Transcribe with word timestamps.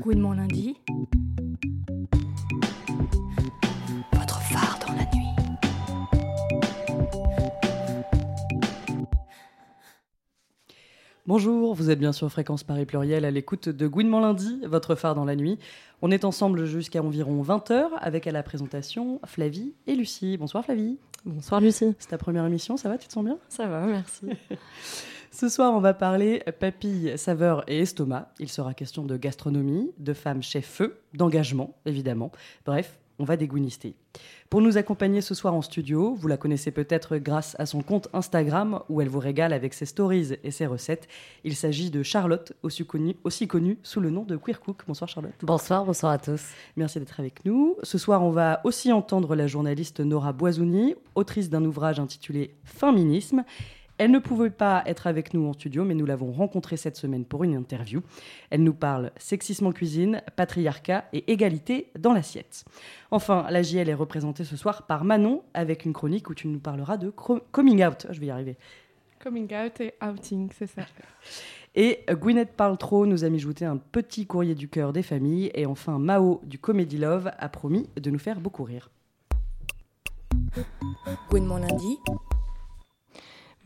Gouinement 0.00 0.32
lundi. 0.32 0.78
Votre 4.14 4.40
phare 4.40 4.78
dans 4.86 4.94
la 4.94 5.04
nuit. 5.14 5.28
Bonjour, 11.26 11.74
vous 11.74 11.90
êtes 11.90 11.98
bien 11.98 12.12
sur 12.12 12.30
Fréquence 12.30 12.64
Paris 12.64 12.86
Pluriel 12.86 13.26
à 13.26 13.30
l'écoute 13.30 13.68
de 13.68 13.86
Gouinement 13.86 14.20
Lundi, 14.20 14.62
votre 14.66 14.94
phare 14.94 15.14
dans 15.14 15.26
la 15.26 15.36
nuit. 15.36 15.58
On 16.00 16.10
est 16.10 16.24
ensemble 16.24 16.64
jusqu'à 16.64 17.02
environ 17.02 17.42
20h 17.42 17.88
avec 18.00 18.26
à 18.26 18.32
la 18.32 18.42
présentation 18.42 19.20
Flavie 19.26 19.74
et 19.86 19.94
Lucie. 19.94 20.38
Bonsoir 20.38 20.64
Flavie. 20.64 20.96
Bonsoir 21.26 21.60
Lucie. 21.60 21.94
C'est 21.98 22.08
ta 22.08 22.16
première 22.16 22.46
émission, 22.46 22.78
ça 22.78 22.88
va 22.88 22.96
Tu 22.96 23.06
te 23.06 23.12
sens 23.12 23.24
bien? 23.24 23.36
Ça 23.50 23.66
va, 23.66 23.84
merci. 23.84 24.28
Ce 25.32 25.48
soir, 25.48 25.72
on 25.74 25.80
va 25.80 25.94
parler 25.94 26.42
papilles, 26.58 27.16
saveurs 27.16 27.62
et 27.68 27.78
estomac. 27.78 28.32
Il 28.40 28.48
sera 28.48 28.74
question 28.74 29.04
de 29.04 29.16
gastronomie, 29.16 29.92
de 29.98 30.12
femmes 30.12 30.42
chef 30.42 30.66
feu, 30.66 31.00
d'engagement, 31.14 31.76
évidemment. 31.86 32.32
Bref, 32.66 32.98
on 33.20 33.24
va 33.24 33.36
dégounister. 33.36 33.94
Pour 34.48 34.60
nous 34.60 34.76
accompagner 34.76 35.20
ce 35.20 35.34
soir 35.34 35.54
en 35.54 35.62
studio, 35.62 36.16
vous 36.16 36.26
la 36.26 36.36
connaissez 36.36 36.72
peut-être 36.72 37.16
grâce 37.18 37.54
à 37.60 37.66
son 37.66 37.80
compte 37.80 38.08
Instagram 38.12 38.82
où 38.88 39.00
elle 39.00 39.08
vous 39.08 39.20
régale 39.20 39.52
avec 39.52 39.72
ses 39.72 39.86
stories 39.86 40.32
et 40.42 40.50
ses 40.50 40.66
recettes. 40.66 41.06
Il 41.44 41.54
s'agit 41.54 41.90
de 41.90 42.02
Charlotte, 42.02 42.52
aussi 42.64 42.84
connue, 42.84 43.14
aussi 43.22 43.46
connue 43.46 43.78
sous 43.84 44.00
le 44.00 44.10
nom 44.10 44.24
de 44.24 44.36
Queer 44.36 44.58
Cook. 44.58 44.82
Bonsoir 44.88 45.08
Charlotte. 45.08 45.34
Bonsoir, 45.42 45.84
bonsoir 45.84 46.10
à 46.10 46.18
tous. 46.18 46.42
Merci 46.76 46.98
d'être 46.98 47.20
avec 47.20 47.44
nous. 47.44 47.76
Ce 47.84 47.98
soir, 47.98 48.24
on 48.24 48.30
va 48.30 48.60
aussi 48.64 48.90
entendre 48.90 49.36
la 49.36 49.46
journaliste 49.46 50.00
Nora 50.00 50.32
Boisouni, 50.32 50.96
autrice 51.14 51.50
d'un 51.50 51.64
ouvrage 51.64 52.00
intitulé 52.00 52.56
Féminisme. 52.64 53.44
Elle 54.00 54.12
ne 54.12 54.18
pouvait 54.18 54.48
pas 54.48 54.82
être 54.86 55.06
avec 55.06 55.34
nous 55.34 55.46
en 55.46 55.52
studio, 55.52 55.84
mais 55.84 55.92
nous 55.92 56.06
l'avons 56.06 56.32
rencontrée 56.32 56.78
cette 56.78 56.96
semaine 56.96 57.26
pour 57.26 57.44
une 57.44 57.54
interview. 57.54 58.00
Elle 58.48 58.62
nous 58.62 58.72
parle 58.72 59.12
sexisme 59.18 59.66
en 59.66 59.72
cuisine, 59.72 60.22
patriarcat 60.36 61.04
et 61.12 61.30
égalité 61.30 61.92
dans 61.98 62.14
l'assiette. 62.14 62.64
Enfin, 63.10 63.46
la 63.50 63.62
JL 63.62 63.90
est 63.90 63.94
représentée 63.94 64.44
ce 64.44 64.56
soir 64.56 64.86
par 64.86 65.04
Manon, 65.04 65.42
avec 65.52 65.84
une 65.84 65.92
chronique 65.92 66.30
où 66.30 66.34
tu 66.34 66.48
nous 66.48 66.60
parleras 66.60 66.96
de 66.96 67.10
coming 67.10 67.84
out. 67.84 68.06
Je 68.08 68.18
vais 68.20 68.26
y 68.26 68.30
arriver. 68.30 68.56
Coming 69.22 69.52
out 69.52 69.78
et 69.82 69.92
outing, 70.02 70.48
c'est 70.58 70.66
ça. 70.66 70.86
Et 71.74 72.06
Gwyneth 72.08 72.52
Paltrow 72.52 73.04
nous 73.04 73.24
a 73.24 73.28
mijouté 73.28 73.66
un 73.66 73.76
petit 73.76 74.26
courrier 74.26 74.54
du 74.54 74.68
cœur 74.68 74.94
des 74.94 75.02
familles. 75.02 75.50
Et 75.52 75.66
enfin, 75.66 75.98
Mao 75.98 76.40
du 76.44 76.58
Comedy 76.58 76.96
Love 76.96 77.30
a 77.38 77.48
promis 77.50 77.90
de 78.00 78.10
nous 78.10 78.18
faire 78.18 78.40
beaucoup 78.40 78.64
rire. 78.64 78.88
Gouinement 81.28 81.58
lundi. 81.58 81.98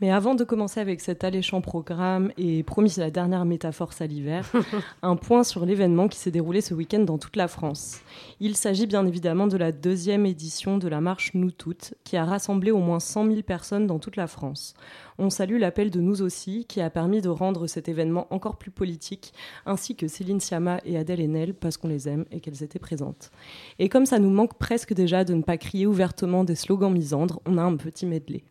Mais 0.01 0.11
avant 0.11 0.35
de 0.35 0.43
commencer 0.43 0.81
avec 0.81 0.99
cet 0.99 1.23
alléchant 1.23 1.61
programme 1.61 2.33
et 2.37 2.63
promis 2.63 2.93
la 2.97 3.09
dernière 3.09 3.45
métaphore 3.45 3.93
salivaire, 3.93 4.51
un 5.01 5.15
point 5.15 5.45
sur 5.45 5.65
l'événement 5.65 6.09
qui 6.09 6.19
s'est 6.19 6.31
déroulé 6.31 6.59
ce 6.59 6.73
week-end 6.73 6.99
dans 6.99 7.17
toute 7.17 7.37
la 7.37 7.47
France. 7.47 8.01
Il 8.41 8.57
s'agit 8.57 8.87
bien 8.87 9.05
évidemment 9.05 9.47
de 9.47 9.55
la 9.55 9.71
deuxième 9.71 10.25
édition 10.25 10.77
de 10.77 10.89
la 10.89 10.99
marche 10.99 11.31
Nous 11.33 11.51
Toutes, 11.51 11.93
qui 12.03 12.17
a 12.17 12.25
rassemblé 12.25 12.71
au 12.71 12.79
moins 12.79 12.99
100 12.99 13.27
000 13.27 13.41
personnes 13.43 13.87
dans 13.87 13.99
toute 13.99 14.17
la 14.17 14.27
France. 14.27 14.73
On 15.17 15.29
salue 15.29 15.57
l'appel 15.57 15.91
de 15.91 16.01
Nous 16.01 16.21
aussi, 16.21 16.65
qui 16.65 16.81
a 16.81 16.89
permis 16.89 17.21
de 17.21 17.29
rendre 17.29 17.65
cet 17.65 17.87
événement 17.87 18.27
encore 18.31 18.57
plus 18.57 18.71
politique, 18.71 19.33
ainsi 19.65 19.95
que 19.95 20.09
Céline 20.09 20.41
Sciamma 20.41 20.81
et 20.83 20.97
Adèle 20.97 21.21
Haenel, 21.21 21.53
parce 21.53 21.77
qu'on 21.77 21.87
les 21.87 22.09
aime 22.09 22.25
et 22.31 22.41
qu'elles 22.41 22.63
étaient 22.63 22.79
présentes. 22.79 23.31
Et 23.79 23.87
comme 23.87 24.05
ça 24.05 24.19
nous 24.19 24.29
manque 24.29 24.57
presque 24.57 24.93
déjà 24.93 25.23
de 25.23 25.33
ne 25.33 25.41
pas 25.41 25.57
crier 25.57 25.87
ouvertement 25.87 26.43
des 26.43 26.55
slogans 26.55 26.91
misandres, 26.91 27.39
on 27.45 27.57
a 27.57 27.63
un 27.63 27.77
petit 27.77 28.05
medley. 28.05 28.43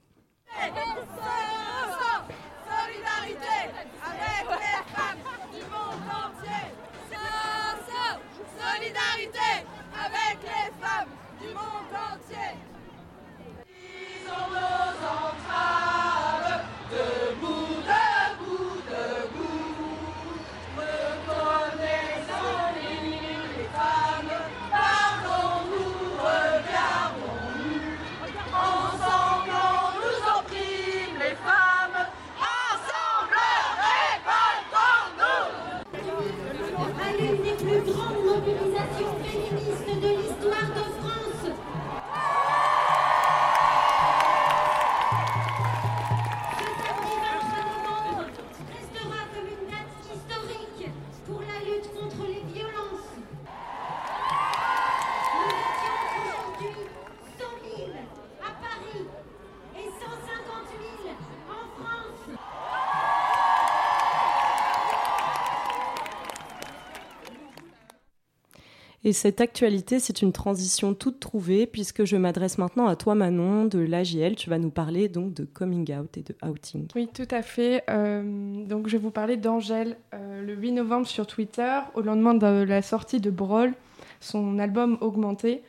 Cette 69.15 69.41
actualité, 69.41 69.99
c'est 69.99 70.21
une 70.21 70.33
transition 70.33 70.93
toute 70.93 71.19
trouvée, 71.19 71.67
puisque 71.67 72.05
je 72.05 72.17
m'adresse 72.17 72.59
maintenant 72.59 72.87
à 72.87 72.97
toi, 72.97 73.15
Manon, 73.15 73.65
de 73.65 73.79
l'AGL. 73.79 74.37
Tu 74.37 74.51
vas 74.51 74.59
nous 74.59 74.71
parler 74.71 75.09
donc 75.09 75.33
de 75.33 75.45
coming 75.45 75.91
out 75.95 76.19
et 76.19 76.23
de 76.23 76.35
outing. 76.47 76.87
Oui, 76.95 77.09
tout 77.13 77.29
à 77.31 77.41
fait. 77.41 77.83
Euh, 77.89 78.65
donc, 78.67 78.89
je 78.89 78.93
vais 78.93 79.03
vous 79.03 79.11
parler 79.11 79.39
d'Angèle 79.39 79.97
euh, 80.13 80.43
le 80.45 80.55
8 80.55 80.73
novembre 80.73 81.07
sur 81.07 81.27
Twitter, 81.27 81.79
au 81.95 82.03
lendemain 82.03 82.35
de 82.35 82.65
la 82.65 82.83
sortie 82.83 83.21
de 83.21 83.31
Brawl, 83.31 83.73
son 84.21 84.59
album 84.59 84.99
Augmenté. 85.01 85.63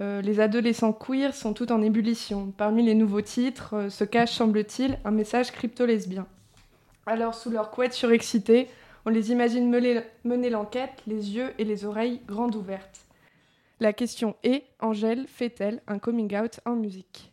Euh, 0.00 0.20
les 0.20 0.38
adolescents 0.38 0.92
queer 0.92 1.34
sont 1.34 1.54
tout 1.54 1.72
en 1.72 1.80
ébullition. 1.80 2.52
Parmi 2.56 2.82
les 2.82 2.94
nouveaux 2.94 3.22
titres 3.22 3.88
se 3.88 4.04
cache, 4.04 4.32
semble-t-il, 4.32 4.98
un 5.04 5.10
message 5.10 5.52
crypto-lesbien. 5.52 6.26
Alors, 7.06 7.34
sous 7.34 7.50
leur 7.50 7.70
couette 7.70 7.94
surexcitée, 7.94 8.68
on 9.08 9.10
les 9.10 9.32
imagine 9.32 9.70
mener, 9.70 10.50
l'enquête, 10.50 11.02
les 11.06 11.34
yeux 11.34 11.54
et 11.56 11.64
les 11.64 11.86
oreilles 11.86 12.20
grandes 12.26 12.54
ouvertes. 12.56 13.06
La 13.80 13.94
question 13.94 14.36
est, 14.42 14.64
Angèle 14.80 15.24
fait-elle 15.28 15.80
un 15.86 15.98
coming 15.98 16.36
out 16.36 16.60
en 16.66 16.76
musique? 16.76 17.32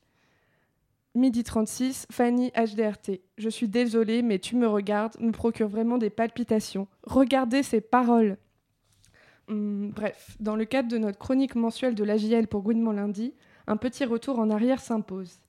Midi 1.15 1.43
36, 1.43 2.07
Fanny 2.09 2.53
HDRT. 2.55 3.19
Je 3.37 3.49
suis 3.49 3.67
désolée, 3.67 4.21
mais 4.21 4.39
tu 4.39 4.55
me 4.55 4.69
regardes, 4.69 5.19
me 5.19 5.33
procure 5.33 5.67
vraiment 5.67 5.97
des 5.97 6.09
palpitations. 6.09 6.87
Regardez 7.03 7.61
ces 7.61 7.81
paroles 7.81 8.37
Hum, 9.49 9.91
Bref, 9.93 10.37
dans 10.39 10.55
le 10.55 10.63
cadre 10.63 10.87
de 10.87 10.97
notre 10.97 11.19
chronique 11.19 11.55
mensuelle 11.55 11.93
de 11.93 12.05
l'AJL 12.05 12.47
pour 12.47 12.61
Gouinement 12.61 12.93
lundi, 12.93 13.33
un 13.67 13.75
petit 13.75 14.05
retour 14.05 14.39
en 14.39 14.49
arrière 14.49 14.79
s'impose. 14.79 15.39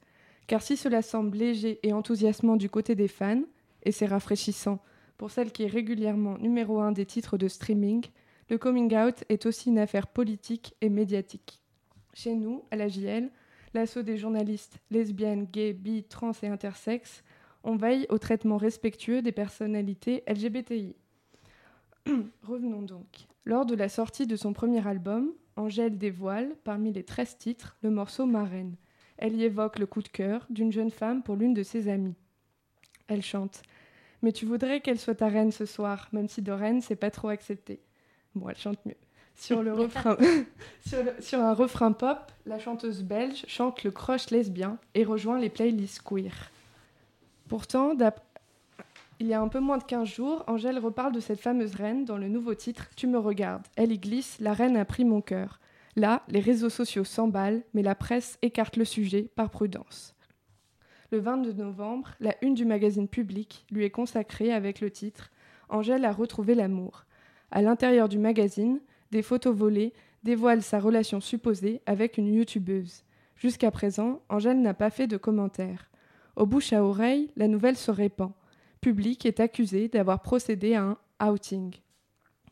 Car 0.49 0.61
si 0.61 0.77
cela 0.77 1.03
semble 1.03 1.39
léger 1.39 1.79
et 1.85 1.93
enthousiasmant 1.93 2.57
du 2.57 2.69
côté 2.69 2.97
des 2.97 3.07
fans, 3.07 3.45
et 3.85 3.93
c'est 3.93 4.07
rafraîchissant 4.07 4.81
pour 5.19 5.31
celle 5.31 5.53
qui 5.53 5.65
est 5.65 5.69
régulièrement 5.69 6.39
numéro 6.39 6.81
un 6.81 6.93
des 6.93 7.07
titres 7.07 7.39
de 7.39 7.49
streaming, 7.49 8.07
le 8.49 8.59
coming 8.59 8.95
out 8.97 9.25
est 9.29 9.47
aussi 9.47 9.71
une 9.71 9.79
affaire 9.79 10.07
politique 10.07 10.75
et 10.81 10.89
médiatique. 10.89 11.61
Chez 12.15 12.35
nous, 12.35 12.65
à 12.71 12.77
la 12.77 12.89
JL, 12.89 13.31
l'assaut 13.75 14.03
des 14.03 14.17
journalistes 14.17 14.79
lesbiennes, 14.91 15.47
gays, 15.47 15.73
bi, 15.73 16.05
trans 16.05 16.33
et 16.43 16.49
intersexes, 16.49 17.25
on 17.65 17.77
veille 17.77 18.07
au 18.11 18.19
traitement 18.19 18.57
respectueux 18.57 19.23
des 19.23 19.33
personnalités 19.33 20.23
LGBTI. 20.29 20.95
Revenons 22.43 22.83
donc. 22.83 23.27
Lors 23.45 23.67
de 23.67 23.75
la 23.75 23.89
sortie 23.89 24.27
de 24.27 24.37
son 24.37 24.53
premier 24.53 24.87
album, 24.87 25.33
Angèle 25.57 25.99
dévoile, 25.99 26.55
parmi 26.65 26.93
les 26.93 27.03
13 27.03 27.39
titres, 27.39 27.77
le 27.83 27.91
morceau 27.91 28.27
Marraine. 28.27 28.77
Elle 29.19 29.37
y 29.37 29.45
évoque 29.45 29.79
le 29.79 29.87
coup 29.87 30.03
de 30.03 30.09
cœur 30.09 30.47
d'une 30.51 30.73
jeune 30.73 30.91
femme 30.91 31.23
pour 31.23 31.37
l'une 31.37 31.55
de 31.55 31.63
ses 31.63 31.89
amies. 31.89 32.17
Elle 33.09 33.23
chante 33.23 33.63
Mais 34.23 34.33
tu 34.33 34.47
voudrais 34.47 34.81
qu'elle 34.81 34.99
soit 34.99 35.15
ta 35.17 35.29
reine 35.29 35.53
ce 35.53 35.67
soir, 35.67 36.09
même 36.13 36.29
si 36.29 36.43
de 36.43 36.53
reine, 36.53 36.81
c'est 36.81 36.97
pas 36.97 37.11
trop 37.11 37.29
accepté. 37.29 37.81
Bon, 38.35 38.49
elle 38.49 38.57
chante 38.57 38.85
mieux. 38.87 38.97
Sur, 39.35 39.63
le 39.63 39.73
refrain... 39.75 40.17
sur, 40.87 41.03
le- 41.05 41.21
sur 41.21 41.41
un 41.41 41.53
refrain 41.55 41.93
pop, 41.93 42.33
la 42.47 42.59
chanteuse 42.59 43.03
belge 43.03 43.45
chante 43.49 43.85
le 43.85 43.91
crush 43.91 44.31
lesbien 44.31 44.79
et 44.95 45.05
rejoint 45.05 45.39
les 45.39 45.51
playlists 45.51 46.03
queer. 46.03 46.51
Pourtant, 47.49 47.93
il 49.21 49.27
y 49.27 49.35
a 49.35 49.41
un 49.41 49.49
peu 49.49 49.61
moins 49.61 49.79
de 49.79 49.85
15 49.85 50.09
jours, 50.09 50.45
Angèle 50.47 50.79
reparle 50.79 51.13
de 51.13 51.21
cette 51.21 51.41
fameuse 51.41 51.75
reine 51.75 52.05
dans 52.05 52.19
le 52.19 52.29
nouveau 52.29 52.55
titre 52.55 52.89
Tu 52.97 53.07
me 53.07 53.19
regardes. 53.19 53.63
Elle 53.77 53.93
y 53.93 53.99
glisse 53.99 54.37
La 54.41 54.53
reine 54.53 54.77
a 54.77 54.85
pris 54.85 55.05
mon 55.05 55.21
cœur. 55.21 55.61
Là, 55.95 56.23
les 56.29 56.41
réseaux 56.41 56.69
sociaux 56.69 57.05
s'emballent, 57.05 57.63
mais 57.73 57.83
la 57.83 57.95
presse 57.95 58.37
écarte 58.43 58.77
le 58.77 58.85
sujet 58.85 59.31
par 59.35 59.49
prudence. 59.51 60.15
Le 61.17 61.23
22 61.23 61.55
novembre, 61.55 62.11
la 62.21 62.35
une 62.43 62.53
du 62.53 62.67
magazine 62.67 63.09
Public 63.09 63.65
lui 63.71 63.87
est 63.87 63.91
consacrée 63.91 64.53
avec 64.53 64.83
le 64.83 64.91
titre 64.91 65.31
Angèle 65.71 66.05
a 66.05 66.13
retrouvé 66.13 66.55
l'amour. 66.55 67.07
À 67.51 67.63
l'intérieur 67.63 68.11
du 68.11 68.19
magazine, 68.19 68.81
des 69.13 69.23
photos 69.23 69.57
volées 69.57 69.95
dévoilent 70.25 70.61
sa 70.61 70.79
relation 70.79 71.23
supposée 71.23 71.81
avec 71.87 72.19
une 72.19 72.27
youtubeuse. 72.35 73.03
Jusqu'à 73.35 73.71
présent, 73.71 74.21
Angèle 74.29 74.61
n'a 74.61 74.75
pas 74.75 74.91
fait 74.91 75.07
de 75.07 75.17
commentaires. 75.17 75.89
Au 76.37 76.45
bouche 76.45 76.75
à 76.75 76.85
oreille, 76.85 77.31
la 77.35 77.49
nouvelle 77.49 77.79
se 77.79 77.91
répand. 77.91 78.33
Public 78.83 79.25
est 79.25 79.41
accusé 79.41 79.89
d'avoir 79.89 80.21
procédé 80.21 80.75
à 80.75 80.83
un 80.83 80.99
outing. 81.27 81.77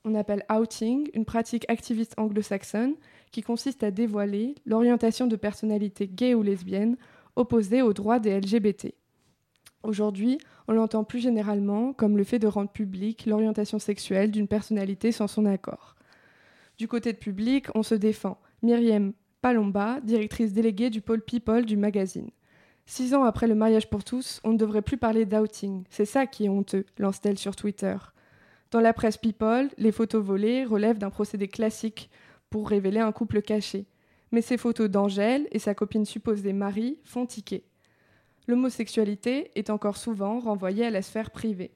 On 0.07 0.15
appelle 0.15 0.47
outing 0.51 1.11
une 1.13 1.27
pratique 1.27 1.67
activiste 1.69 2.15
anglo-saxonne 2.17 2.95
qui 3.31 3.43
consiste 3.43 3.83
à 3.83 3.91
dévoiler 3.91 4.55
l'orientation 4.65 5.27
de 5.27 5.37
personnalités 5.37 6.09
gays 6.09 6.35
ou 6.35 6.43
lesbiennes 6.43 6.97
opposées 7.37 7.83
aux 7.83 7.93
droits 7.93 8.19
des 8.19 8.39
LGBT. 8.39 8.95
Aujourd'hui, 9.83 10.39
on 10.67 10.73
l'entend 10.73 11.05
plus 11.05 11.21
généralement 11.21 11.93
comme 11.93 12.17
le 12.17 12.25
fait 12.25 12.39
de 12.39 12.47
rendre 12.47 12.71
publique 12.71 13.27
l'orientation 13.27 13.79
sexuelle 13.79 14.31
d'une 14.31 14.49
personnalité 14.49 15.13
sans 15.13 15.27
son 15.29 15.45
accord. 15.45 15.95
Du 16.79 16.89
côté 16.89 17.13
de 17.13 17.19
public, 17.19 17.67
on 17.75 17.83
se 17.83 17.95
défend. 17.95 18.39
Myriam 18.63 19.13
Palomba, 19.43 20.01
directrice 20.01 20.53
déléguée 20.53 20.91
du 20.91 21.03
pôle 21.03 21.21
People 21.21 21.67
du 21.67 21.77
magazine. 21.77 22.31
Six 22.87 23.15
ans 23.15 23.25
après 23.25 23.47
le 23.47 23.55
mariage 23.55 23.89
pour 23.89 24.05
tous, 24.05 24.41
on 24.45 24.53
ne 24.53 24.59
devrait 24.59 24.83
plus 24.83 24.97
parler 24.97 25.27
d'outing. 25.27 25.85
C'est 25.91 26.05
ça 26.05 26.27
qui 26.27 26.47
est 26.47 26.49
honteux, 26.49 26.85
lance-t-elle 26.99 27.39
sur 27.39 27.55
Twitter. 27.55 27.97
Dans 28.71 28.81
la 28.81 28.93
presse 28.93 29.17
People, 29.17 29.69
les 29.79 29.93
photos 29.93 30.25
volées 30.25 30.65
relèvent 30.65 30.99
d'un 30.99 31.11
procédé 31.11 31.47
classique 31.47 32.11
pour 32.51 32.69
révéler 32.69 33.01
un 33.01 33.13
couple 33.13 33.41
caché. 33.41 33.87
Mais 34.35 34.43
ces 34.43 34.57
photos 34.57 34.91
d'Angèle 34.91 35.47
et 35.53 35.61
sa 35.61 35.77
copine 35.77 36.05
supposée 36.05 36.53
Marie 36.53 36.99
font 37.05 37.25
tiquer. 37.25 37.63
L'homosexualité 38.49 39.53
est 39.55 39.71
encore 39.71 39.97
souvent 39.97 40.41
renvoyée 40.41 40.85
à 40.85 40.91
la 40.91 41.03
sphère 41.03 41.31
privée. 41.31 41.71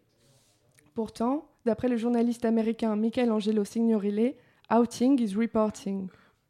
Pourtant, 0.92 1.46
d'après 1.66 1.86
le 1.86 1.96
journaliste 1.96 2.44
américain 2.44 2.96
Michelangelo 2.96 3.64
Signorile, 3.64 4.34
outing 4.72 5.22
is 5.22 5.36
reporting. 5.36 6.08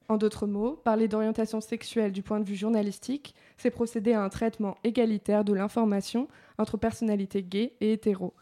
En 0.09 0.17
d'autres 0.17 0.47
mots, 0.47 0.81
parler 0.83 1.09
d'orientation 1.09 1.61
sexuelle 1.61 2.13
du 2.13 2.23
point 2.23 2.41
de 2.41 2.49
vue 2.49 2.57
journalistique, 2.57 3.35
c'est 3.59 3.71
procéder 3.71 4.15
à 4.15 4.23
un 4.23 4.31
traitement 4.31 4.79
égalitaire 4.85 5.45
de 5.45 5.53
l'information 5.53 6.27
entre 6.57 6.79
personnalités 6.79 7.43
gays 7.43 7.75
et 7.83 7.93
hétéros. 7.93 8.33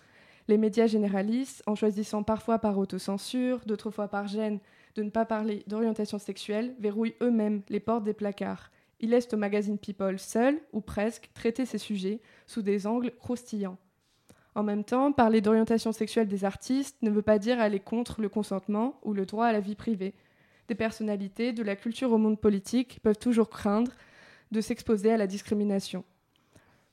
Les 0.47 0.57
médias 0.57 0.87
généralistes, 0.87 1.65
en 1.67 1.75
choisissant 1.75 2.23
parfois 2.23 2.61
par 2.61 2.79
autocensure, 2.79 3.59
d'autres 3.67 3.91
fois 3.91 4.07
par 4.07 4.29
gêne 4.29 4.61
de 4.97 5.03
ne 5.03 5.11
pas 5.11 5.27
parler 5.27 5.63
d'orientation 5.67 6.19
sexuelle, 6.19 6.75
verrouillent 6.81 7.17
eux-mêmes 7.23 7.63
les 7.69 7.81
portes 7.81 8.05
des 8.05 8.15
placards. 8.15 8.71
Ils 9.01 9.11
laissent 9.11 9.33
au 9.33 9.37
magazine 9.37 9.79
People 9.79 10.19
seul, 10.19 10.59
ou 10.73 10.81
presque, 10.81 11.31
traiter 11.35 11.67
ces 11.67 11.79
sujets 11.79 12.21
sous 12.47 12.63
des 12.63 12.87
angles 12.87 13.13
croustillants. 13.19 13.77
En 14.55 14.63
même 14.63 14.85
temps, 14.85 15.13
parler 15.13 15.43
d'orientation 15.43 15.93
sexuelle 15.93 16.29
des 16.29 16.47
artistes 16.47 16.97
ne 17.03 17.11
veut 17.11 17.21
pas 17.21 17.39
dire 17.39 17.61
aller 17.61 17.79
contre 17.79 18.23
le 18.23 18.31
consentement 18.31 18.99
ou 19.03 19.13
le 19.13 19.27
droit 19.27 19.47
à 19.47 19.53
la 19.53 19.61
vie 19.61 19.75
privée. 19.75 20.15
Des 20.69 20.75
personnalités, 20.75 21.53
de 21.53 21.63
la 21.63 21.77
culture 21.77 22.11
au 22.11 22.19
monde 22.19 22.41
politique, 22.41 23.01
peuvent 23.03 23.19
toujours 23.19 23.51
craindre 23.51 23.93
de 24.51 24.63
s'exposer 24.63 25.13
à 25.13 25.19
la 25.19 25.27
discrimination. 25.27 26.05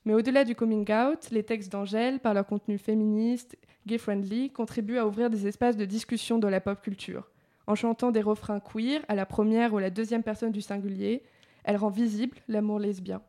Mais 0.04 0.12
au-delà 0.12 0.44
du 0.44 0.54
coming 0.54 0.86
out, 0.92 1.30
les 1.30 1.42
textes 1.42 1.72
d'Angèle, 1.72 2.20
par 2.20 2.34
leur 2.34 2.46
contenu 2.46 2.76
féministe, 2.76 3.56
gay-friendly, 3.86 4.50
contribuent 4.50 4.98
à 4.98 5.06
ouvrir 5.06 5.30
des 5.30 5.46
espaces 5.46 5.78
de 5.78 5.86
discussion 5.86 6.38
dans 6.38 6.50
la 6.50 6.60
pop 6.60 6.82
culture. 6.82 7.30
En 7.66 7.74
chantant 7.74 8.10
des 8.10 8.20
refrains 8.20 8.60
queer 8.60 9.04
à 9.08 9.14
la 9.14 9.26
première 9.26 9.72
ou 9.72 9.78
la 9.78 9.90
deuxième 9.90 10.22
personne 10.22 10.52
du 10.52 10.60
singulier, 10.60 11.22
elle 11.64 11.76
rend 11.76 11.88
visible 11.88 12.36
l'amour 12.48 12.78
lesbien. 12.78 13.22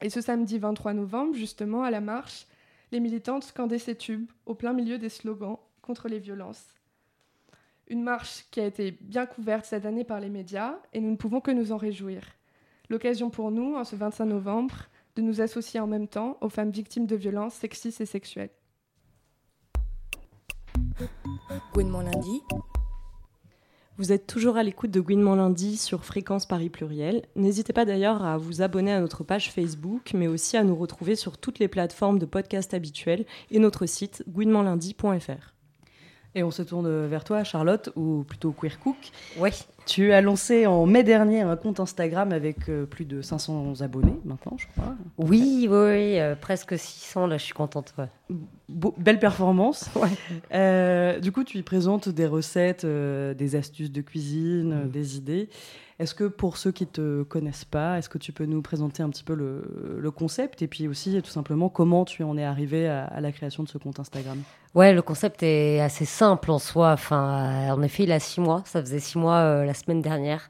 Et 0.00 0.10
ce 0.10 0.20
samedi 0.20 0.58
23 0.58 0.94
novembre, 0.94 1.34
justement, 1.34 1.84
à 1.84 1.90
la 1.90 2.00
marche, 2.00 2.46
les 2.90 3.00
militantes 3.00 3.44
scandaient 3.44 3.78
ces 3.78 3.96
tubes 3.96 4.30
au 4.46 4.54
plein 4.54 4.72
milieu 4.72 4.98
des 4.98 5.08
slogans 5.08 5.58
contre 5.80 6.08
les 6.08 6.18
violences. 6.18 6.74
Une 7.88 8.02
marche 8.02 8.44
qui 8.50 8.60
a 8.60 8.66
été 8.66 8.92
bien 9.00 9.26
couverte 9.26 9.64
cette 9.64 9.86
année 9.86 10.04
par 10.04 10.20
les 10.20 10.28
médias 10.28 10.76
et 10.92 11.00
nous 11.00 11.10
ne 11.10 11.16
pouvons 11.16 11.40
que 11.40 11.50
nous 11.50 11.72
en 11.72 11.76
réjouir. 11.76 12.22
L'occasion 12.88 13.30
pour 13.30 13.50
nous, 13.50 13.76
en 13.76 13.84
ce 13.84 13.96
25 13.96 14.24
novembre, 14.26 14.74
de 15.14 15.22
nous 15.22 15.40
associer 15.40 15.78
en 15.78 15.86
même 15.86 16.08
temps 16.08 16.36
aux 16.40 16.48
femmes 16.48 16.70
victimes 16.70 17.06
de 17.06 17.16
violences 17.16 17.54
sexistes 17.54 18.00
et 18.00 18.06
sexuelles. 18.06 18.50
Vous 24.02 24.10
êtes 24.10 24.26
toujours 24.26 24.56
à 24.56 24.64
l'écoute 24.64 24.90
de 24.90 25.00
Gouinement 25.00 25.36
lundi 25.36 25.76
sur 25.76 26.04
Fréquence 26.04 26.44
Paris 26.44 26.70
Pluriel. 26.70 27.22
N'hésitez 27.36 27.72
pas 27.72 27.84
d'ailleurs 27.84 28.24
à 28.24 28.36
vous 28.36 28.60
abonner 28.60 28.90
à 28.90 28.98
notre 28.98 29.22
page 29.22 29.52
Facebook, 29.52 30.10
mais 30.12 30.26
aussi 30.26 30.56
à 30.56 30.64
nous 30.64 30.74
retrouver 30.74 31.14
sur 31.14 31.38
toutes 31.38 31.60
les 31.60 31.68
plateformes 31.68 32.18
de 32.18 32.26
podcast 32.26 32.74
habituelles 32.74 33.24
et 33.52 33.60
notre 33.60 33.86
site 33.86 34.24
gouinementlundi.fr. 34.26 35.54
Et 36.34 36.42
on 36.42 36.50
se 36.50 36.62
tourne 36.62 37.06
vers 37.06 37.24
toi, 37.24 37.44
Charlotte, 37.44 37.90
ou 37.94 38.24
plutôt 38.26 38.52
Queer 38.52 38.78
Cook. 38.80 38.96
Oui. 39.38 39.50
Tu 39.84 40.12
as 40.12 40.20
lancé 40.22 40.66
en 40.66 40.86
mai 40.86 41.02
dernier 41.02 41.40
un 41.42 41.56
compte 41.56 41.78
Instagram 41.80 42.32
avec 42.32 42.68
euh, 42.68 42.86
plus 42.86 43.04
de 43.04 43.20
500 43.20 43.80
abonnés 43.82 44.14
maintenant, 44.24 44.56
je 44.56 44.66
crois. 44.68 44.94
Oui, 45.18 45.66
oui, 45.68 45.76
oui, 45.76 46.18
euh, 46.20 46.34
presque 46.34 46.78
600, 46.78 47.26
là, 47.26 47.36
je 47.36 47.42
suis 47.44 47.52
contente. 47.52 47.92
ouais. 47.98 48.06
Belle 48.96 49.18
performance. 49.18 49.90
Ouais. 49.96 50.08
Euh, 50.54 51.20
du 51.20 51.32
coup, 51.32 51.44
tu 51.44 51.58
y 51.58 51.62
présentes 51.62 52.08
des 52.08 52.26
recettes, 52.26 52.86
des 52.86 53.56
astuces 53.56 53.92
de 53.92 54.00
cuisine, 54.00 54.84
Mm. 54.86 54.88
des 54.90 55.16
idées. 55.18 55.48
Est-ce 56.02 56.16
que 56.16 56.24
pour 56.24 56.56
ceux 56.56 56.72
qui 56.72 56.88
te 56.88 57.22
connaissent 57.22 57.64
pas, 57.64 57.96
est-ce 57.96 58.08
que 58.08 58.18
tu 58.18 58.32
peux 58.32 58.44
nous 58.44 58.60
présenter 58.60 59.04
un 59.04 59.08
petit 59.08 59.22
peu 59.22 59.34
le, 59.34 60.10
concept 60.10 60.60
et 60.60 60.66
puis 60.66 60.88
aussi 60.88 61.22
tout 61.22 61.30
simplement 61.30 61.68
comment 61.68 62.04
tu 62.04 62.24
en 62.24 62.36
es 62.36 62.42
arrivé 62.42 62.88
à, 62.88 63.20
la 63.20 63.30
création 63.30 63.62
de 63.62 63.68
ce 63.68 63.78
compte 63.78 64.00
Instagram? 64.00 64.42
Ouais, 64.74 64.92
le 64.92 65.00
concept 65.00 65.44
est 65.44 65.80
assez 65.80 66.04
simple 66.04 66.50
en 66.50 66.58
soi. 66.58 66.92
Enfin, 66.92 67.68
euh, 67.68 67.70
en 67.70 67.82
effet, 67.82 68.02
il 68.02 68.10
a 68.12 68.18
six 68.18 68.40
mois. 68.40 68.62
Ça 68.64 68.80
faisait 68.80 68.98
six 68.98 69.16
mois 69.16 69.36
euh, 69.36 69.64
la 69.64 69.74
semaine 69.74 70.00
dernière. 70.00 70.48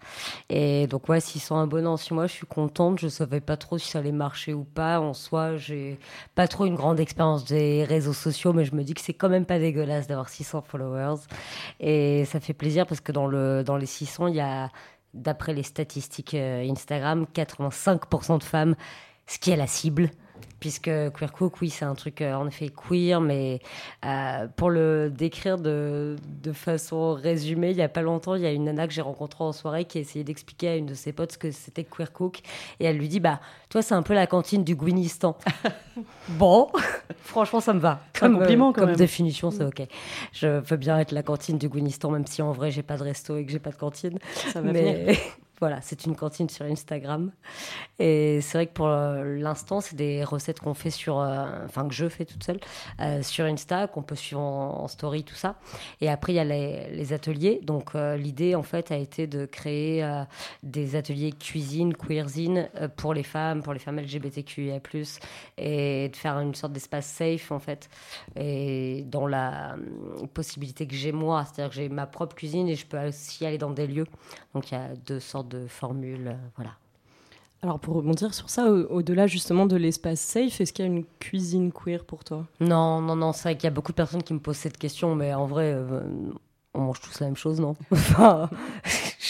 Et 0.49 0.87
donc, 0.87 1.09
ouais, 1.09 1.21
600 1.21 1.61
abonnés 1.61 1.89
en 1.89 1.97
six 1.97 2.15
mois, 2.15 2.29
je 2.29 2.33
suis 2.33 2.47
contente. 2.47 3.01
Je 3.01 3.09
savais 3.09 3.41
pas 3.41 3.57
trop 3.57 3.79
si 3.79 3.91
ça 3.91 3.99
allait 3.99 4.13
marcher 4.13 4.55
ou 4.55 4.65
pas. 4.65 5.01
En 5.01 5.13
soi, 5.13 5.57
j'ai 5.57 5.99
pas 6.35 6.49
trop 6.49 6.67
une 6.67 6.77
grande 6.77 7.01
expérience 7.01 7.45
des 7.45 7.85
réseaux 7.85 8.13
sociaux, 8.13 8.53
mais 8.53 8.65
je 8.65 8.75
me 8.75 8.85
dis 8.85 8.95
que 8.95 9.01
c'est 9.01 9.13
quand 9.13 9.29
même 9.29 9.45
pas 9.45 9.59
dégueulasse 9.59 10.07
d'avoir 10.07 10.29
600 10.29 10.63
followers. 10.63 11.21
Et 11.81 12.25
ça 12.25 12.41
fait 12.41 12.55
plaisir 12.55 12.87
parce 12.87 13.01
que 13.01 13.13
dans, 13.13 13.27
le, 13.27 13.65
dans 13.65 13.77
les 13.77 13.87
600, 13.87 14.29
il 14.29 14.37
y 14.37 14.41
a, 14.41 14.71
d'après 15.15 15.55
les 15.55 15.63
statistiques 15.63 16.35
euh, 16.35 16.69
Instagram, 16.71 17.27
85% 17.35 18.39
de 18.39 18.45
femmes, 18.45 18.75
ce 19.27 19.39
qui 19.39 19.51
est 19.51 19.57
la 19.57 19.67
cible. 19.67 20.11
Puisque 20.63 20.85
Queer 20.85 21.33
Cook, 21.33 21.61
oui, 21.61 21.71
c'est 21.71 21.85
un 21.85 21.97
truc 21.97 22.21
euh, 22.21 22.35
en 22.35 22.47
effet 22.47 22.69
queer, 22.69 23.21
mais 23.21 23.59
euh, 24.07 24.47
pour 24.55 24.71
le 24.71 25.11
décrire 25.11 25.59
de, 25.59 26.15
de 26.41 26.53
façon 26.53 27.15
résumée, 27.15 27.73
il 27.73 27.77
y 27.77 27.83
a 27.83 27.89
pas 27.89 28.03
longtemps, 28.03 28.37
il 28.37 28.43
y 28.43 28.47
a 28.47 28.53
une 28.53 28.63
nana 28.63 28.87
que 28.87 28.93
j'ai 28.93 29.03
rencontrée 29.03 29.43
en 29.43 29.51
soirée 29.51 29.87
qui 29.87 29.99
a 29.99 30.03
essayé 30.03 30.23
d'expliquer 30.25 30.69
à 30.69 30.77
une 30.77 30.87
de 30.87 30.95
ses 30.95 31.13
potes 31.13 31.33
ce 31.33 31.39
que 31.39 31.51
c'était 31.51 31.83
Queer 31.83 32.13
Cook. 32.13 32.43
Et 32.79 32.85
elle 32.85 32.97
lui 32.97 33.09
dit 33.09 33.19
Bah, 33.19 33.41
toi, 33.71 33.83
c'est 33.83 33.95
un 33.95 34.05
peu 34.05 34.15
la 34.15 34.29
cantine 34.29 34.63
du 34.63 34.77
Gouinistan. 34.77 35.37
bon, 36.29 36.69
franchement, 37.25 37.59
ça 37.59 37.73
me 37.73 37.81
va. 37.81 37.99
C'est 38.15 38.27
un 38.27 38.33
compliment, 38.33 38.73
quand 38.73 38.83
comme 38.83 38.91
même. 38.91 38.97
définition, 38.97 39.51
c'est 39.51 39.65
OK. 39.65 39.83
Je 40.33 40.61
veux 40.61 40.77
bien 40.77 40.97
être 41.01 41.11
la 41.11 41.25
cantine 41.25 41.59
du 41.59 41.69
Gouinistan, 41.69 42.13
même 42.13 42.29
si 42.29 42.41
en 42.41 42.53
vrai, 42.53 42.71
j'ai 42.71 42.85
pas 42.85 42.97
de 42.97 43.03
resto 43.03 43.37
et 43.37 43.45
que 43.45 43.51
j'ai 43.51 43.59
pas 43.59 43.73
de 43.73 43.77
cantine. 43.77 44.17
Ça 44.53 44.61
va. 44.61 44.71
Mais 44.71 45.19
voilà, 45.63 45.81
c'est 45.81 46.07
une 46.07 46.17
cantine 46.17 46.49
sur 46.49 46.65
Instagram. 46.65 47.31
Et 48.01 48.41
c'est 48.41 48.59
vrai 48.59 48.67
que 48.67 48.73
pour 48.73 48.89
euh, 48.89 49.37
l'instant, 49.39 49.81
c'est 49.81 49.95
des 49.95 50.25
recettes 50.25 50.59
qu'on 50.59 50.75
fait 50.75 50.91
sur, 50.91 51.21
euh, 51.21 51.47
enfin 51.65 51.87
que 51.87 51.95
je 51.95 52.09
fais 52.09 52.25
toute 52.25 52.43
seule 52.43 52.59
euh, 53.01 53.23
sur 53.23 53.45
Insta, 53.45 53.87
qu'on 53.87 54.03
peut 54.03 54.17
suivre 54.17 54.41
en, 54.41 54.89
story, 54.89 55.23
tout 55.23 55.37
ça. 55.37 55.55
Et 56.01 56.09
après, 56.09 56.33
il 56.33 56.37
y 56.37 56.41
a 56.41 56.45
les, 56.45 57.13
ateliers. 57.13 57.61
Donc 57.63 57.95
l'idée, 57.95 58.57
en 58.57 58.65
fait, 58.65 58.91
a 58.91 58.97
été 58.97 59.29
de 59.29 59.47
créer 59.47 60.05
des 60.65 60.97
ateliers 60.97 61.31
cuisine, 61.31 61.95
queerzine 61.95 62.69
pour 62.97 63.15
les 63.15 63.23
femmes, 63.23 63.63
pour 63.63 63.73
les 63.73 63.79
femmes 63.79 64.01
LGBTQIA+, 64.01 64.81
et 65.59 66.09
de 66.09 66.17
faire 66.17 66.41
une 66.41 66.57
sorte 66.57 66.73
d'espace 66.73 67.07
safe, 67.07 67.53
en 67.53 67.61
fait. 67.61 67.89
Et 68.35 69.05
dans 69.07 69.29
la 69.29 69.77
possibilité 70.35 70.89
que 70.89 70.95
j'ai 70.97 71.13
moi, 71.13 71.45
c'est-à-dire 71.45 71.71
que 71.71 71.77
j'ai 71.77 71.89
ma 71.89 72.07
propre 72.07 72.35
cuisine 72.35 72.69
et 72.69 72.75
je 72.75 72.87
peux 72.87 72.99
aussi 72.99 73.47
aller 73.47 73.59
dans 73.59 73.71
des 73.71 73.87
lieux. 73.87 74.07
Donc 74.55 74.71
il 74.71 74.75
y 74.75 74.79
a 74.79 74.89
deux 75.07 75.21
sortes 75.21 75.52
de 75.53 75.67
formules, 75.67 76.29
euh, 76.29 76.35
voilà. 76.57 76.73
Alors 77.63 77.79
pour 77.79 77.95
rebondir 77.97 78.35
sur 78.35 78.51
ça, 78.51 78.71
au- 78.71 78.87
au-delà 78.89 79.27
justement 79.29 79.67
de 79.67 79.77
l'espace 79.77 80.21
safe, 80.21 80.61
est-ce 80.61 80.73
qu'il 80.73 80.85
y 80.85 80.89
a 80.89 80.91
une 80.91 81.05
cuisine 81.21 81.73
queer 81.73 82.05
pour 82.05 82.25
toi? 82.25 82.47
Non, 82.61 83.01
non, 83.01 83.15
non, 83.17 83.33
c'est 83.33 83.45
vrai 83.45 83.55
qu'il 83.57 83.65
y 83.65 83.69
a 83.69 83.71
beaucoup 83.71 83.93
de 83.93 83.97
personnes 83.97 84.23
qui 84.23 84.35
me 84.35 84.41
posent 84.41 84.57
cette 84.57 84.79
question, 84.79 85.15
mais 85.15 85.33
en 85.33 85.47
vrai, 85.47 85.73
euh, 85.73 86.01
on 86.75 86.81
mange 86.81 87.01
tous 87.01 87.21
la 87.21 87.27
même 87.27 87.37
chose, 87.37 87.61
non? 87.61 87.77
Enfin, 87.93 88.51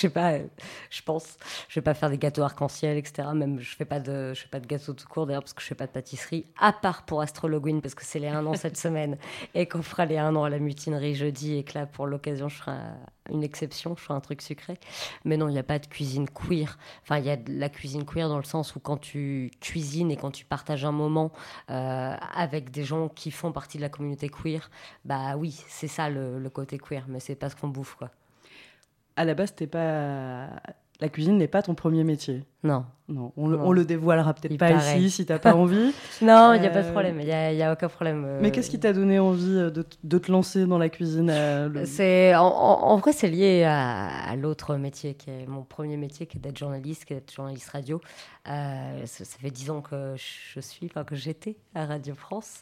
sais 0.03 0.11
pas, 0.11 0.33
euh, 0.35 0.47
je 0.91 1.03
pense. 1.03 1.37
Je 1.69 1.81
vais 1.81 1.85
pas 1.85 1.95
faire 1.95 2.11
des 2.11 2.19
gâteaux 2.19 2.43
arc-en-ciel, 2.43 2.97
etc. 2.97 3.29
Même 3.35 3.59
je 3.61 3.75
fais 3.75 3.85
pas 3.85 4.01
de, 4.01 4.33
je 4.35 4.43
fais 4.43 4.49
pas 4.49 4.61
de 4.61 4.67
gâteaux 4.67 4.93
tout 4.93 5.09
court 5.09 5.27
d'ailleurs 5.27 5.43
parce 5.43 5.53
que 5.55 5.63
je 5.63 5.67
fais 5.67 5.75
pas 5.75 5.87
de 5.87 5.93
pâtisserie, 5.93 6.47
à 6.59 6.73
part 6.73 7.05
pour 7.05 7.21
Astrologuine 7.21 7.81
parce 7.81 7.95
que 7.95 8.05
c'est 8.05 8.19
les 8.19 8.29
1 8.29 8.45
an 8.47 8.55
cette 8.55 8.77
semaine 8.87 9.17
et 9.55 9.67
qu'on 9.67 9.83
fera 9.83 10.05
les 10.07 10.19
1 10.19 10.37
an 10.37 10.45
à 10.45 10.51
la 10.51 10.59
mutinerie 10.59 11.15
jeudi 11.15 11.57
et 11.59 11.65
que 11.65 11.79
là 11.79 11.87
pour 11.87 12.07
l'occasion 12.07 12.49
je 12.49 12.57
ferai 12.57 12.73
un- 12.73 12.97
une 13.31 13.45
exception, 13.45 13.95
je 13.97 14.03
ferai 14.03 14.15
un 14.15 14.21
truc 14.21 14.43
sucré. 14.43 14.79
Mais 15.25 15.37
non, 15.37 15.49
il 15.49 15.53
n'y 15.53 15.59
a 15.59 15.63
pas 15.63 15.79
de 15.79 15.87
cuisine 15.87 16.29
queer. 16.29 16.77
Enfin, 17.03 17.19
il 17.19 17.25
y 17.25 17.31
a 17.31 17.37
de 17.37 17.53
la 17.57 17.69
cuisine 17.69 18.05
queer 18.05 18.29
dans 18.29 18.37
le 18.39 18.43
sens 18.45 18.75
où 18.75 18.81
quand 18.81 18.97
tu 18.97 19.51
cuisines 19.61 20.11
et 20.11 20.17
quand 20.17 20.33
tu 20.33 20.45
partages 20.45 20.85
un 20.85 20.91
moment 20.93 21.31
euh, 21.71 22.17
avec 22.35 22.71
des 22.73 22.83
gens 22.83 23.09
qui 23.09 23.31
font 23.31 23.53
partie 23.53 23.77
de 23.79 23.83
la 23.83 23.89
communauté 23.89 24.29
queer, 24.29 24.69
bah 25.05 25.37
oui, 25.37 25.63
c'est 25.69 25.87
ça 25.89 26.11
le, 26.11 26.41
le 26.41 26.51
côté 26.51 26.79
queer, 26.79 27.05
mais 27.09 27.21
c'est 27.21 27.37
pas 27.37 27.49
ce 27.49 27.55
qu'on 27.55 27.69
bouffe 27.69 27.95
quoi. 27.95 28.11
À 29.23 29.25
la 29.25 29.35
base, 29.35 29.55
t'es 29.55 29.69
pas. 29.69 30.49
La 30.99 31.09
cuisine 31.09 31.39
n'est 31.39 31.47
pas 31.47 31.63
ton 31.63 31.77
premier 31.77 32.03
métier. 32.03 32.43
Non. 32.65 32.85
Non, 33.09 33.33
on 33.37 33.49
le, 33.49 33.57
Non. 33.59 33.65
on 33.67 33.73
le 33.73 33.85
dévoilera 33.85 34.33
peut-être 34.33 34.57
pas 34.57 34.71
paraît. 34.71 34.99
ici 35.01 35.11
si 35.11 35.27
t'as 35.27 35.39
pas 35.41 35.55
envie. 35.57 35.93
Non, 36.23 36.55
il 36.55 36.61
n'y 36.61 36.67
a 36.67 36.71
pas 36.71 36.83
de 36.83 36.87
Euh, 36.87 36.93
problème, 36.93 37.19
il 37.21 37.27
n'y 37.27 37.33
a, 37.33 37.53
y 37.53 37.63
a 37.63 37.73
aucun 37.73 37.89
problème. 37.89 38.25
euh, 38.25 38.39
Mais 38.41 38.53
qu'est-ce 38.53 38.71
qui 38.71 38.79
t'a 38.79 38.93
donné 38.93 39.19
envie 39.19 39.57
euh, 39.59 39.71
de, 39.71 40.19
te 40.19 40.31
lancer 40.33 40.65
dans 40.67 40.79
la 40.79 40.89
cuisine 40.89 41.29
euh, 41.29 41.69
le- 41.69 41.85
C'est 41.85 42.35
en, 42.37 42.47
en- 42.47 42.83
en 42.85 42.97
vrai 42.97 43.13
c'est 43.13 43.29
lié 43.29 43.65
à, 43.65 44.07
à 44.31 44.37
l'autre 44.37 44.77
métier 44.77 45.15
qui 45.15 45.29
est 45.31 45.47
mon 45.47 45.63
premier 45.63 45.97
métier 45.97 46.27
qui 46.27 46.39
est 46.39 46.41
d'être 46.41 46.57
journaliste, 46.57 47.05
qui 47.05 47.13
est 47.13 47.17
d'être 47.17 47.35
journaliste 47.35 47.69
radio. 47.71 48.01
Euh, 48.49 49.03
ça, 49.07 49.25
ça 49.25 49.37
fait 49.39 49.51
dix 49.51 49.69
ans 49.71 49.83
que 49.83 50.15
je 50.17 50.61
suis, 50.61 50.87
enfin 50.87 51.05
que 51.05 51.17
j'étais 51.17 51.57
à 51.75 51.85
Radio 51.85 52.15
France. 52.15 52.61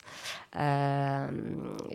Euh, 0.56 1.26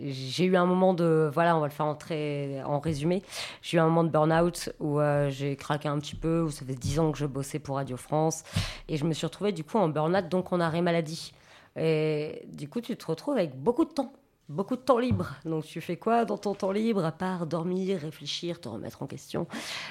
j'ai 0.02 0.44
eu 0.44 0.56
un 0.56 0.66
moment 0.66 0.94
de, 0.94 1.30
voilà, 1.32 1.56
on 1.56 1.60
va 1.60 1.66
le 1.66 1.72
faire 1.72 1.86
entrer 1.86 2.62
en 2.64 2.78
résumé. 2.80 3.22
J'ai 3.62 3.76
eu 3.76 3.80
un 3.80 3.86
moment 3.86 4.04
de 4.04 4.08
burn-out 4.08 4.70
où 4.80 4.98
euh, 5.00 5.28
j'ai 5.30 5.56
craqué 5.56 5.88
un 5.88 5.98
petit 5.98 6.14
peu, 6.16 6.42
où 6.42 6.50
ça 6.50 6.64
fait 6.64 6.74
dix 6.74 6.98
ans 6.98 7.12
que 7.12 7.18
je 7.18 7.26
bossais 7.26 7.58
pour 7.58 7.76
Radio 7.76 7.95
France, 7.96 8.42
et 8.88 8.96
je 8.96 9.04
me 9.04 9.12
suis 9.12 9.26
retrouvée 9.26 9.52
du 9.52 9.64
coup 9.64 9.78
en 9.78 9.88
burn-out, 9.88 10.28
donc 10.28 10.52
en 10.52 10.60
arrêt 10.60 10.82
maladie. 10.82 11.32
Et 11.76 12.46
du 12.48 12.68
coup, 12.68 12.80
tu 12.80 12.96
te 12.96 13.06
retrouves 13.06 13.36
avec 13.36 13.54
beaucoup 13.54 13.84
de 13.84 13.90
temps 13.90 14.12
beaucoup 14.48 14.76
de 14.76 14.80
temps 14.80 14.98
libre. 14.98 15.34
Donc 15.44 15.64
tu 15.64 15.80
fais 15.80 15.96
quoi 15.96 16.24
dans 16.24 16.38
ton 16.38 16.54
temps 16.54 16.72
libre 16.72 17.04
à 17.04 17.12
part 17.12 17.46
dormir, 17.46 18.00
réfléchir, 18.00 18.60
te 18.60 18.68
remettre 18.68 19.02
en 19.02 19.06
question? 19.06 19.46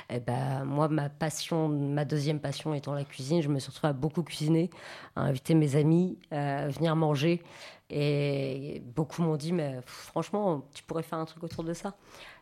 Eh 0.10 0.20
ben 0.20 0.64
moi 0.66 0.88
ma 0.88 1.10
passion, 1.10 1.68
ma 1.68 2.06
deuxième 2.06 2.40
passion 2.40 2.74
étant 2.74 2.94
la 2.94 3.04
cuisine, 3.04 3.42
je 3.42 3.50
me 3.50 3.60
suis 3.60 3.70
retrouvée 3.70 3.90
à 3.90 3.94
beaucoup 3.94 4.24
cuisiner, 4.24 4.70
à 5.16 5.24
inviter 5.24 5.56
mes 5.56 5.76
amis, 5.76 6.18
à 6.32 6.68
venir 6.68 6.96
manger 6.96 7.42
et 7.90 8.82
beaucoup 8.96 9.22
m'ont 9.22 9.38
dit 9.38 9.54
mais 9.54 9.80
franchement 9.86 10.66
tu 10.74 10.84
pourrais 10.84 11.04
faire 11.04 11.20
un 11.20 11.26
truc 11.26 11.44
autour 11.44 11.64
de 11.64 11.74
ça. 11.74 11.96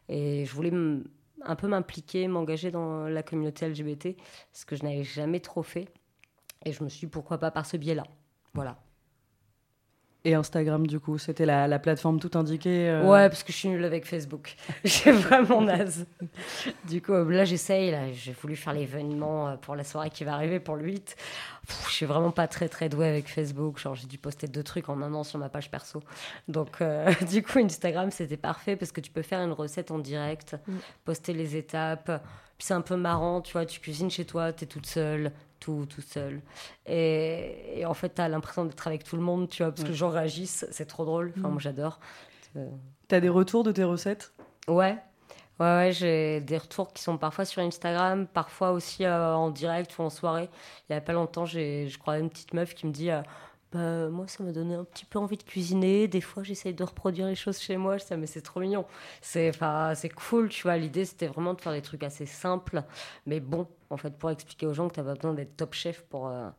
Et 0.10 0.46
je 0.46 0.54
voulais 0.54 0.72
un 1.46 1.56
peu 1.56 1.68
m'impliquer, 1.68 2.28
m'engager 2.28 2.72
dans 2.72 3.08
la 3.08 3.24
communauté 3.24 3.68
LGBT, 3.68 4.16
ce 4.52 4.66
que 4.66 4.76
je 4.76 4.84
n'avais 4.84 5.04
jamais 5.04 5.40
trop 5.40 5.64
fait. 5.64 5.88
Et 6.66 6.72
je 6.72 6.84
me 6.84 6.90
suis 6.90 7.08
dit 7.08 7.12
pourquoi 7.12 7.38
pas 7.38 7.52
par 7.52 7.66
ce 7.66 7.78
biais-là. 7.78 8.04
Voilà. 8.54 8.78
Et 10.26 10.36
Instagram, 10.36 10.88
du 10.88 11.02
coup, 11.02 11.18
c'était 11.18 11.46
la, 11.46 11.68
la 11.68 11.80
plateforme 11.80 12.18
tout 12.18 12.32
indiquée. 12.38 12.90
euh, 12.90 13.04
Ouais, 13.04 13.28
parce 13.28 13.44
que 13.44 13.52
je 13.52 13.58
suis 13.58 13.68
nulle 13.68 13.84
avec 13.84 14.06
Facebook. 14.06 14.56
J'ai 14.86 15.12
vraiment 15.12 15.62
naze. 15.62 16.06
Du 16.88 17.02
coup, 17.02 17.12
euh, 17.12 17.30
là, 17.30 17.44
j'essaye. 17.44 17.92
Là, 17.92 18.10
j'ai 18.14 18.32
voulu 18.32 18.56
faire 18.56 18.72
l'événement 18.74 19.50
euh, 19.50 19.56
pour 19.58 19.76
la 19.76 19.84
soirée 19.84 20.10
qui 20.10 20.24
va 20.24 20.36
arriver 20.36 20.62
pour 20.62 20.78
le 20.78 20.86
8. 20.86 21.16
Pff, 21.68 21.86
je 21.90 21.94
suis 21.94 22.06
vraiment 22.06 22.32
pas 22.32 22.48
très 22.48 22.70
très 22.70 22.88
douée 22.88 23.10
avec 23.10 23.28
Facebook. 23.28 23.80
Genre, 23.80 23.96
j'ai 23.96 24.08
dû 24.08 24.18
poster 24.18 24.48
deux 24.48 24.64
trucs 24.64 24.88
en 24.88 25.02
un 25.02 25.14
an 25.14 25.26
sur 25.26 25.40
ma 25.40 25.50
page 25.50 25.70
perso. 25.70 26.02
Donc, 26.48 26.70
euh, 26.80 27.12
du 27.30 27.44
coup, 27.44 27.60
Instagram, 27.60 28.10
c'était 28.10 28.38
parfait 28.38 28.78
parce 28.78 28.94
que 28.94 29.02
tu 29.02 29.12
peux 29.12 29.24
faire 29.24 29.42
une 29.42 29.52
recette 29.52 29.92
en 29.92 30.00
direct, 30.00 30.56
Mm. 30.68 30.74
poster 31.04 31.34
les 31.34 31.58
étapes. 31.58 32.24
Puis 32.64 32.68
c'est 32.70 32.74
un 32.76 32.80
peu 32.82 32.96
marrant, 32.96 33.42
tu 33.42 33.52
vois, 33.52 33.66
tu 33.66 33.82
cuisines 33.82 34.10
chez 34.10 34.24
toi, 34.24 34.54
t'es 34.54 34.66
toute 34.66 34.86
seule, 34.86 35.34
tout, 35.60 35.86
tout 35.94 36.00
seul. 36.02 36.40
Et, 36.86 37.80
et 37.82 37.86
en 37.86 37.94
fait, 37.94 38.08
t'as 38.08 38.30
l'impression 38.30 38.64
d'être 38.64 38.88
avec 38.88 39.04
tout 39.04 39.18
le 39.18 39.22
monde, 39.22 39.50
tu 39.50 39.64
vois, 39.64 39.74
parce 39.74 39.84
que 39.84 39.90
les 39.90 39.94
gens 39.96 40.08
réagissent, 40.10 40.66
c'est 40.72 40.86
trop 40.86 41.04
drôle. 41.04 41.34
Enfin, 41.38 41.50
Mm. 41.50 41.52
moi, 41.52 41.60
j'adore. 41.60 42.00
Euh, 42.56 42.70
T'as 43.10 43.20
des 43.20 43.28
retours 43.28 43.66
de 43.66 43.74
tes 43.74 43.84
recettes? 43.84 44.32
Ouais. 44.70 44.96
Ouais, 45.60 45.66
ouais, 45.66 45.92
j'ai 45.92 46.40
des 46.40 46.58
retours 46.58 46.94
qui 46.94 47.04
sont 47.04 47.18
parfois 47.18 47.44
sur 47.44 47.62
Instagram, 47.62 48.28
parfois 48.28 48.72
aussi 48.72 49.04
euh, 49.04 49.36
en 49.36 49.50
direct 49.50 49.98
ou 50.00 50.04
en 50.04 50.10
soirée. 50.10 50.50
Il 50.90 50.94
y 50.94 50.96
a 50.96 51.02
pas 51.02 51.12
longtemps, 51.12 51.44
j'ai, 51.46 51.90
je 51.90 52.00
crois, 52.00 52.18
une 52.18 52.30
petite 52.30 52.54
meuf 52.54 52.74
qui 52.76 52.88
me 52.88 52.94
dit 52.94 53.12
euh, 53.12 53.22
bah, 53.74 54.10
Moi, 54.10 54.28
ça 54.28 54.44
m'a 54.44 54.52
donné 54.52 54.76
un 54.76 54.84
petit 54.84 55.06
peu 55.06 55.20
envie 55.20 55.38
de 55.38 55.44
cuisiner. 55.44 56.08
Des 56.08 56.22
fois, 56.22 56.44
j'essaye 56.44 56.74
de 56.74 56.84
reproduire 56.84 57.28
les 57.28 57.36
choses 57.36 57.60
chez 57.60 57.78
moi. 57.78 57.98
Je 57.98 58.06
dis, 58.06 58.16
mais 58.16 58.28
c'est 58.28 58.42
trop 58.42 58.60
mignon. 58.60 58.86
C'est, 59.22 59.52
cool, 60.16 60.50
tu 60.50 60.64
vois. 60.64 60.78
L'idée, 60.78 61.06
c'était 61.06 61.28
vraiment 61.28 61.54
de 61.54 61.62
faire 61.62 61.74
des 61.74 61.82
trucs 61.82 62.04
assez 62.04 62.26
simples, 62.26 62.84
mais 63.26 63.40
bon, 63.40 63.68
en 63.90 63.98
fait, 63.98 64.18
pour 64.18 64.30
expliquer 64.30 64.68
aux 64.68 64.74
gens 64.74 64.88
que 64.88 64.96
tu 64.96 65.04
pas 65.04 65.16
besoin 65.16 65.34
d'être 65.34 65.58
top 65.58 65.74
chef 65.74 66.04
pour, 66.04 66.28
euh, 66.28 66.50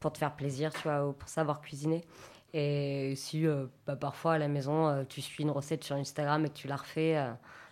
pour 0.00 0.12
te 0.12 0.18
faire 0.18 0.34
plaisir, 0.34 0.72
tu 0.72 0.82
vois, 0.82 1.06
ou 1.06 1.12
pour 1.12 1.28
savoir 1.28 1.60
cuisiner. 1.60 2.04
Et 2.52 3.14
si 3.16 3.46
euh, 3.46 3.66
bah, 3.86 3.96
parfois 3.96 4.34
à 4.34 4.38
la 4.38 4.48
maison, 4.48 4.88
euh, 4.88 5.04
tu 5.08 5.20
suis 5.20 5.42
une 5.42 5.50
recette 5.50 5.84
sur 5.84 5.96
Instagram 5.96 6.46
et 6.46 6.48
que 6.48 6.54
tu 6.54 6.68
la 6.68 6.76
refais, 6.76 7.20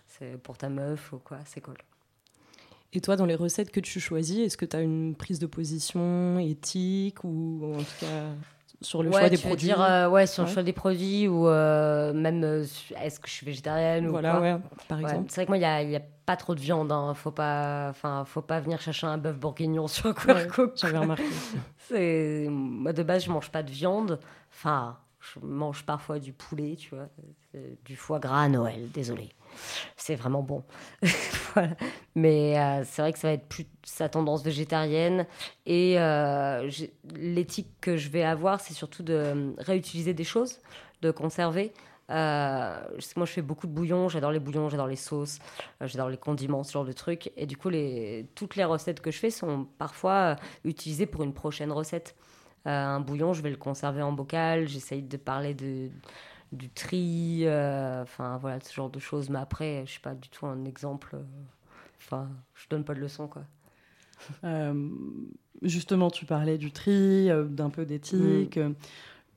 c'est 0.07 0.37
pour 0.41 0.57
ta 0.57 0.69
meuf 0.69 1.13
ou 1.13 1.19
quoi, 1.19 1.39
c'est 1.45 1.61
cool. 1.61 1.77
Et 2.95 3.01
toi, 3.01 3.15
dans 3.15 3.25
les 3.25 3.35
recettes 3.35 3.71
que 3.71 3.79
tu 3.79 3.99
choisis, 3.99 4.39
est-ce 4.39 4.55
que 4.55 4.65
tu 4.65 4.75
as 4.75 4.81
une 4.81 5.15
prise 5.15 5.39
de 5.39 5.47
position 5.47 6.37
éthique 6.37 7.23
ou 7.23 7.73
en 7.73 7.79
tout 7.79 7.99
cas 7.99 8.27
sur 8.83 9.03
le 9.03 9.09
ouais, 9.09 9.19
choix 9.19 9.29
des 9.29 9.37
produits 9.37 9.67
dire, 9.67 9.81
euh, 9.81 10.09
ouais, 10.09 10.27
sur 10.27 10.43
le 10.43 10.49
choix 10.49 10.63
des 10.63 10.73
produits 10.73 11.27
ou 11.27 11.47
euh, 11.47 12.13
même 12.13 12.43
euh, 12.43 12.65
est-ce 13.01 13.19
que 13.19 13.27
je 13.27 13.33
suis 13.33 13.45
végétarienne 13.45 14.07
Voilà, 14.07 14.35
ou 14.35 14.39
quoi. 14.39 14.41
ouais, 14.41 14.57
par 14.87 14.99
exemple. 14.99 15.25
C'est 15.29 15.35
vrai 15.35 15.45
que 15.45 15.51
moi, 15.51 15.57
il 15.57 15.61
n'y 15.61 15.65
a, 15.65 15.81
il 15.83 15.89
y 15.89 15.95
a 15.95 16.01
pas 16.25 16.35
trop 16.35 16.55
de 16.55 16.59
viande. 16.59 16.91
Hein. 16.91 17.13
Faut, 17.13 17.31
pas, 17.31 17.87
enfin, 17.89 18.23
faut 18.25 18.41
pas 18.41 18.59
venir 18.59 18.79
chercher 18.81 19.07
un 19.07 19.17
bœuf 19.17 19.37
bourguignon 19.37 19.87
sur 19.87 20.07
un 20.07 20.45
cook. 20.45 20.73
J'avais 20.75 20.97
remarqué. 20.97 21.23
C'est... 21.77 22.47
Moi, 22.49 22.93
de 22.93 23.03
base, 23.03 23.25
je 23.25 23.31
mange 23.31 23.49
pas 23.49 23.63
de 23.63 23.71
viande. 23.71 24.19
Enfin, 24.51 24.97
je 25.19 25.39
mange 25.45 25.83
parfois 25.85 26.19
du 26.19 26.33
poulet, 26.33 26.75
tu 26.75 26.95
vois. 26.95 27.07
Du 27.85 27.95
foie 27.95 28.19
gras 28.19 28.43
à 28.43 28.49
Noël, 28.49 28.89
désolé. 28.93 29.29
C'est 29.95 30.15
vraiment 30.15 30.41
bon. 30.41 30.63
Mais 32.15 32.57
euh, 32.57 32.83
c'est 32.85 33.01
vrai 33.01 33.13
que 33.13 33.19
ça 33.19 33.27
va 33.27 33.33
être 33.33 33.47
plus 33.47 33.65
sa 33.83 34.09
tendance 34.09 34.43
végétarienne. 34.43 35.25
Et 35.65 35.99
euh, 35.99 36.69
l'éthique 37.15 37.69
que 37.81 37.97
je 37.97 38.09
vais 38.09 38.23
avoir, 38.23 38.61
c'est 38.61 38.73
surtout 38.73 39.03
de 39.03 39.13
euh, 39.13 39.51
réutiliser 39.57 40.13
des 40.13 40.23
choses, 40.23 40.59
de 41.01 41.11
conserver. 41.11 41.73
Moi, 42.09 43.25
je 43.25 43.31
fais 43.31 43.41
beaucoup 43.41 43.65
de 43.65 43.71
bouillons. 43.71 44.09
J'adore 44.09 44.31
les 44.31 44.39
bouillons, 44.39 44.69
j'adore 44.69 44.87
les 44.87 44.95
sauces, 44.95 45.39
j'adore 45.81 46.09
les 46.09 46.17
condiments, 46.17 46.63
ce 46.63 46.73
genre 46.73 46.85
de 46.85 46.91
trucs. 46.91 47.31
Et 47.37 47.45
du 47.45 47.57
coup, 47.57 47.69
les, 47.69 48.27
toutes 48.35 48.55
les 48.55 48.65
recettes 48.65 48.99
que 48.99 49.09
je 49.09 49.17
fais 49.17 49.31
sont 49.31 49.67
parfois 49.77 50.35
utilisées 50.63 51.05
pour 51.05 51.23
une 51.23 51.33
prochaine 51.33 51.71
recette. 51.71 52.15
Un 52.65 52.99
bouillon, 52.99 53.33
je 53.33 53.41
vais 53.41 53.49
le 53.49 53.57
conserver 53.57 54.01
en 54.01 54.11
bocal. 54.11 54.67
J'essaye 54.67 55.01
de 55.01 55.17
parler 55.17 55.53
de, 55.53 55.89
du 56.53 56.69
tri, 56.69 57.41
euh, 57.43 58.03
enfin 58.03 58.37
voilà, 58.37 58.59
ce 58.61 58.73
genre 58.73 58.89
de 58.89 58.99
choses. 58.99 59.29
Mais 59.29 59.39
après, 59.39 59.83
je 59.85 59.91
suis 59.91 60.01
pas 60.01 60.13
du 60.13 60.29
tout 60.29 60.45
un 60.45 60.65
exemple. 60.65 61.15
euh, 61.15 61.23
Enfin, 61.99 62.27
je 62.55 62.67
donne 62.69 62.83
pas 62.83 62.93
de 62.93 62.99
leçons, 62.99 63.27
quoi. 63.27 63.43
Euh, 64.45 64.73
justement, 65.63 66.09
tu 66.09 66.25
parlais 66.25 66.57
du 66.57 66.71
tri, 66.71 67.29
d'un 67.49 67.69
peu 67.69 67.85
d'éthique. 67.85 68.57
Euh, 68.57 68.69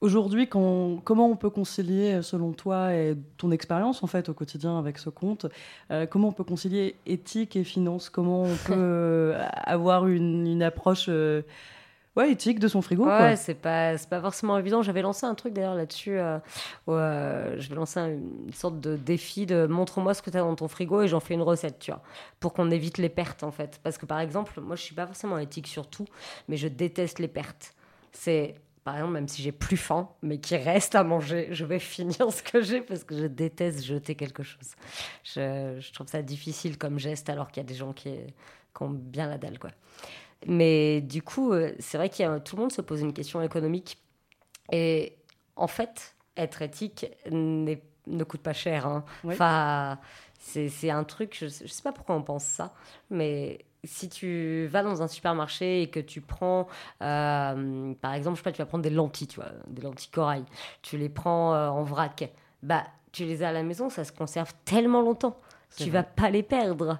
Aujourd'hui, 0.02 0.46
comment 0.46 1.00
on 1.08 1.36
peut 1.36 1.48
concilier, 1.48 2.20
selon 2.20 2.52
toi 2.52 2.94
et 2.94 3.16
ton 3.38 3.50
expérience 3.50 4.02
en 4.02 4.06
fait 4.06 4.28
au 4.28 4.34
quotidien 4.34 4.78
avec 4.78 4.98
ce 4.98 5.08
compte, 5.08 5.46
euh, 5.90 6.04
comment 6.04 6.28
on 6.28 6.32
peut 6.32 6.44
concilier 6.44 6.96
éthique 7.06 7.56
et 7.56 7.64
finance? 7.64 8.10
Comment 8.10 8.42
on 8.42 8.56
peut 8.66 9.34
avoir 9.64 10.06
une, 10.06 10.46
une 10.46 10.62
approche 10.62 11.06
euh, 11.08 11.40
ouais, 12.16 12.32
éthique 12.32 12.58
de 12.58 12.68
son 12.68 12.82
frigo 12.82 13.04
Ouais, 13.06 13.36
c'est 13.36 13.54
pas, 13.54 13.96
pas 14.10 14.20
forcément 14.20 14.58
évident. 14.58 14.82
J'avais 14.82 15.02
lancé 15.02 15.26
un 15.26 15.34
truc 15.34 15.52
d'ailleurs 15.52 15.74
là-dessus. 15.74 16.18
Euh, 16.18 16.38
euh, 16.88 17.56
je 17.58 17.68
vais 17.68 17.74
lancer 17.74 18.00
un- 18.00 18.08
une 18.10 18.52
sorte 18.52 18.80
de 18.80 18.96
défi 18.96 19.46
de 19.46 19.66
montre-moi 19.66 20.14
ce 20.14 20.22
que 20.22 20.30
tu 20.30 20.36
as 20.36 20.40
dans 20.40 20.54
ton 20.56 20.68
frigo 20.68 21.02
et 21.02 21.08
j'en 21.08 21.20
fais 21.20 21.34
une 21.34 21.42
recette, 21.42 21.78
tu 21.78 21.90
vois, 21.90 22.02
pour 22.40 22.52
qu'on 22.52 22.70
évite 22.70 22.98
les 22.98 23.08
pertes 23.08 23.42
en 23.42 23.50
fait. 23.50 23.80
Parce 23.82 23.98
que 23.98 24.06
par 24.06 24.20
exemple, 24.20 24.60
moi 24.60 24.76
je 24.76 24.82
suis 24.82 24.94
pas 24.94 25.06
forcément 25.06 25.38
éthique 25.38 25.66
sur 25.66 25.88
tout, 25.88 26.06
mais 26.48 26.56
je 26.56 26.68
déteste 26.68 27.18
les 27.18 27.28
pertes. 27.28 27.74
C'est. 28.12 28.54
Par 28.84 28.94
exemple, 28.94 29.14
même 29.14 29.26
si 29.26 29.42
j'ai 29.42 29.50
plus 29.50 29.76
faim, 29.76 30.08
mais 30.22 30.38
qu'il 30.38 30.58
reste 30.58 30.94
à 30.94 31.02
manger, 31.02 31.48
je 31.50 31.64
vais 31.64 31.78
finir 31.80 32.30
ce 32.30 32.40
que 32.40 32.62
j'ai 32.62 32.80
parce 32.80 33.02
que 33.02 33.16
je 33.18 33.26
déteste 33.26 33.82
jeter 33.84 34.14
quelque 34.14 34.44
chose. 34.44 34.74
Je, 35.24 35.76
je 35.80 35.92
trouve 35.92 36.06
ça 36.06 36.22
difficile 36.22 36.78
comme 36.78 37.00
geste 37.00 37.28
alors 37.28 37.48
qu'il 37.48 37.64
y 37.64 37.66
a 37.66 37.68
des 37.68 37.74
gens 37.74 37.92
qui, 37.92 38.10
qui 38.12 38.82
ont 38.84 38.90
bien 38.90 39.28
la 39.28 39.38
dalle, 39.38 39.58
quoi. 39.58 39.70
Mais 40.46 41.00
du 41.00 41.22
coup, 41.22 41.52
euh, 41.52 41.72
c'est 41.78 41.98
vrai 41.98 42.08
que 42.08 42.38
tout 42.38 42.56
le 42.56 42.62
monde 42.62 42.72
se 42.72 42.80
pose 42.82 43.00
une 43.00 43.12
question 43.12 43.42
économique. 43.42 43.98
Et 44.72 45.16
en 45.56 45.66
fait, 45.66 46.14
être 46.36 46.62
éthique 46.62 47.06
ne 47.30 48.24
coûte 48.24 48.40
pas 48.42 48.52
cher. 48.52 48.86
hein. 48.86 49.04
Ouais. 49.24 49.34
Enfin, 49.34 49.98
c'est 50.38 50.68
c'est 50.68 50.90
un 50.90 51.04
truc, 51.04 51.36
je 51.38 51.44
ne 51.46 51.68
sais 51.68 51.82
pas 51.82 51.92
pourquoi 51.92 52.14
on 52.14 52.22
pense 52.22 52.44
ça, 52.44 52.72
mais 53.10 53.64
si 53.84 54.08
tu 54.08 54.66
vas 54.66 54.82
dans 54.82 55.02
un 55.02 55.08
supermarché 55.08 55.82
et 55.82 55.90
que 55.90 56.00
tu 56.00 56.20
prends, 56.20 56.66
euh, 57.02 57.94
par 58.00 58.14
exemple, 58.14 58.36
je 58.36 58.40
sais 58.40 58.44
pas, 58.44 58.52
tu 58.52 58.58
vas 58.58 58.66
prendre 58.66 58.82
des 58.82 58.90
lentilles, 58.90 59.28
tu 59.28 59.36
vois, 59.40 59.50
des 59.68 59.82
lentilles 59.82 60.10
corail, 60.10 60.44
tu 60.82 60.98
les 60.98 61.08
prends 61.08 61.54
euh, 61.54 61.68
en 61.68 61.84
vrac, 61.84 62.28
bah, 62.62 62.84
tu 63.12 63.24
les 63.24 63.42
as 63.42 63.48
à 63.48 63.52
la 63.52 63.62
maison, 63.62 63.88
ça 63.88 64.04
se 64.04 64.12
conserve 64.12 64.52
tellement 64.64 65.02
longtemps, 65.02 65.38
C'est 65.70 65.84
tu 65.84 65.90
vrai. 65.90 66.00
vas 66.00 66.02
pas 66.04 66.30
les 66.30 66.42
perdre. 66.42 66.98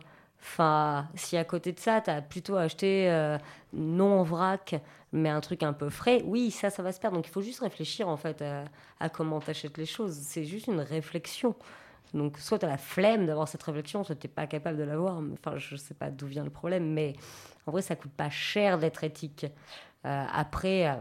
Enfin, 0.49 1.09
si 1.17 1.37
à 1.37 1.45
côté 1.45 1.73
de 1.73 1.81
ça, 1.81 2.01
tu 2.01 2.09
as 2.09 2.23
plutôt 2.23 2.55
acheté 2.57 3.11
euh, 3.11 3.37
non 3.73 4.21
en 4.21 4.23
vrac, 4.23 4.77
mais 5.13 5.29
un 5.29 5.41
truc 5.41 5.65
un 5.65 5.73
peu 5.73 5.91
frais, 5.91 6.23
oui, 6.25 6.53
ça, 6.53 6.71
ça 6.71 6.85
va 6.85 6.93
se 6.93 7.01
perdre. 7.01 7.17
Donc 7.17 7.27
il 7.27 7.33
faut 7.33 7.43
juste 7.43 7.61
réfléchir 7.61 8.09
en 8.09 8.17
fait 8.17 8.45
à, 9.01 9.09
comment 9.09 9.41
tu 9.41 9.51
achètes 9.51 9.77
les 9.77 9.87
choses. 9.87 10.15
C'est 10.15 10.45
juste 10.45 10.69
une 10.69 10.81
réflexion. 10.81 11.57
Donc 12.15 12.39
soit 12.39 12.61
tu 12.61 12.65
as 12.65 12.69
la 12.69 12.79
flemme 12.79 13.27
d'avoir 13.27 13.49
cette 13.49 13.63
réflexion, 13.65 14.05
soit 14.05 14.15
tu 14.15 14.29
pas 14.29 14.47
capable 14.47 14.79
de 14.79 14.85
l'avoir. 14.85 15.21
Enfin, 15.33 15.59
je 15.59 15.75
sais 15.75 15.95
pas 15.95 16.11
d'où 16.11 16.27
vient 16.27 16.45
le 16.45 16.51
problème, 16.51 16.93
mais 16.93 17.15
en 17.67 17.73
vrai, 17.73 17.83
ça 17.83 17.97
coûte 17.97 18.13
pas 18.13 18.31
cher 18.31 18.79
d'être 18.79 19.03
éthique. 19.03 19.47
Euh, 20.05 20.25
après, 20.33 20.87
euh, 20.87 20.95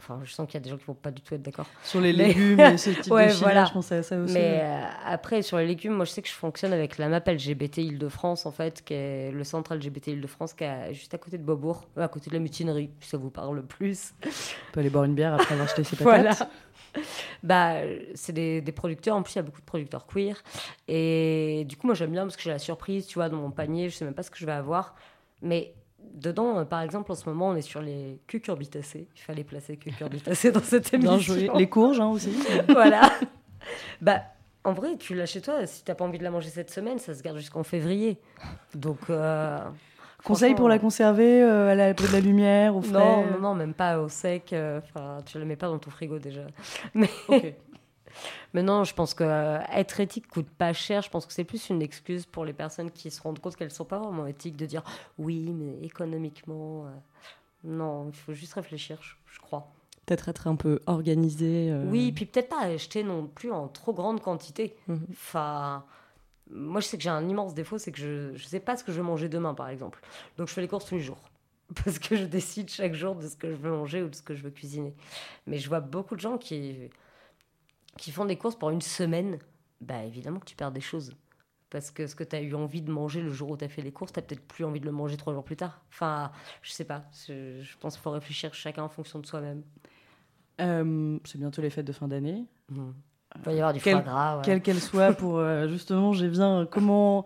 enfin, 0.00 0.20
je 0.24 0.32
sens 0.32 0.46
qu'il 0.46 0.54
y 0.54 0.56
a 0.56 0.60
des 0.60 0.70
gens 0.70 0.76
qui 0.76 0.84
vont 0.84 0.94
pas 0.94 1.10
du 1.10 1.22
tout 1.22 1.34
être 1.34 1.42
d'accord. 1.42 1.66
Sur 1.84 2.00
les 2.00 2.12
Mais- 2.12 2.28
légumes 2.28 2.58
et 2.60 2.76
ce 2.78 2.90
type 2.90 3.12
Ouais, 3.12 3.28
de 3.28 3.32
voilà. 3.34 3.64
je 3.66 3.72
pensais 3.72 3.96
à 3.96 4.02
ça 4.02 4.18
aussi. 4.18 4.34
Mais 4.34 4.60
euh, 4.62 4.82
après, 5.06 5.42
sur 5.42 5.58
les 5.58 5.66
légumes, 5.66 5.92
moi 5.94 6.04
je 6.04 6.10
sais 6.10 6.22
que 6.22 6.28
je 6.28 6.34
fonctionne 6.34 6.72
avec 6.72 6.98
la 6.98 7.08
map 7.08 7.20
LGBT 7.26 7.78
Île-de-France, 7.78 8.46
en 8.46 8.50
fait, 8.52 8.82
qui 8.84 8.94
est 8.94 9.30
le 9.30 9.44
centre 9.44 9.74
LGBT 9.74 10.08
Île-de-France, 10.08 10.54
qui 10.54 10.64
est 10.64 10.92
juste 10.94 11.14
à 11.14 11.18
côté 11.18 11.38
de 11.38 11.42
Beaubourg, 11.44 11.88
euh, 11.98 12.02
à 12.04 12.08
côté 12.08 12.30
de 12.30 12.34
la 12.34 12.40
mutinerie, 12.40 12.90
si 13.00 13.08
ça 13.10 13.16
vous 13.18 13.30
parle 13.30 13.62
plus. 13.64 14.14
On 14.24 14.72
peut 14.72 14.80
aller 14.80 14.90
boire 14.90 15.04
une 15.04 15.14
bière 15.14 15.34
après 15.34 15.52
avoir 15.54 15.68
acheté 15.68 15.84
ses 15.84 15.96
patates. 16.02 16.38
Voilà. 16.38 16.50
Bah, 17.44 17.74
c'est 18.14 18.32
des, 18.32 18.60
des 18.60 18.72
producteurs, 18.72 19.14
en 19.16 19.22
plus 19.22 19.34
il 19.34 19.36
y 19.36 19.38
a 19.38 19.42
beaucoup 19.42 19.60
de 19.60 19.64
producteurs 19.66 20.06
queer. 20.06 20.42
Et 20.88 21.64
du 21.68 21.76
coup, 21.76 21.86
moi 21.86 21.94
j'aime 21.94 22.10
bien 22.10 22.22
parce 22.22 22.36
que 22.36 22.42
j'ai 22.42 22.50
la 22.50 22.58
surprise, 22.58 23.06
tu 23.06 23.14
vois, 23.14 23.28
dans 23.28 23.36
mon 23.36 23.50
panier, 23.52 23.88
je 23.90 23.96
sais 23.96 24.04
même 24.04 24.14
pas 24.14 24.22
ce 24.24 24.30
que 24.30 24.38
je 24.38 24.46
vais 24.46 24.52
avoir. 24.52 24.94
Mais 25.42 25.72
dedans, 26.14 26.58
euh, 26.58 26.64
par 26.64 26.80
exemple, 26.82 27.10
en 27.12 27.14
ce 27.14 27.28
moment, 27.28 27.48
on 27.48 27.56
est 27.56 27.62
sur 27.62 27.80
les 27.82 28.20
cucurbitacées. 28.26 29.06
Il 29.16 29.20
fallait 29.20 29.44
placer 29.44 29.76
cucurbitacées 29.76 30.52
dans 30.52 30.60
cette 30.62 30.92
émission. 30.94 31.12
Bien 31.16 31.18
joué. 31.46 31.50
Les 31.56 31.68
courges 31.68 32.00
hein, 32.00 32.08
aussi. 32.08 32.32
voilà. 32.68 33.02
bah, 34.00 34.22
en 34.64 34.72
vrai, 34.72 34.96
tu 34.98 35.14
l'as 35.14 35.26
chez 35.26 35.40
toi. 35.40 35.66
Si 35.66 35.84
t'as 35.84 35.94
pas 35.94 36.04
envie 36.04 36.18
de 36.18 36.24
la 36.24 36.30
manger 36.30 36.50
cette 36.50 36.70
semaine, 36.70 36.98
ça 36.98 37.14
se 37.14 37.22
garde 37.22 37.38
jusqu'en 37.38 37.62
février. 37.62 38.18
Donc. 38.74 38.98
euh, 39.10 39.58
Conseil 40.24 40.54
pour 40.54 40.68
la 40.68 40.78
conserver 40.78 41.42
euh, 41.42 41.70
à 41.70 41.74
la, 41.74 41.94
de 41.94 42.06
la 42.12 42.20
lumière, 42.20 42.76
au 42.76 42.82
frais. 42.82 42.92
Non, 42.92 43.24
non, 43.24 43.38
non, 43.40 43.54
même 43.54 43.72
pas 43.72 43.98
au 44.00 44.08
sec. 44.10 44.52
euh, 44.52 44.78
Enfin, 44.84 45.16
tu 45.24 45.38
la 45.38 45.46
mets 45.46 45.56
pas 45.56 45.68
dans 45.68 45.78
ton 45.78 45.90
frigo 45.90 46.18
déjà. 46.18 46.42
Mais. 46.92 47.08
Mais 48.54 48.62
non, 48.62 48.84
je 48.84 48.94
pense 48.94 49.14
que 49.14 49.24
euh, 49.24 49.58
être 49.72 50.00
éthique 50.00 50.26
coûte 50.28 50.48
pas 50.48 50.72
cher. 50.72 51.02
Je 51.02 51.10
pense 51.10 51.26
que 51.26 51.32
c'est 51.32 51.44
plus 51.44 51.68
une 51.70 51.82
excuse 51.82 52.26
pour 52.26 52.44
les 52.44 52.52
personnes 52.52 52.90
qui 52.90 53.10
se 53.10 53.20
rendent 53.22 53.38
compte 53.38 53.56
qu'elles 53.56 53.70
sont 53.70 53.84
pas 53.84 53.98
vraiment 53.98 54.26
éthiques 54.26 54.56
de 54.56 54.66
dire 54.66 54.82
oui, 55.18 55.50
mais 55.52 55.84
économiquement. 55.86 56.86
euh, 56.86 56.90
non, 57.64 58.08
il 58.08 58.14
faut 58.16 58.32
juste 58.32 58.54
réfléchir, 58.54 58.98
je, 59.02 59.14
je 59.34 59.38
crois. 59.40 59.70
Peut-être 60.06 60.28
être 60.28 60.46
un 60.48 60.56
peu 60.56 60.80
organisé. 60.86 61.70
euh, 61.70 61.84
Oui, 61.88 62.10
puis 62.12 62.24
peut-être 62.26 62.48
pas 62.48 62.62
acheter 62.62 63.02
non 63.04 63.26
plus 63.26 63.52
en 63.52 63.68
trop 63.68 63.92
grande 63.92 64.20
quantité. 64.20 64.74
Mhm. 64.88 65.06
Enfin, 65.12 65.84
moi 66.50 66.80
je 66.80 66.86
sais 66.88 66.96
que 66.96 67.02
j'ai 67.02 67.10
un 67.10 67.28
immense 67.28 67.54
défaut, 67.54 67.78
c'est 67.78 67.92
que 67.92 67.98
je 67.98 68.36
je 68.36 68.44
sais 68.46 68.58
pas 68.60 68.76
ce 68.76 68.82
que 68.82 68.90
je 68.92 68.96
vais 68.96 69.06
manger 69.06 69.28
demain, 69.28 69.54
par 69.54 69.68
exemple. 69.68 70.00
Donc 70.36 70.48
je 70.48 70.52
fais 70.54 70.62
les 70.62 70.68
courses 70.68 70.86
tous 70.86 70.94
les 70.96 71.00
jours. 71.02 71.20
Parce 71.84 72.00
que 72.00 72.16
je 72.16 72.24
décide 72.24 72.68
chaque 72.68 72.94
jour 72.94 73.14
de 73.14 73.28
ce 73.28 73.36
que 73.36 73.48
je 73.50 73.54
veux 73.54 73.70
manger 73.70 74.02
ou 74.02 74.08
de 74.08 74.14
ce 74.16 74.22
que 74.22 74.34
je 74.34 74.42
veux 74.42 74.50
cuisiner. 74.50 74.92
Mais 75.46 75.58
je 75.58 75.68
vois 75.68 75.78
beaucoup 75.78 76.16
de 76.16 76.20
gens 76.20 76.36
qui, 76.38 76.90
qui 78.00 78.10
font 78.12 78.24
des 78.24 78.36
courses 78.36 78.56
pour 78.56 78.70
une 78.70 78.80
semaine. 78.80 79.38
Bah 79.80 80.02
évidemment 80.04 80.40
que 80.40 80.46
tu 80.46 80.56
perds 80.56 80.72
des 80.72 80.80
choses. 80.80 81.14
Parce 81.68 81.90
que 81.90 82.06
ce 82.06 82.16
que 82.16 82.24
tu 82.24 82.34
as 82.34 82.40
eu 82.40 82.54
envie 82.54 82.82
de 82.82 82.90
manger 82.90 83.20
le 83.20 83.30
jour 83.30 83.50
où 83.50 83.56
tu 83.56 83.64
as 83.64 83.68
fait 83.68 83.82
les 83.82 83.92
courses, 83.92 84.12
tu 84.12 84.20
peut-être 84.20 84.46
plus 84.46 84.64
envie 84.64 84.80
de 84.80 84.86
le 84.86 84.92
manger 84.92 85.16
trois 85.16 85.32
jours 85.32 85.44
plus 85.44 85.56
tard. 85.56 85.82
Enfin, 85.90 86.32
je 86.62 86.72
sais 86.72 86.84
pas. 86.84 87.04
Je, 87.28 87.76
pense 87.78 87.94
qu'il 87.94 88.02
faut 88.02 88.10
réfléchir 88.10 88.52
chacun 88.54 88.82
en 88.82 88.88
fonction 88.88 89.20
de 89.20 89.26
soi-même. 89.26 89.62
Euh, 90.60 91.18
c'est 91.24 91.38
bientôt 91.38 91.62
les 91.62 91.70
fêtes 91.70 91.86
de 91.86 91.92
fin 91.92 92.08
d'année. 92.08 92.44
Mhm. 92.70 92.94
Il 93.36 93.42
va 93.42 93.52
y 93.52 93.56
avoir 93.56 93.72
du 93.72 93.80
Quel- 93.80 93.94
foie 93.94 94.02
gras. 94.02 94.36
ouais. 94.38 94.42
Quelle 94.44 94.60
qu'elle 94.60 94.80
soit, 94.80 95.12
pour 95.12 95.38
euh, 95.38 95.68
justement, 95.68 96.12
j'ai 96.12 96.28
bien. 96.28 96.66
Comment. 96.68 97.24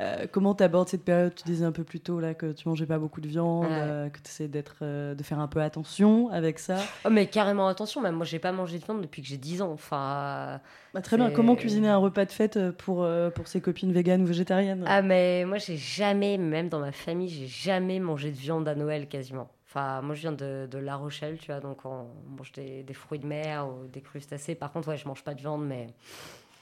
Euh, 0.00 0.26
comment 0.30 0.54
tu 0.54 0.62
abordes 0.62 0.88
cette 0.88 1.04
période? 1.04 1.34
Tu 1.34 1.42
disais 1.44 1.64
un 1.64 1.72
peu 1.72 1.82
plus 1.82 1.98
tôt 2.00 2.20
là 2.20 2.32
que 2.34 2.52
tu 2.52 2.68
mangeais 2.68 2.86
pas 2.86 2.98
beaucoup 2.98 3.20
de 3.20 3.26
viande, 3.28 3.64
Ouais. 3.66 3.78
euh, 3.80 4.08
que 4.10 4.18
tu 4.20 4.28
essaies 4.28 4.46
d'être, 4.48 4.76
euh, 4.82 5.14
de 5.14 5.22
faire 5.24 5.40
un 5.40 5.48
peu 5.48 5.60
attention 5.60 6.28
avec 6.30 6.60
ça. 6.60 6.76
Oh, 7.04 7.10
mais 7.10 7.26
carrément, 7.26 7.66
attention, 7.66 8.00
même 8.00 8.14
moi, 8.14 8.24
j'ai 8.24 8.38
pas 8.38 8.52
mangé 8.52 8.78
de 8.78 8.84
viande 8.84 9.00
depuis 9.02 9.22
que 9.22 9.28
j'ai 9.28 9.36
10 9.38 9.60
ans. 9.60 9.72
Enfin, 9.72 10.60
Bah, 10.94 11.00
très 11.02 11.16
bien. 11.16 11.30
Comment 11.30 11.56
cuisiner 11.56 11.88
un 11.88 11.96
repas 11.96 12.24
de 12.26 12.30
fête 12.32 12.58
pour, 12.78 13.06
pour 13.34 13.48
ses 13.48 13.60
copines 13.60 13.92
véganes 13.92 14.22
ou 14.22 14.26
végétariennes? 14.26 14.84
Ah, 14.86 15.02
mais 15.02 15.44
moi, 15.44 15.58
j'ai 15.58 15.76
jamais, 15.76 16.38
même 16.38 16.68
dans 16.68 16.80
ma 16.80 16.92
famille, 16.92 17.28
j'ai 17.28 17.46
jamais 17.48 17.98
mangé 17.98 18.30
de 18.30 18.36
viande 18.36 18.68
à 18.68 18.74
Noël 18.76 19.08
quasiment. 19.08 19.50
Enfin, 19.66 20.00
moi, 20.00 20.14
je 20.14 20.20
viens 20.22 20.32
de, 20.32 20.66
de 20.70 20.78
La 20.78 20.96
Rochelle, 20.96 21.38
tu 21.38 21.50
vois, 21.50 21.60
donc 21.60 21.84
on 21.84 22.06
mange 22.38 22.52
des, 22.52 22.82
des 22.84 22.94
fruits 22.94 23.18
de 23.18 23.26
mer 23.26 23.66
ou 23.68 23.86
des 23.88 24.00
crustacés. 24.00 24.54
Par 24.54 24.72
contre, 24.72 24.88
ouais, 24.88 24.96
je 24.96 25.06
mange 25.06 25.22
pas 25.24 25.34
de 25.34 25.40
viande, 25.40 25.66
mais 25.66 25.88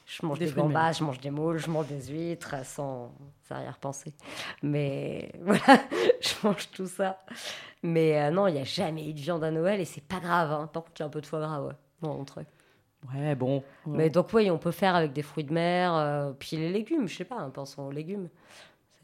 je 0.07 0.25
mange 0.25 0.39
Des 0.39 0.53
gambas, 0.53 0.93
je 0.93 1.05
mange 1.05 1.19
des 1.19 1.31
moules, 1.31 1.59
je 1.59 1.69
mange 1.69 1.89
des 1.89 2.01
huîtres 2.07 2.65
sans, 2.65 3.13
sans 3.43 3.55
arrière-pensée. 3.57 4.15
Mais 4.63 5.33
voilà, 5.43 5.81
je 6.21 6.47
mange 6.47 6.71
tout 6.71 6.87
ça. 6.87 7.19
Mais 7.83 8.21
euh, 8.23 8.31
non, 8.31 8.47
il 8.47 8.55
n'y 8.55 8.61
a 8.61 8.65
jamais 8.65 9.11
eu 9.11 9.13
de 9.13 9.19
viande 9.19 9.43
à 9.43 9.51
Noël 9.51 9.81
et 9.81 9.85
c'est 9.85 10.05
pas 10.05 10.21
grave. 10.21 10.53
Hein. 10.53 10.71
Par 10.73 10.85
contre, 10.85 10.95
il 10.97 11.01
y 11.01 11.03
a 11.03 11.07
un 11.07 11.11
peu 11.11 11.21
de 11.21 11.27
foie 11.27 11.41
gras, 11.41 11.61
ouais, 11.61 11.75
dans 12.01 12.15
mon 12.15 12.25
truc. 12.25 12.47
Ouais, 13.13 13.35
bon. 13.35 13.65
Mais 13.85 14.09
donc, 14.09 14.33
oui, 14.33 14.49
on 14.51 14.59
peut 14.59 14.71
faire 14.71 14.95
avec 14.95 15.13
des 15.13 15.23
fruits 15.23 15.45
de 15.45 15.53
mer, 15.53 15.95
euh, 15.95 16.33
puis 16.39 16.57
les 16.57 16.71
légumes, 16.71 17.09
je 17.09 17.17
sais 17.17 17.25
pas, 17.25 17.37
hein, 17.37 17.51
pensons 17.51 17.83
aux 17.83 17.93
légumes. 17.93 18.29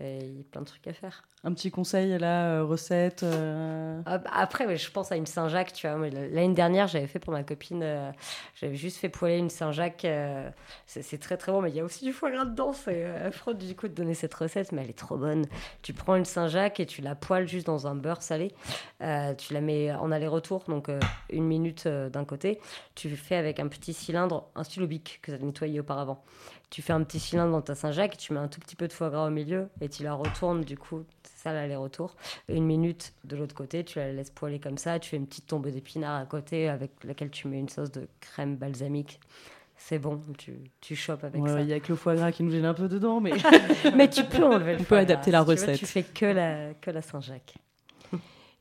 Il 0.03 0.37
y 0.39 0.41
a 0.41 0.45
plein 0.51 0.61
de 0.63 0.67
trucs 0.67 0.87
à 0.89 0.93
faire. 0.93 1.25
Un 1.45 1.53
petit 1.55 1.71
conseil 1.73 2.17
là, 2.19 2.53
euh, 2.59 2.65
recette. 2.65 3.23
euh, 3.25 4.01
Ah, 4.07 4.19
bah, 4.19 4.31
Après, 4.33 4.77
je 4.77 4.91
pense 4.93 5.11
à 5.11 5.17
une 5.17 5.27
Saint-Jacques, 5.27 5.73
tu 5.73 5.89
vois. 5.89 5.99
L'année 6.09 6.55
dernière, 6.55 6.87
j'avais 6.87 7.07
fait 7.09 7.19
pour 7.19 7.33
ma 7.33 7.43
copine, 7.43 7.83
euh, 7.83 8.11
j'avais 8.55 8.77
juste 8.77 8.99
fait 8.99 9.09
poêler 9.09 9.39
une 9.39 9.51
Saint-Jacques. 9.51 10.05
euh, 10.05 10.49
c'est 10.87 11.19
très 11.21 11.37
très 11.37 11.51
bon, 11.51 11.61
mais 11.63 11.71
il 11.71 11.77
y 11.77 11.81
a 11.81 11.85
aussi 11.85 12.05
du 12.05 12.13
foie 12.13 12.31
gras 12.31 12.45
dedans. 12.45 12.73
C'est 12.73 13.05
affreux 13.07 13.55
du 13.55 13.75
coup 13.75 13.89
de 13.89 13.95
donner 13.95 14.15
cette 14.15 14.35
recette, 14.35 14.71
mais 14.73 14.83
elle 14.83 14.91
est 14.91 14.99
trop 14.99 15.17
bonne. 15.17 15.47
Tu 15.83 15.93
prends 15.93 16.15
une 16.17 16.25
Saint-Jacques 16.25 16.79
et 16.81 16.87
tu 16.87 17.01
la 17.03 17.15
poêles 17.17 17.49
juste 17.49 17.67
dans 17.67 17.87
un 17.87 17.95
beurre 17.97 18.23
salé. 18.23 18.53
Tu 19.01 19.53
la 19.55 19.61
mets 19.61 19.93
en 19.93 20.13
aller-retour, 20.13 20.65
donc 20.69 20.91
une 21.31 21.45
minute 21.45 21.89
d'un 21.89 22.25
côté. 22.25 22.61
Tu 22.95 23.09
fais 23.17 23.37
avec 23.37 23.59
un 23.59 23.67
petit 23.69 23.93
cylindre, 23.93 24.49
un 24.55 24.63
stylo 24.65 24.87
bic 24.87 25.19
que 25.23 25.33
tu 25.33 25.37
as 25.37 25.41
nettoyé 25.45 25.81
auparavant. 25.81 26.23
Tu 26.73 26.81
fais 26.81 26.95
un 26.95 27.05
petit 27.05 27.21
cylindre 27.21 27.53
dans 27.53 27.61
ta 27.61 27.75
Saint-Jacques, 27.75 28.17
tu 28.17 28.33
mets 28.33 28.39
un 28.41 28.49
tout 28.49 28.59
petit 28.59 28.77
peu 28.77 28.89
de 28.89 28.95
foie 28.95 29.11
gras 29.11 29.27
au 29.27 29.31
milieu 29.31 29.69
et 29.83 29.91
tu 29.91 30.03
la 30.05 30.15
retournes 30.15 30.63
du 30.63 30.79
coup. 30.79 31.05
C'est 31.23 31.43
ça 31.43 31.53
l'aller-retour 31.53 32.17
une 32.49 32.65
minute 32.65 33.13
de 33.25 33.37
l'autre 33.37 33.55
côté, 33.55 33.85
tu 33.85 33.99
la 33.99 34.11
laisses 34.11 34.31
poêler 34.31 34.59
comme 34.59 34.79
ça, 34.79 34.99
tu 34.99 35.11
fais 35.11 35.19
une 35.19 35.27
petite 35.27 35.47
tombée 35.47 35.71
d'épinards 35.71 36.19
à 36.23 36.25
côté 36.25 36.71
avec 36.71 36.93
laquelle 37.05 37.31
tu 37.31 37.47
mets 37.47 37.59
une 37.59 37.69
sauce 37.69 37.91
de 37.93 38.09
crème 38.21 38.57
balsamique. 38.57 39.21
C'est 39.77 39.99
bon, 39.99 40.23
tu, 40.39 40.55
tu 40.81 40.97
chopes 40.97 41.25
avec 41.25 41.43
ouais, 41.43 41.51
ça. 41.51 41.61
Il 41.61 41.67
y 41.69 41.73
a 41.75 41.81
que 41.81 41.89
le 41.89 41.97
foie 41.97 42.15
gras 42.15 42.33
qui 42.33 42.43
nous 42.43 42.53
gêne 42.53 42.65
un 42.65 42.73
peu 42.73 42.89
dedans, 42.89 43.21
mais 43.21 43.33
Mais 43.95 44.09
tu 44.09 44.25
peux 44.25 44.43
enlever 44.43 44.75
le 44.77 44.81
On 44.81 44.85
peut 44.85 44.95
gras. 44.95 45.03
adapter 45.03 45.31
la 45.31 45.41
Si 45.41 45.45
tu 45.45 45.51
veux, 45.51 45.61
recette. 45.61 45.79
Tu 45.79 45.87
fais 45.87 46.03
que 46.05 46.25
la, 46.25 46.73
que 46.75 46.91
la 46.91 47.03
Saint-Jacques. 47.03 47.57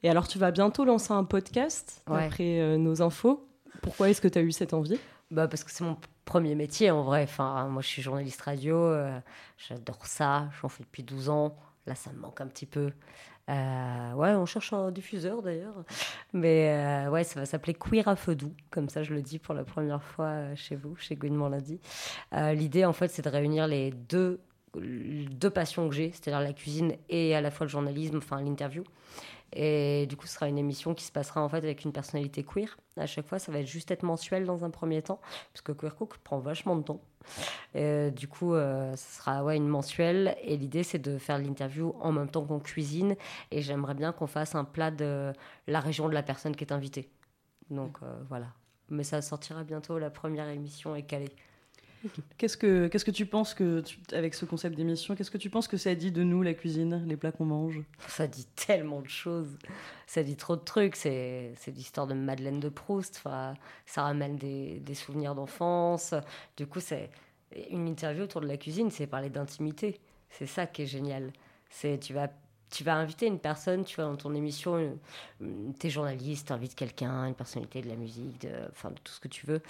Et 0.03 0.09
alors, 0.09 0.27
tu 0.27 0.37
vas 0.37 0.51
bientôt 0.51 0.83
lancer 0.83 1.13
un 1.13 1.23
podcast 1.23 2.03
Ouais. 2.09 2.25
après 2.25 2.59
euh, 2.59 2.75
nos 2.77 3.01
infos. 3.01 3.47
Pourquoi 3.83 4.09
est-ce 4.09 4.19
que 4.19 4.27
tu 4.27 4.37
as 4.37 4.41
eu 4.41 4.51
cette 4.51 4.73
envie? 4.73 4.99
Bah 5.29 5.47
parce 5.47 5.63
que 5.63 5.71
c'est 5.71 5.83
mon 5.83 5.95
premier 6.25 6.55
métier 6.55 6.91
en 6.91 7.03
vrai. 7.03 7.23
Enfin, 7.23 7.67
moi 7.67 7.81
je 7.81 7.87
suis 7.87 8.01
journaliste 8.01 8.41
radio, 8.41 8.77
euh, 8.77 9.19
j'adore 9.57 10.05
ça, 10.05 10.49
j'en 10.61 10.69
fais 10.69 10.83
depuis 10.83 11.03
12 11.03 11.29
ans. 11.29 11.55
Là 11.87 11.95
ça 11.95 12.11
me 12.11 12.19
manque 12.19 12.41
un 12.41 12.47
petit 12.47 12.65
peu. 12.65 12.91
Euh, 13.49 14.13
ouais, 14.13 14.29
on 14.33 14.45
cherche 14.45 14.71
un 14.71 14.91
diffuseur 14.91 15.41
d'ailleurs. 15.41 15.83
Mais 16.33 16.69
euh, 16.69 17.09
ouais, 17.09 17.23
ça 17.23 17.39
va 17.39 17.45
s'appeler 17.45 17.73
Queer 17.73 18.07
à 18.07 18.15
feu 18.15 18.35
doux, 18.35 18.53
comme 18.69 18.87
ça 18.89 19.03
je 19.03 19.13
le 19.13 19.21
dis 19.21 19.39
pour 19.39 19.53
la 19.53 19.63
première 19.63 20.03
fois 20.03 20.55
chez 20.55 20.75
vous, 20.75 20.95
chez 20.95 21.15
Gouinement 21.15 21.49
lundi. 21.49 21.79
L'idée 22.33 22.85
en 22.85 22.93
fait 22.93 23.09
c'est 23.09 23.23
de 23.23 23.29
réunir 23.29 23.67
les 23.67 23.91
deux, 23.91 24.39
deux 24.75 25.49
passions 25.49 25.89
que 25.89 25.95
j'ai, 25.95 26.11
c'est-à-dire 26.11 26.41
la 26.41 26.53
cuisine 26.53 26.95
et 27.09 27.35
à 27.35 27.41
la 27.41 27.51
fois 27.51 27.65
le 27.65 27.71
journalisme, 27.71 28.17
enfin 28.17 28.41
l'interview. 28.41 28.83
Et 29.53 30.05
du 30.07 30.15
coup, 30.15 30.27
ce 30.27 30.35
sera 30.35 30.47
une 30.47 30.57
émission 30.57 30.93
qui 30.93 31.03
se 31.03 31.11
passera 31.11 31.41
en 31.41 31.49
fait 31.49 31.57
avec 31.57 31.83
une 31.83 31.91
personnalité 31.91 32.43
queer. 32.43 32.77
À 32.95 33.05
chaque 33.05 33.27
fois, 33.27 33.37
ça 33.37 33.51
va 33.51 33.59
être 33.59 33.67
juste 33.67 33.91
être 33.91 34.03
mensuel 34.03 34.45
dans 34.45 34.63
un 34.63 34.69
premier 34.69 35.01
temps, 35.01 35.19
parce 35.51 35.61
que 35.61 35.73
Queer 35.73 35.95
Cook 35.95 36.17
prend 36.19 36.39
vachement 36.39 36.75
de 36.77 36.83
temps. 36.83 37.01
Et, 37.75 38.11
du 38.11 38.27
coup, 38.29 38.53
euh, 38.53 38.95
ce 38.95 39.17
sera 39.17 39.43
ouais, 39.43 39.57
une 39.57 39.67
mensuelle. 39.67 40.37
Et 40.43 40.55
l'idée, 40.55 40.83
c'est 40.83 40.99
de 40.99 41.17
faire 41.17 41.37
l'interview 41.37 41.93
en 41.99 42.13
même 42.13 42.29
temps 42.29 42.45
qu'on 42.45 42.59
cuisine. 42.59 43.15
Et 43.51 43.61
j'aimerais 43.61 43.93
bien 43.93 44.13
qu'on 44.13 44.27
fasse 44.27 44.55
un 44.55 44.63
plat 44.63 44.89
de 44.89 45.33
la 45.67 45.79
région 45.81 46.07
de 46.07 46.13
la 46.13 46.23
personne 46.23 46.55
qui 46.55 46.63
est 46.63 46.71
invitée. 46.71 47.09
Donc 47.69 47.97
euh, 48.03 48.21
voilà. 48.29 48.47
Mais 48.89 49.03
ça 49.03 49.21
sortira 49.21 49.63
bientôt. 49.63 49.99
La 49.99 50.09
première 50.09 50.47
émission 50.47 50.95
est 50.95 51.03
calée. 51.03 51.33
Qu'est-ce 52.37 52.57
que 52.57 52.87
qu'est-ce 52.87 53.05
que 53.05 53.11
tu 53.11 53.25
penses 53.25 53.53
que 53.53 53.83
avec 54.13 54.33
ce 54.33 54.45
concept 54.45 54.75
d'émission, 54.75 55.15
qu'est-ce 55.15 55.31
que 55.31 55.37
tu 55.37 55.49
penses 55.49 55.67
que 55.67 55.77
ça 55.77 55.95
dit 55.95 56.11
de 56.11 56.23
nous 56.23 56.41
la 56.41 56.53
cuisine, 56.53 57.03
les 57.07 57.17
plats 57.17 57.31
qu'on 57.31 57.45
mange? 57.45 57.81
Ça 58.07 58.27
dit 58.27 58.45
tellement 58.55 59.01
de 59.01 59.09
choses. 59.09 59.57
Ça 60.07 60.23
dit 60.23 60.35
trop 60.35 60.55
de 60.55 60.61
trucs. 60.61 60.95
C'est 60.95 61.53
l'histoire 61.67 62.07
de 62.07 62.13
Madeleine 62.13 62.59
de 62.59 62.69
Proust. 62.69 63.21
Enfin, 63.23 63.53
ça 63.85 64.03
ramène 64.03 64.37
des, 64.37 64.79
des 64.79 64.95
souvenirs 64.95 65.35
d'enfance. 65.35 66.13
Du 66.57 66.67
coup, 66.67 66.79
c'est 66.79 67.09
une 67.69 67.87
interview 67.87 68.23
autour 68.23 68.41
de 68.41 68.47
la 68.47 68.57
cuisine, 68.57 68.91
c'est 68.91 69.07
parler 69.07 69.29
d'intimité. 69.29 69.99
C'est 70.29 70.47
ça 70.47 70.65
qui 70.65 70.83
est 70.83 70.87
génial. 70.87 71.31
C'est 71.69 71.99
tu 71.99 72.13
vas 72.13 72.29
tu 72.71 72.85
vas 72.85 72.95
inviter 72.95 73.27
une 73.27 73.39
personne, 73.39 73.83
tu 73.83 73.97
vois, 73.97 74.05
dans 74.05 74.15
ton 74.15 74.33
émission, 74.33 74.75
euh, 75.41 75.71
t'es 75.77 75.89
journaliste, 75.89 76.47
t'invites 76.47 76.73
quelqu'un, 76.73 77.25
une 77.25 77.35
personnalité 77.35 77.81
de 77.81 77.89
la 77.89 77.95
musique, 77.95 78.39
de, 78.41 78.49
enfin, 78.71 78.93
tout 79.03 79.11
ce 79.11 79.19
que 79.19 79.27
tu 79.27 79.45
veux. 79.45 79.61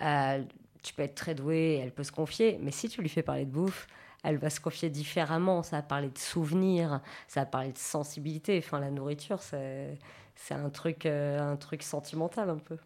Euh, 0.00 0.42
tu 0.86 0.94
peux 0.94 1.02
être 1.02 1.14
très 1.14 1.34
doué, 1.34 1.80
elle 1.82 1.92
peut 1.92 2.04
se 2.04 2.12
confier, 2.12 2.58
mais 2.62 2.70
si 2.70 2.88
tu 2.88 3.00
lui 3.02 3.08
fais 3.08 3.22
parler 3.22 3.44
de 3.44 3.50
bouffe, 3.50 3.86
elle 4.22 4.38
va 4.38 4.50
se 4.50 4.60
confier 4.60 4.88
différemment. 4.90 5.62
Ça 5.62 5.76
va 5.76 5.82
parler 5.82 6.08
de 6.08 6.18
souvenirs, 6.18 7.00
ça 7.28 7.40
va 7.40 7.46
parler 7.46 7.72
de 7.72 7.78
sensibilité. 7.78 8.60
Enfin, 8.64 8.80
la 8.80 8.90
nourriture, 8.90 9.40
c'est 9.42 9.98
c'est 10.34 10.54
un 10.54 10.68
truc, 10.68 11.06
euh, 11.06 11.38
un 11.40 11.56
truc 11.56 11.82
sentimental 11.82 12.50
un 12.50 12.58
peu. 12.58 12.76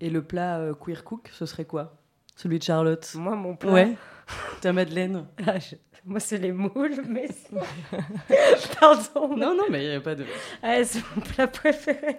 Et 0.00 0.10
le 0.10 0.22
plat 0.22 0.58
euh, 0.58 0.74
queer 0.74 1.02
cook, 1.04 1.28
ce 1.32 1.44
serait 1.44 1.64
quoi? 1.64 1.96
Celui 2.36 2.58
de 2.60 2.64
Charlotte? 2.64 3.12
Moi, 3.16 3.34
mon 3.34 3.56
plat. 3.56 3.72
Ouais. 3.72 3.94
Ta 4.60 4.72
Madeleine 4.72 5.26
Ah, 5.46 5.58
je- 5.58 5.74
Moi, 6.04 6.20
c'est 6.20 6.38
les 6.38 6.52
moules, 6.52 7.02
mais. 7.08 7.28
Pardon. 8.80 9.36
Non, 9.36 9.54
non, 9.56 9.64
mais 9.70 9.84
il 9.84 9.88
n'y 9.90 9.94
a 9.96 10.00
pas 10.00 10.14
de. 10.14 10.24
Ah, 10.62 10.82
c'est 10.84 11.02
mon 11.14 11.22
plat 11.22 11.46
préféré. 11.48 12.18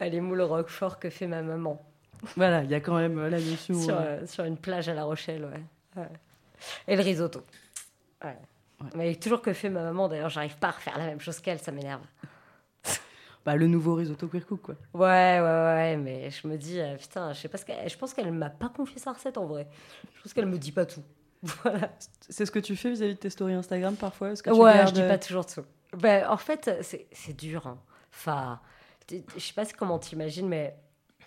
Ah, 0.00 0.08
les 0.08 0.20
moules 0.20 0.40
au 0.40 0.48
roquefort 0.48 0.98
que 0.98 1.10
fait 1.10 1.26
ma 1.26 1.42
maman 1.42 1.84
Voilà, 2.36 2.62
il 2.62 2.70
y 2.70 2.74
a 2.74 2.80
quand 2.80 2.96
même 2.96 3.18
euh, 3.18 3.28
la 3.30 3.38
notion. 3.40 3.80
sur, 3.80 3.96
euh, 3.98 4.26
sur 4.26 4.44
une 4.44 4.56
plage 4.56 4.88
à 4.88 4.94
La 4.94 5.04
Rochelle, 5.04 5.44
ouais. 5.44 5.62
Ouais. 6.02 6.08
Et 6.88 6.96
le 6.96 7.02
risotto. 7.02 7.42
Ouais. 8.22 8.36
Ouais. 8.80 8.88
Mais 8.94 9.14
toujours 9.14 9.42
que 9.42 9.52
fait 9.52 9.68
ma 9.70 9.82
maman, 9.82 10.08
d'ailleurs, 10.08 10.28
j'arrive 10.30 10.56
pas 10.56 10.68
à 10.68 10.72
refaire 10.72 10.98
la 10.98 11.06
même 11.06 11.20
chose 11.20 11.38
qu'elle, 11.40 11.58
ça 11.60 11.72
m'énerve. 11.72 12.02
bah, 13.44 13.56
le 13.56 13.66
nouveau 13.66 13.94
risotto 13.94 14.26
queer 14.28 14.46
cook, 14.46 14.60
quoi. 14.62 14.74
Ouais, 14.94 15.38
ouais, 15.40 15.40
ouais, 15.40 15.96
mais 15.96 16.30
je 16.30 16.46
me 16.48 16.56
dis, 16.56 16.80
euh, 16.80 16.96
putain, 16.96 17.32
je 17.32 17.40
sais 17.40 17.48
pas 17.48 17.58
ce 17.58 17.64
qu'elle. 17.64 17.88
Je 17.88 17.96
pense 17.98 18.14
qu'elle 18.14 18.32
m'a 18.32 18.50
pas 18.50 18.68
confié 18.70 18.98
sa 18.98 19.12
recette 19.12 19.36
en 19.38 19.46
vrai. 19.46 19.68
Je 20.16 20.22
pense 20.22 20.32
qu'elle 20.32 20.46
me 20.46 20.58
dit 20.58 20.72
pas 20.72 20.86
tout. 20.86 21.02
Voilà. 21.62 21.90
C'est 22.30 22.46
ce 22.46 22.50
que 22.50 22.58
tu 22.58 22.74
fais 22.74 22.88
vis-à-vis 22.90 23.14
de 23.14 23.18
tes 23.18 23.28
stories 23.28 23.52
Instagram 23.52 23.96
parfois 23.96 24.30
Est-ce 24.30 24.42
que 24.42 24.48
tu 24.50 24.56
Ouais, 24.56 24.72
gardes, 24.74 24.88
je 24.96 25.02
dis 25.02 25.06
pas 25.06 25.18
toujours 25.18 25.44
tout. 25.44 25.62
Ben, 25.94 26.26
en 26.28 26.38
fait, 26.38 26.78
c'est 26.80 27.06
c'est 27.12 27.36
dur. 27.36 27.66
hein. 27.66 27.78
Enfin, 28.14 28.60
je 29.10 29.38
sais 29.38 29.52
pas 29.52 29.66
comment 29.76 29.98
t'imagines, 29.98 30.48
mais 30.48 30.74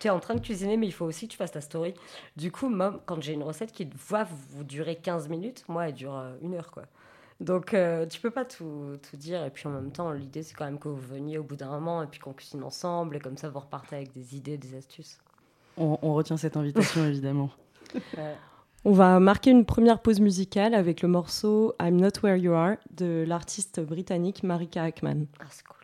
tu 0.00 0.06
es 0.06 0.10
en 0.10 0.20
train 0.20 0.34
de 0.34 0.40
cuisiner, 0.40 0.76
mais 0.76 0.86
il 0.86 0.92
faut 0.92 1.04
aussi 1.04 1.26
que 1.26 1.32
tu 1.32 1.38
fasses 1.38 1.52
ta 1.52 1.60
story. 1.60 1.94
Du 2.36 2.50
coup, 2.52 2.68
moi, 2.68 3.02
quand 3.06 3.20
j'ai 3.20 3.32
une 3.32 3.42
recette 3.42 3.72
qui 3.72 3.88
va 4.08 4.24
vous 4.24 4.64
durer 4.64 4.96
15 4.96 5.28
minutes, 5.28 5.64
moi, 5.68 5.88
elle 5.88 5.94
dure 5.94 6.16
euh, 6.16 6.36
une 6.42 6.54
heure, 6.54 6.70
quoi. 6.70 6.84
Donc, 7.40 7.72
euh, 7.72 8.04
tu 8.06 8.20
peux 8.20 8.32
pas 8.32 8.44
tout, 8.44 8.98
tout 9.08 9.16
dire. 9.16 9.44
Et 9.44 9.50
puis, 9.50 9.68
en 9.68 9.70
même 9.70 9.92
temps, 9.92 10.10
l'idée, 10.10 10.42
c'est 10.42 10.54
quand 10.54 10.64
même 10.64 10.78
que 10.78 10.88
vous 10.88 10.96
veniez 10.96 11.38
au 11.38 11.44
bout 11.44 11.56
d'un 11.56 11.70
moment 11.70 12.02
et 12.02 12.06
puis 12.06 12.18
qu'on 12.18 12.32
cuisine 12.32 12.64
ensemble. 12.64 13.16
Et 13.16 13.20
comme 13.20 13.36
ça, 13.36 13.48
vous 13.48 13.60
repartez 13.60 13.96
avec 13.96 14.12
des 14.12 14.34
idées, 14.34 14.58
des 14.58 14.74
astuces. 14.74 15.18
on, 15.76 15.98
on 16.02 16.14
retient 16.14 16.36
cette 16.36 16.56
invitation, 16.56 17.04
évidemment. 17.06 17.50
On 18.84 18.92
va 18.92 19.18
marquer 19.20 19.50
une 19.50 19.64
première 19.64 20.00
pause 20.00 20.20
musicale 20.20 20.74
avec 20.74 21.02
le 21.02 21.08
morceau 21.08 21.74
I'm 21.80 21.96
Not 21.96 22.20
Where 22.22 22.36
You 22.36 22.52
Are 22.52 22.76
de 22.96 23.24
l'artiste 23.26 23.80
britannique 23.80 24.42
Marika 24.42 24.84
Ackman. 24.84 25.26
Ah, 25.40 25.44
c'est 25.50 25.66
cool. 25.66 25.77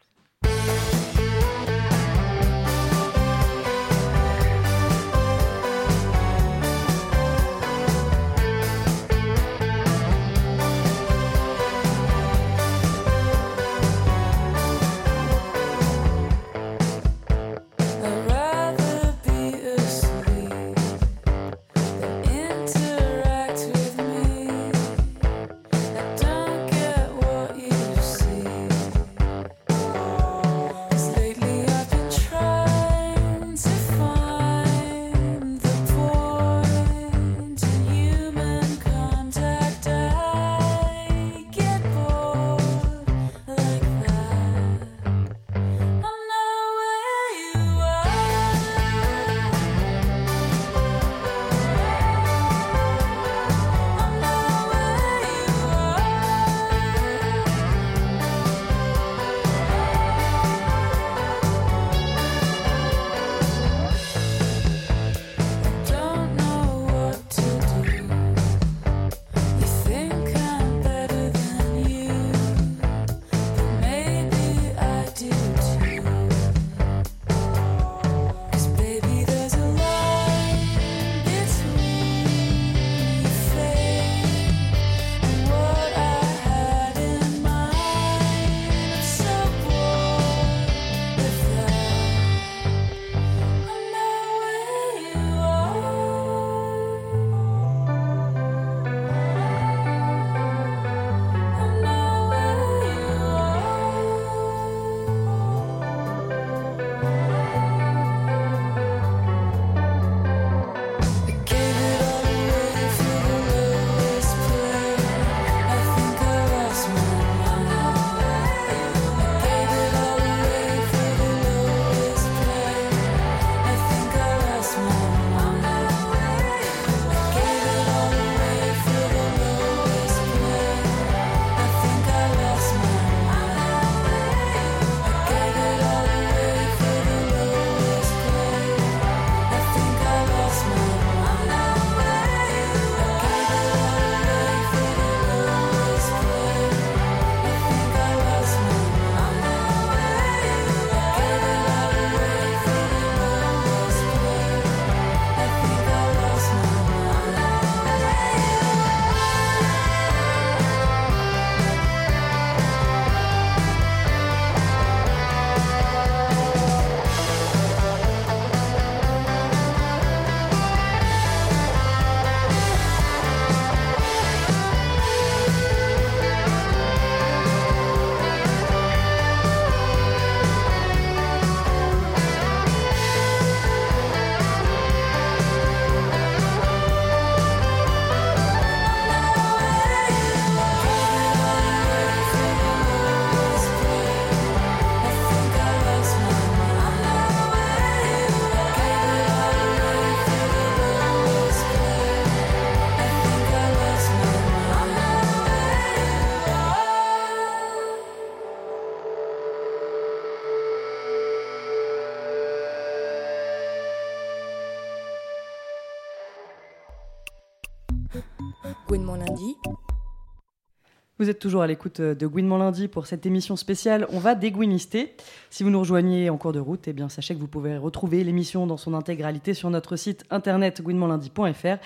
Vous 221.21 221.31
êtes 221.31 221.39
toujours 221.39 221.63
à 221.63 221.69
l'écoute 221.69 222.01
euh, 222.01 222.15
de 222.17 222.27
Gouinement 222.27 222.59
lundi 222.59 222.89
pour 222.89 223.07
cette 223.07 223.25
émission 223.25 223.55
spéciale. 223.55 224.07
On 224.11 224.19
va 224.19 224.35
dégouinister. 224.35 225.15
Si 225.49 225.63
vous 225.63 225.71
nous 225.71 225.79
rejoignez 225.79 226.29
en 226.29 226.37
cours 226.37 226.53
de 226.53 226.59
route, 226.59 226.89
eh 226.89 226.93
bien 226.93 227.09
sachez 227.09 227.35
que 227.37 227.41
vous 227.41 227.47
pouvez 227.47 227.77
retrouver 227.77 228.25
l'émission 228.25 228.67
dans 228.67 228.77
son 228.77 228.95
intégralité 228.95 229.55
sur 229.55 229.71
notre 229.71 229.95
site 229.95 230.25
internet 230.31 230.83
gouinementlundi.fr 230.83 231.77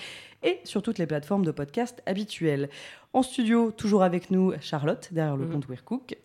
et 0.41 0.59
sur 0.63 0.81
toutes 0.81 0.97
les 0.97 1.05
plateformes 1.05 1.45
de 1.45 1.51
podcast 1.51 2.01
habituelles. 2.07 2.69
En 3.13 3.21
studio, 3.21 3.69
toujours 3.71 4.01
avec 4.03 4.31
nous, 4.31 4.53
Charlotte, 4.61 5.09
derrière 5.11 5.37
le 5.37 5.45
Mhm. 5.45 5.51
compte 5.51 5.67
Weircook. 5.67 6.17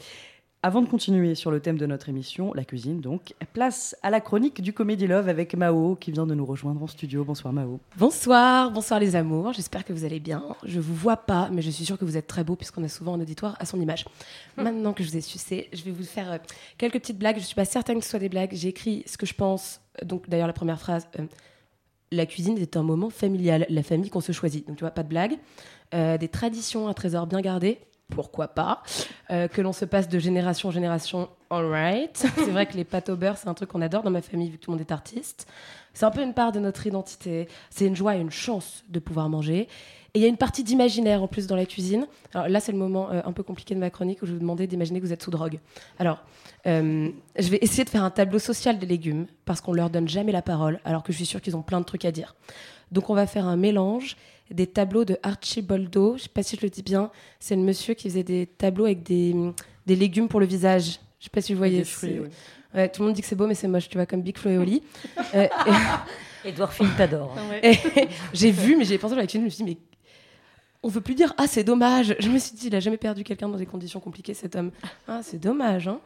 Avant 0.66 0.80
de 0.80 0.88
continuer 0.88 1.34
sur 1.34 1.50
le 1.50 1.60
thème 1.60 1.76
de 1.76 1.84
notre 1.84 2.08
émission, 2.08 2.54
la 2.54 2.64
cuisine 2.64 3.02
donc, 3.02 3.34
place 3.52 3.94
à 4.02 4.08
la 4.08 4.22
chronique 4.22 4.62
du 4.62 4.72
Comedy 4.72 5.06
Love 5.06 5.28
avec 5.28 5.54
Mao 5.54 5.94
qui 5.94 6.10
vient 6.10 6.26
de 6.26 6.34
nous 6.34 6.46
rejoindre 6.46 6.82
en 6.82 6.86
studio. 6.86 7.22
Bonsoir 7.22 7.52
Mao. 7.52 7.80
Bonsoir, 7.98 8.70
bonsoir 8.70 8.98
les 8.98 9.14
amours, 9.14 9.52
j'espère 9.52 9.84
que 9.84 9.92
vous 9.92 10.06
allez 10.06 10.20
bien. 10.20 10.42
Je 10.64 10.80
vous 10.80 10.94
vois 10.94 11.18
pas, 11.18 11.50
mais 11.52 11.60
je 11.60 11.68
suis 11.68 11.84
sûre 11.84 11.98
que 11.98 12.06
vous 12.06 12.16
êtes 12.16 12.26
très 12.26 12.44
beaux 12.44 12.56
puisqu'on 12.56 12.82
a 12.82 12.88
souvent 12.88 13.12
un 13.12 13.20
auditoire 13.20 13.56
à 13.60 13.66
son 13.66 13.78
image. 13.78 14.06
Maintenant 14.56 14.94
que 14.94 15.04
je 15.04 15.10
vous 15.10 15.18
ai 15.18 15.20
sucé, 15.20 15.68
je 15.74 15.82
vais 15.82 15.90
vous 15.90 16.02
faire 16.02 16.32
euh, 16.32 16.38
quelques 16.78 16.98
petites 16.98 17.18
blagues. 17.18 17.36
Je 17.36 17.44
suis 17.44 17.54
pas 17.54 17.66
certaine 17.66 17.98
que 17.98 18.04
ce 18.04 18.12
soit 18.12 18.18
des 18.18 18.30
blagues. 18.30 18.52
J'ai 18.54 18.68
écrit 18.68 19.02
ce 19.04 19.18
que 19.18 19.26
je 19.26 19.34
pense. 19.34 19.82
Euh, 20.00 20.06
Donc 20.06 20.30
d'ailleurs 20.30 20.46
la 20.46 20.54
première 20.54 20.80
phrase, 20.80 21.06
euh, 21.18 21.26
la 22.10 22.24
cuisine 22.24 22.56
est 22.56 22.78
un 22.78 22.82
moment 22.82 23.10
familial, 23.10 23.66
la 23.68 23.82
famille 23.82 24.08
qu'on 24.08 24.22
se 24.22 24.32
choisit. 24.32 24.66
Donc 24.66 24.78
tu 24.78 24.84
vois, 24.84 24.92
pas 24.92 25.02
de 25.02 25.08
blague. 25.08 25.36
Euh, 25.92 26.16
des 26.16 26.28
traditions, 26.28 26.88
un 26.88 26.94
trésor 26.94 27.26
bien 27.26 27.42
gardé. 27.42 27.80
Pourquoi 28.10 28.48
pas 28.48 28.82
Euh, 29.30 29.48
Que 29.48 29.62
l'on 29.62 29.72
se 29.72 29.84
passe 29.84 30.08
de 30.08 30.18
génération 30.18 30.68
en 30.68 30.72
génération, 30.72 31.28
alright. 31.50 32.16
C'est 32.36 32.50
vrai 32.50 32.66
que 32.66 32.74
les 32.76 32.84
pâtes 32.84 33.08
au 33.08 33.16
beurre, 33.16 33.36
c'est 33.38 33.48
un 33.48 33.54
truc 33.54 33.70
qu'on 33.70 33.80
adore 33.82 34.02
dans 34.02 34.10
ma 34.10 34.22
famille 34.22 34.50
vu 34.50 34.58
que 34.58 34.64
tout 34.64 34.70
le 34.70 34.76
monde 34.76 34.86
est 34.86 34.92
artiste. 34.92 35.46
C'est 35.94 36.04
un 36.04 36.10
peu 36.10 36.22
une 36.22 36.34
part 36.34 36.52
de 36.52 36.58
notre 36.60 36.86
identité. 36.86 37.48
C'est 37.70 37.86
une 37.86 37.96
joie 37.96 38.16
et 38.16 38.20
une 38.20 38.30
chance 38.30 38.84
de 38.88 38.98
pouvoir 38.98 39.28
manger. 39.28 39.68
Et 40.16 40.20
il 40.20 40.22
y 40.22 40.26
a 40.26 40.28
une 40.28 40.36
partie 40.36 40.62
d'imaginaire 40.62 41.22
en 41.22 41.26
plus 41.28 41.46
dans 41.48 41.56
la 41.56 41.66
cuisine. 41.66 42.06
Alors 42.34 42.48
là, 42.48 42.60
c'est 42.60 42.70
le 42.72 42.78
moment 42.78 43.10
euh, 43.10 43.20
un 43.24 43.32
peu 43.32 43.42
compliqué 43.42 43.74
de 43.74 43.80
ma 43.80 43.90
chronique 43.90 44.22
où 44.22 44.26
je 44.26 44.30
vais 44.30 44.36
vous 44.36 44.42
demander 44.42 44.66
d'imaginer 44.68 45.00
que 45.00 45.06
vous 45.06 45.12
êtes 45.12 45.22
sous 45.22 45.32
drogue. 45.32 45.58
Alors, 45.98 46.18
euh, 46.66 47.08
je 47.36 47.48
vais 47.48 47.58
essayer 47.62 47.84
de 47.84 47.90
faire 47.90 48.04
un 48.04 48.10
tableau 48.10 48.38
social 48.38 48.78
des 48.78 48.86
légumes 48.86 49.26
parce 49.44 49.60
qu'on 49.60 49.72
leur 49.72 49.90
donne 49.90 50.06
jamais 50.08 50.30
la 50.30 50.42
parole, 50.42 50.78
alors 50.84 51.02
que 51.02 51.12
je 51.12 51.16
suis 51.16 51.26
sûre 51.26 51.40
qu'ils 51.40 51.56
ont 51.56 51.62
plein 51.62 51.80
de 51.80 51.84
trucs 51.84 52.04
à 52.04 52.12
dire. 52.12 52.36
Donc, 52.92 53.10
on 53.10 53.14
va 53.14 53.26
faire 53.26 53.46
un 53.46 53.56
mélange 53.56 54.16
des 54.50 54.66
tableaux 54.66 55.04
de 55.04 55.16
Archibaldo. 55.22 56.16
Je 56.16 56.24
sais 56.24 56.28
pas 56.28 56.42
si 56.42 56.56
je 56.56 56.62
le 56.62 56.70
dis 56.70 56.82
bien. 56.82 57.10
C'est 57.40 57.56
le 57.56 57.62
monsieur 57.62 57.94
qui 57.94 58.08
faisait 58.08 58.22
des 58.22 58.46
tableaux 58.46 58.84
avec 58.86 59.02
des, 59.02 59.34
des 59.86 59.96
légumes 59.96 60.28
pour 60.28 60.40
le 60.40 60.46
visage. 60.46 60.98
Je 61.18 61.24
sais 61.24 61.30
pas 61.30 61.40
si 61.40 61.52
vous 61.52 61.58
voyez. 61.58 61.78
Des 61.78 61.84
fruits, 61.84 62.10
c'est- 62.14 62.20
oui. 62.20 62.28
Ouais, 62.74 62.88
tout 62.88 63.02
le 63.02 63.06
monde 63.06 63.14
dit 63.14 63.20
que 63.22 63.26
c'est 63.28 63.36
beau, 63.36 63.46
mais 63.46 63.54
c'est 63.54 63.68
moche, 63.68 63.88
tu 63.88 63.96
vois, 63.96 64.04
comme 64.06 64.20
Big 64.22 64.36
Flo 64.36 64.50
et 64.50 64.58
Oli. 64.58 64.82
Euh, 65.34 65.44
et- 66.44 66.48
Edouard 66.48 66.72
Philippe 66.74 66.96
t'adore. 66.96 67.34
et 67.62 67.72
j'ai 68.34 68.50
vu, 68.50 68.76
mais 68.76 68.84
j'ai 68.84 68.98
pensé 68.98 69.14
à 69.14 69.16
la 69.16 69.22
cuisine, 69.26 69.40
je 69.42 69.44
me 69.46 69.50
suis 69.50 69.64
dit, 69.64 69.70
mais 69.70 69.78
on 70.82 70.88
veut 70.88 71.00
plus 71.00 71.14
dire 71.14 71.32
ah 71.38 71.46
c'est 71.46 71.64
dommage. 71.64 72.14
Je 72.18 72.28
me 72.28 72.38
suis 72.38 72.54
dit 72.54 72.66
il 72.66 72.74
a 72.74 72.80
jamais 72.80 72.98
perdu 72.98 73.24
quelqu'un 73.24 73.48
dans 73.48 73.56
des 73.56 73.64
conditions 73.64 73.98
compliquées 74.00 74.34
cet 74.34 74.54
homme. 74.54 74.70
Ah 75.08 75.20
c'est 75.22 75.38
dommage. 75.38 75.88
Hein. 75.88 75.98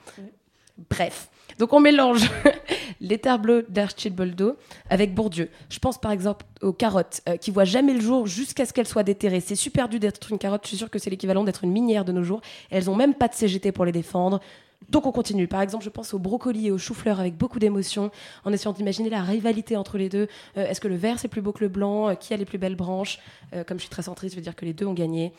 Bref, 0.90 1.28
donc 1.58 1.72
on 1.72 1.80
mélange 1.80 2.30
les 3.00 3.18
tableaux 3.18 3.62
d'Archibaldo 3.68 4.56
avec 4.88 5.12
Bourdieu. 5.14 5.50
Je 5.70 5.78
pense 5.80 5.98
par 5.98 6.12
exemple 6.12 6.46
aux 6.62 6.72
carottes 6.72 7.20
euh, 7.28 7.36
qui 7.36 7.50
voient 7.50 7.64
jamais 7.64 7.94
le 7.94 8.00
jour 8.00 8.26
jusqu'à 8.28 8.64
ce 8.64 8.72
qu'elles 8.72 8.86
soient 8.86 9.02
déterrées. 9.02 9.40
C'est 9.40 9.56
super 9.56 9.88
dur 9.88 9.98
d'être 9.98 10.30
une 10.30 10.38
carotte. 10.38 10.62
Je 10.64 10.68
suis 10.68 10.76
sûre 10.76 10.90
que 10.90 11.00
c'est 11.00 11.10
l'équivalent 11.10 11.42
d'être 11.42 11.64
une 11.64 11.72
minière 11.72 12.04
de 12.04 12.12
nos 12.12 12.22
jours. 12.22 12.40
Elles 12.70 12.88
ont 12.88 12.94
même 12.94 13.14
pas 13.14 13.26
de 13.26 13.34
CGT 13.34 13.72
pour 13.72 13.84
les 13.84 13.92
défendre. 13.92 14.40
Donc 14.88 15.06
on 15.06 15.12
continue. 15.12 15.48
Par 15.48 15.60
exemple, 15.60 15.84
je 15.84 15.90
pense 15.90 16.14
aux 16.14 16.18
brocolis 16.18 16.68
et 16.68 16.70
aux 16.70 16.78
choux-fleurs 16.78 17.20
avec 17.20 17.36
beaucoup 17.36 17.58
d'émotion, 17.58 18.10
en 18.44 18.52
essayant 18.52 18.72
d'imaginer 18.72 19.10
la 19.10 19.22
rivalité 19.22 19.76
entre 19.76 19.98
les 19.98 20.08
deux. 20.08 20.28
Euh, 20.56 20.66
Est-ce 20.66 20.80
que 20.80 20.88
le 20.88 20.96
vert 20.96 21.18
c'est 21.18 21.28
plus 21.28 21.42
beau 21.42 21.52
que 21.52 21.60
le 21.60 21.68
blanc? 21.68 22.08
Euh, 22.08 22.14
Qui 22.14 22.32
a 22.32 22.36
les 22.36 22.46
plus 22.46 22.58
belles 22.58 22.76
branches? 22.76 23.18
Euh, 23.52 23.64
Comme 23.64 23.78
je 23.78 23.82
suis 23.82 23.90
très 23.90 24.02
centriste, 24.02 24.34
je 24.34 24.38
veux 24.38 24.42
dire 24.42 24.56
que 24.56 24.64
les 24.64 24.72
deux 24.72 24.86
ont 24.86 24.94
gagné. 24.94 25.32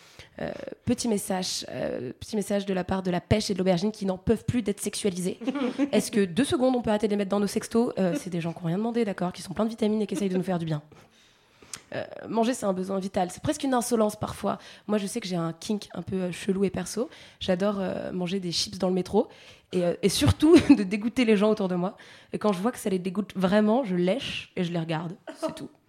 Petit 0.86 1.10
message, 1.10 1.65
petit 2.19 2.38
message 2.38 2.65
de 2.65 2.73
la 2.73 2.86
part 2.86 3.04
de 3.04 3.12
la 3.12 3.19
pêche 3.19 3.49
et 3.49 3.54
de 3.54 3.58
l'aubergine 3.58 3.91
qui 3.91 4.06
n'en 4.06 4.17
peuvent 4.17 4.45
plus 4.45 4.62
d'être 4.62 4.80
sexualisés. 4.80 5.38
Est-ce 5.91 6.12
que 6.12 6.23
deux 6.23 6.45
secondes 6.45 6.75
on 6.78 6.82
peut 6.82 6.91
arrêter 6.91 7.08
de 7.08 7.12
les 7.12 7.17
mettre 7.17 7.32
dans 7.32 7.41
nos 7.41 7.47
sextos? 7.47 7.91
C'est 8.15 8.30
des 8.30 8.39
gens 8.39 8.54
qui 8.54 8.60
n'ont 8.60 8.67
rien 8.67 8.78
demandé, 8.78 9.04
d'accord, 9.04 9.34
qui 9.34 9.41
sont 9.41 9.54
pleins 9.54 9.65
de 9.65 9.69
vitamines 9.69 10.02
et 10.02 10.08
qui 10.08 10.13
essayent 10.13 10.30
de 10.30 10.38
nous 10.38 10.43
faire 10.43 10.60
du 10.60 10.65
bien. 10.65 10.82
Euh, 11.95 12.04
manger, 12.28 12.54
c'est 12.54 12.65
un 12.65 12.73
besoin 12.73 12.99
vital. 12.99 13.30
C'est 13.32 13.41
presque 13.41 13.63
une 13.63 13.73
insolence 13.73 14.15
parfois. 14.15 14.58
Moi, 14.88 14.97
je 14.97 15.08
sais 15.08 15.19
que 15.19 15.28
j'ai 15.28 15.36
un 15.36 15.54
kink 15.54 15.89
un 15.93 16.02
peu 16.02 16.15
euh, 16.15 16.32
chelou 16.32 16.63
et 16.63 16.69
perso. 16.69 17.10
J'adore 17.39 17.78
euh, 17.80 18.12
manger 18.12 18.39
des 18.39 18.52
chips 18.52 18.78
dans 18.78 18.88
le 18.88 18.93
métro 18.93 19.28
et, 19.71 19.84
euh, 19.84 19.93
et 20.02 20.10
surtout 20.10 20.56
de 20.69 20.84
dégoûter 20.84 21.25
les 21.25 21.38
gens 21.38 21.49
autour 21.49 21.67
de 21.67 21.75
moi. 21.75 21.97
Et 22.34 22.38
quand 22.38 22.54
je 22.54 22.60
vois 22.60 22.71
que 22.71 22.78
ça 22.78 22.89
les 22.89 22.99
dégoûte 22.99 23.32
vraiment, 23.36 23.84
je 23.84 23.95
lèche 23.95 24.52
et 24.56 24.63
je 24.63 24.71
les 24.71 24.80
regarde. 24.80 25.15
C'est 25.36 25.56
tout. 25.56 25.69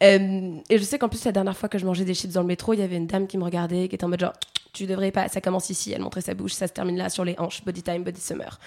Et 0.00 0.60
je 0.70 0.82
sais 0.82 0.98
qu'en 0.98 1.08
plus, 1.08 1.24
la 1.24 1.32
dernière 1.32 1.56
fois 1.56 1.68
que 1.68 1.78
je 1.78 1.86
mangeais 1.86 2.04
des 2.04 2.14
chips 2.14 2.32
dans 2.32 2.42
le 2.42 2.46
métro, 2.46 2.72
il 2.74 2.80
y 2.80 2.82
avait 2.82 2.96
une 2.96 3.06
dame 3.06 3.26
qui 3.26 3.36
me 3.38 3.44
regardait, 3.44 3.88
qui 3.88 3.94
était 3.94 4.04
en 4.04 4.08
mode 4.08 4.20
genre, 4.20 4.34
tu 4.72 4.86
devrais 4.86 5.10
pas, 5.10 5.28
ça 5.28 5.40
commence 5.40 5.70
ici, 5.70 5.92
elle 5.92 6.02
montrait 6.02 6.20
sa 6.20 6.34
bouche, 6.34 6.52
ça 6.52 6.68
se 6.68 6.72
termine 6.72 6.96
là 6.96 7.08
sur 7.08 7.24
les 7.24 7.34
hanches, 7.38 7.64
body 7.64 7.82
time, 7.82 8.04
body 8.04 8.20
summer. 8.20 8.60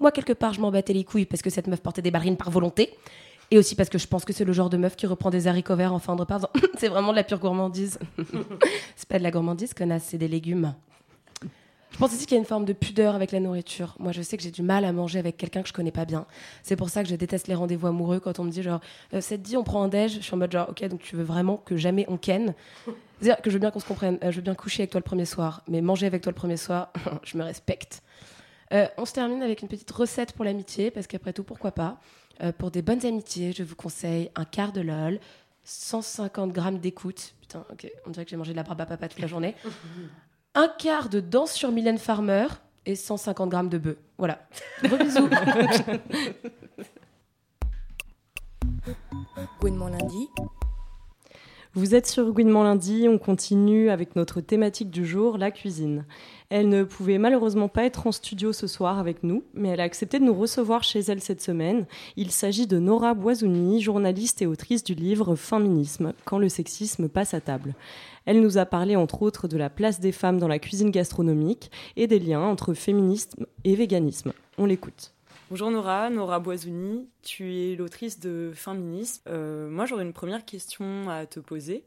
Moi, 0.00 0.12
quelque 0.12 0.32
part, 0.32 0.54
je 0.54 0.60
m'en 0.60 0.70
battais 0.70 0.92
les 0.92 1.04
couilles 1.04 1.26
parce 1.26 1.42
que 1.42 1.50
cette 1.50 1.66
meuf 1.66 1.80
portait 1.80 2.02
des 2.02 2.10
ballerines 2.10 2.36
par 2.36 2.50
volonté. 2.50 2.94
Et 3.50 3.58
aussi 3.58 3.74
parce 3.74 3.88
que 3.88 3.98
je 3.98 4.06
pense 4.06 4.24
que 4.24 4.32
c'est 4.32 4.44
le 4.44 4.52
genre 4.52 4.68
de 4.68 4.76
meuf 4.76 4.94
qui 4.94 5.06
reprend 5.06 5.30
des 5.30 5.48
haricots 5.48 5.76
verts 5.76 5.94
en 5.94 5.98
fin 5.98 6.14
de 6.14 6.20
repas. 6.20 6.50
c'est 6.78 6.88
vraiment 6.88 7.12
de 7.12 7.16
la 7.16 7.24
pure 7.24 7.38
gourmandise. 7.38 7.98
c'est 8.96 9.08
pas 9.08 9.18
de 9.18 9.22
la 9.22 9.30
gourmandise, 9.30 9.72
connasse, 9.72 10.04
c'est 10.04 10.18
des 10.18 10.28
légumes. 10.28 10.74
Je 11.90 11.96
pense 11.96 12.12
aussi 12.12 12.26
qu'il 12.26 12.34
y 12.34 12.38
a 12.38 12.40
une 12.40 12.46
forme 12.46 12.66
de 12.66 12.74
pudeur 12.74 13.14
avec 13.14 13.32
la 13.32 13.40
nourriture. 13.40 13.96
Moi, 13.98 14.12
je 14.12 14.20
sais 14.20 14.36
que 14.36 14.42
j'ai 14.42 14.50
du 14.50 14.62
mal 14.62 14.84
à 14.84 14.92
manger 14.92 15.18
avec 15.18 15.36
quelqu'un 15.36 15.62
que 15.62 15.68
je 15.68 15.72
connais 15.72 15.90
pas 15.90 16.04
bien. 16.04 16.26
C'est 16.62 16.76
pour 16.76 16.90
ça 16.90 17.02
que 17.02 17.08
je 17.08 17.16
déteste 17.16 17.48
les 17.48 17.54
rendez-vous 17.54 17.86
amoureux 17.86 18.20
quand 18.20 18.38
on 18.38 18.44
me 18.44 18.50
dit 18.50 18.62
genre, 18.62 18.80
euh, 19.14 19.20
ça 19.20 19.36
te 19.36 19.42
dit, 19.42 19.56
on 19.56 19.64
prend 19.64 19.82
un 19.82 19.88
déj. 19.88 20.16
Je 20.16 20.20
suis 20.20 20.34
en 20.34 20.36
mode 20.36 20.52
genre, 20.52 20.68
ok, 20.68 20.86
donc 20.86 21.00
tu 21.00 21.16
veux 21.16 21.24
vraiment 21.24 21.56
que 21.56 21.76
jamais 21.76 22.04
on 22.08 22.18
ken? 22.18 22.54
C'est-à-dire 23.20 23.42
que 23.42 23.50
je 23.50 23.54
veux 23.54 23.60
bien 23.60 23.70
qu'on 23.70 23.80
se 23.80 23.86
comprenne. 23.86 24.18
Euh, 24.22 24.30
je 24.30 24.36
veux 24.36 24.42
bien 24.42 24.54
coucher 24.54 24.82
avec 24.82 24.90
toi 24.90 25.00
le 25.00 25.04
premier 25.04 25.24
soir, 25.24 25.62
mais 25.66 25.80
manger 25.80 26.06
avec 26.06 26.22
toi 26.22 26.30
le 26.30 26.36
premier 26.36 26.58
soir, 26.58 26.92
je 27.24 27.38
me 27.38 27.42
respecte. 27.42 28.02
Euh, 28.72 28.86
on 28.98 29.06
se 29.06 29.14
termine 29.14 29.42
avec 29.42 29.62
une 29.62 29.68
petite 29.68 29.90
recette 29.90 30.34
pour 30.34 30.44
l'amitié, 30.44 30.90
parce 30.90 31.06
qu'après 31.06 31.32
tout, 31.32 31.42
pourquoi 31.42 31.72
pas? 31.72 31.98
Euh, 32.42 32.52
Pour 32.52 32.70
des 32.70 32.82
bonnes 32.82 33.04
amitiés, 33.04 33.52
je 33.52 33.62
vous 33.62 33.74
conseille 33.74 34.30
un 34.34 34.44
quart 34.44 34.72
de 34.72 34.80
lol, 34.80 35.18
150 35.64 36.52
grammes 36.52 36.78
d'écoute. 36.78 37.34
Putain, 37.40 37.64
ok, 37.70 37.90
on 38.06 38.10
dirait 38.10 38.24
que 38.24 38.30
j'ai 38.30 38.36
mangé 38.36 38.52
de 38.52 38.56
la 38.56 38.62
barbe 38.62 38.80
à 38.80 38.86
papa 38.86 39.08
toute 39.08 39.20
la 39.20 39.26
journée. 39.26 39.54
un 40.54 40.68
quart 40.68 41.08
de 41.08 41.20
danse 41.20 41.52
sur 41.52 41.70
Mylène 41.70 41.98
Farmer 41.98 42.46
et 42.86 42.94
150 42.94 43.50
grammes 43.50 43.68
de 43.68 43.78
bœuf. 43.78 43.96
Voilà. 44.18 44.46
Gros 44.82 44.96
bisous. 44.96 45.28
Gouinement 49.60 49.88
lundi. 49.88 50.28
Vous 51.74 51.94
êtes 51.94 52.06
sur 52.06 52.32
Gouinement 52.32 52.62
lundi, 52.62 53.06
on 53.10 53.18
continue 53.18 53.90
avec 53.90 54.16
notre 54.16 54.40
thématique 54.40 54.90
du 54.90 55.04
jour, 55.04 55.36
la 55.36 55.50
cuisine. 55.50 56.06
Elle 56.48 56.70
ne 56.70 56.82
pouvait 56.82 57.18
malheureusement 57.18 57.68
pas 57.68 57.84
être 57.84 58.06
en 58.06 58.12
studio 58.12 58.54
ce 58.54 58.66
soir 58.66 58.98
avec 58.98 59.22
nous, 59.22 59.44
mais 59.52 59.68
elle 59.68 59.80
a 59.80 59.84
accepté 59.84 60.18
de 60.18 60.24
nous 60.24 60.34
recevoir 60.34 60.82
chez 60.82 61.00
elle 61.00 61.20
cette 61.20 61.42
semaine. 61.42 61.84
Il 62.16 62.30
s'agit 62.30 62.66
de 62.66 62.78
Nora 62.78 63.12
Boisouni, 63.12 63.82
journaliste 63.82 64.40
et 64.40 64.46
autrice 64.46 64.82
du 64.82 64.94
livre 64.94 65.36
Féminisme, 65.36 66.14
quand 66.24 66.38
le 66.38 66.48
sexisme 66.48 67.06
passe 67.06 67.34
à 67.34 67.42
table. 67.42 67.74
Elle 68.24 68.40
nous 68.40 68.56
a 68.56 68.64
parlé 68.64 68.96
entre 68.96 69.20
autres 69.20 69.46
de 69.46 69.58
la 69.58 69.68
place 69.68 70.00
des 70.00 70.12
femmes 70.12 70.38
dans 70.38 70.48
la 70.48 70.58
cuisine 70.58 70.90
gastronomique 70.90 71.70
et 71.96 72.06
des 72.06 72.18
liens 72.18 72.40
entre 72.40 72.72
féminisme 72.72 73.44
et 73.64 73.74
véganisme. 73.74 74.32
On 74.56 74.64
l'écoute. 74.64 75.12
Bonjour 75.50 75.70
Nora, 75.70 76.10
Nora 76.10 76.40
Boisouni, 76.40 77.08
tu 77.22 77.54
es 77.54 77.74
l'autrice 77.74 78.20
de 78.20 78.52
Féminisme. 78.54 79.22
Euh, 79.28 79.70
moi 79.70 79.86
j'aurais 79.86 80.02
une 80.02 80.12
première 80.12 80.44
question 80.44 81.08
à 81.08 81.24
te 81.24 81.40
poser, 81.40 81.84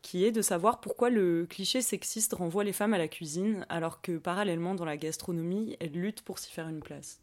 qui 0.00 0.24
est 0.24 0.30
de 0.30 0.42
savoir 0.42 0.78
pourquoi 0.78 1.10
le 1.10 1.44
cliché 1.44 1.82
sexiste 1.82 2.34
renvoie 2.34 2.62
les 2.62 2.72
femmes 2.72 2.94
à 2.94 2.98
la 2.98 3.08
cuisine, 3.08 3.66
alors 3.68 4.00
que 4.00 4.16
parallèlement 4.16 4.76
dans 4.76 4.84
la 4.84 4.96
gastronomie, 4.96 5.76
elles 5.80 5.90
luttent 5.90 6.22
pour 6.22 6.38
s'y 6.38 6.52
faire 6.52 6.68
une 6.68 6.78
place. 6.78 7.18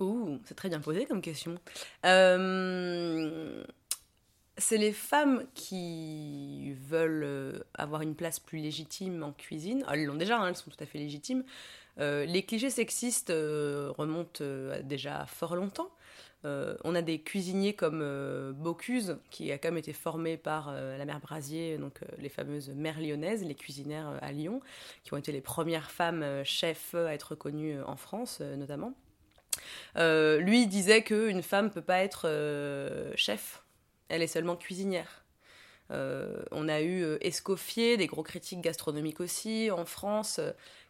Ouh, 0.00 0.38
c'est 0.46 0.54
très 0.54 0.70
bien 0.70 0.80
posé 0.80 1.04
comme 1.04 1.20
question. 1.20 1.56
Euh, 2.06 3.62
c'est 4.56 4.78
les 4.78 4.92
femmes 4.92 5.44
qui 5.52 6.72
veulent 6.88 7.24
euh, 7.24 7.58
avoir 7.74 8.00
une 8.00 8.14
place 8.14 8.40
plus 8.40 8.60
légitime 8.60 9.22
en 9.22 9.32
cuisine. 9.32 9.84
Elles 9.92 10.06
l'ont 10.06 10.14
déjà, 10.14 10.38
hein, 10.38 10.48
elles 10.48 10.56
sont 10.56 10.70
tout 10.70 10.82
à 10.82 10.86
fait 10.86 10.98
légitimes. 10.98 11.44
Euh, 11.98 12.24
les 12.24 12.42
clichés 12.42 12.70
sexistes 12.70 13.30
euh, 13.30 13.92
remontent 13.96 14.42
euh, 14.42 14.82
déjà 14.82 15.26
fort 15.26 15.56
longtemps. 15.56 15.90
On 16.44 16.96
a 16.96 17.02
des 17.02 17.20
cuisiniers 17.20 17.72
comme 17.72 18.52
Bocuse, 18.56 19.16
qui 19.30 19.52
a 19.52 19.58
quand 19.58 19.68
même 19.68 19.78
été 19.78 19.92
formé 19.92 20.36
par 20.36 20.72
la 20.72 21.04
mère 21.04 21.20
Brasier, 21.20 21.78
donc 21.78 22.00
les 22.18 22.28
fameuses 22.28 22.70
mères 22.70 23.00
lyonnaises, 23.00 23.44
les 23.44 23.54
cuisinières 23.54 24.18
à 24.20 24.32
Lyon, 24.32 24.60
qui 25.04 25.14
ont 25.14 25.16
été 25.16 25.30
les 25.30 25.40
premières 25.40 25.92
femmes 25.92 26.42
chefs 26.42 26.96
à 26.96 27.14
être 27.14 27.28
reconnues 27.30 27.80
en 27.82 27.94
France, 27.94 28.40
notamment. 28.40 28.92
Lui 29.94 30.66
disait 30.66 31.04
qu'une 31.04 31.44
femme 31.44 31.70
peut 31.70 31.80
pas 31.80 31.98
être 31.98 32.28
chef, 33.14 33.62
elle 34.08 34.22
est 34.22 34.26
seulement 34.26 34.56
cuisinière. 34.56 35.24
On 35.90 36.68
a 36.68 36.82
eu 36.82 37.18
Escoffier, 37.20 37.96
des 37.96 38.08
gros 38.08 38.24
critiques 38.24 38.62
gastronomiques 38.62 39.20
aussi 39.20 39.70
en 39.70 39.84
France, 39.84 40.40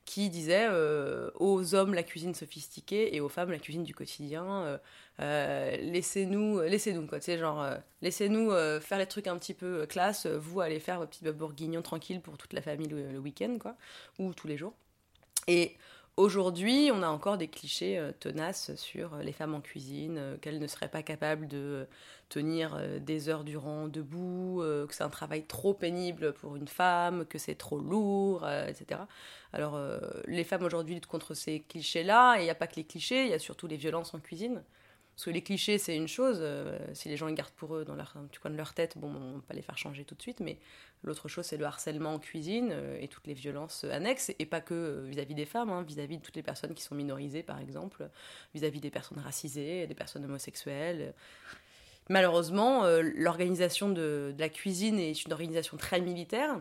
qui 0.04 0.30
disait 0.30 0.66
euh, 0.68 1.30
aux 1.36 1.74
hommes 1.74 1.94
la 1.94 2.02
cuisine 2.02 2.34
sophistiquée 2.34 3.14
et 3.14 3.20
aux 3.20 3.28
femmes 3.28 3.50
la 3.50 3.58
cuisine 3.58 3.84
du 3.84 3.94
quotidien. 3.94 4.44
euh, 4.44 4.78
euh, 5.20 5.76
laissez-nous, 5.76 6.60
laissez-nous 6.60 7.06
quoi, 7.06 7.18
tu 7.18 7.26
sais, 7.26 7.38
genre, 7.38 7.64
laissez-nous 8.00 8.50
faire 8.80 8.98
les 8.98 9.06
trucs 9.06 9.26
un 9.26 9.36
petit 9.38 9.54
peu 9.54 9.86
classe, 9.86 10.26
vous 10.26 10.60
allez 10.60 10.80
faire 10.80 10.98
vos 10.98 11.06
petits 11.06 11.22
bœufs 11.22 11.32
bourguignons 11.32 11.82
tranquilles 11.82 12.20
pour 12.20 12.38
toute 12.38 12.52
la 12.52 12.62
famille 12.62 12.88
le, 12.88 13.12
le 13.12 13.18
week-end, 13.18 13.56
quoi, 13.60 13.76
ou 14.18 14.32
tous 14.32 14.48
les 14.48 14.56
jours. 14.56 14.74
Et 15.48 15.76
aujourd'hui, 16.16 16.90
on 16.92 17.02
a 17.02 17.08
encore 17.08 17.38
des 17.38 17.48
clichés 17.48 17.98
euh, 17.98 18.12
tenaces 18.12 18.74
sur 18.76 19.14
euh, 19.14 19.22
les 19.22 19.32
femmes 19.32 19.54
en 19.54 19.60
cuisine, 19.60 20.16
euh, 20.18 20.36
qu'elles 20.36 20.58
ne 20.58 20.66
seraient 20.66 20.88
pas 20.88 21.02
capables 21.02 21.48
de 21.48 21.86
tenir 22.28 22.80
des 23.00 23.28
heures 23.28 23.44
durant 23.44 23.88
debout, 23.88 24.62
que 24.62 24.94
c'est 24.94 25.04
un 25.04 25.10
travail 25.10 25.42
trop 25.42 25.74
pénible 25.74 26.32
pour 26.32 26.56
une 26.56 26.66
femme, 26.66 27.26
que 27.26 27.36
c'est 27.36 27.56
trop 27.56 27.78
lourd, 27.78 28.48
etc. 28.48 29.02
Alors, 29.52 29.78
les 30.26 30.42
femmes 30.42 30.62
aujourd'hui 30.62 30.94
luttent 30.94 31.04
contre 31.04 31.34
ces 31.34 31.60
clichés-là, 31.60 32.36
et 32.36 32.40
il 32.40 32.44
n'y 32.44 32.50
a 32.50 32.54
pas 32.54 32.66
que 32.66 32.76
les 32.76 32.84
clichés, 32.84 33.24
il 33.26 33.30
y 33.30 33.34
a 33.34 33.38
surtout 33.38 33.66
les 33.66 33.76
violences 33.76 34.14
en 34.14 34.18
cuisine. 34.18 34.62
Parce 35.14 35.26
que 35.26 35.30
les 35.30 35.42
clichés, 35.42 35.76
c'est 35.76 35.94
une 35.94 36.08
chose, 36.08 36.38
euh, 36.40 36.78
si 36.94 37.08
les 37.08 37.18
gens 37.18 37.26
les 37.26 37.34
gardent 37.34 37.52
pour 37.52 37.76
eux 37.76 37.84
dans 37.84 37.94
leur, 37.94 38.14
coin 38.40 38.50
de 38.50 38.56
leur 38.56 38.72
tête, 38.72 38.96
bon, 38.96 39.08
on 39.14 39.34
va 39.36 39.42
pas 39.46 39.54
les 39.54 39.62
faire 39.62 39.76
changer 39.76 40.04
tout 40.04 40.14
de 40.14 40.22
suite, 40.22 40.40
mais 40.40 40.58
l'autre 41.02 41.28
chose, 41.28 41.44
c'est 41.44 41.58
le 41.58 41.66
harcèlement 41.66 42.14
en 42.14 42.18
cuisine 42.18 42.70
euh, 42.72 42.98
et 42.98 43.08
toutes 43.08 43.26
les 43.26 43.34
violences 43.34 43.84
euh, 43.84 43.92
annexes, 43.92 44.32
et 44.38 44.46
pas 44.46 44.62
que 44.62 45.04
vis-à-vis 45.06 45.34
des 45.34 45.44
femmes, 45.44 45.70
hein, 45.70 45.82
vis-à-vis 45.82 46.16
de 46.16 46.22
toutes 46.22 46.36
les 46.36 46.42
personnes 46.42 46.72
qui 46.72 46.82
sont 46.82 46.94
minorisées, 46.94 47.42
par 47.42 47.60
exemple, 47.60 48.08
vis-à-vis 48.54 48.80
des 48.80 48.90
personnes 48.90 49.18
racisées, 49.18 49.86
des 49.86 49.94
personnes 49.94 50.24
homosexuelles. 50.24 51.12
Malheureusement, 52.08 52.84
l'organisation 53.14 53.90
de, 53.90 54.34
la 54.38 54.48
cuisine 54.48 54.98
est 54.98 55.24
une 55.24 55.32
organisation 55.32 55.76
très 55.76 56.00
militaire, 56.00 56.58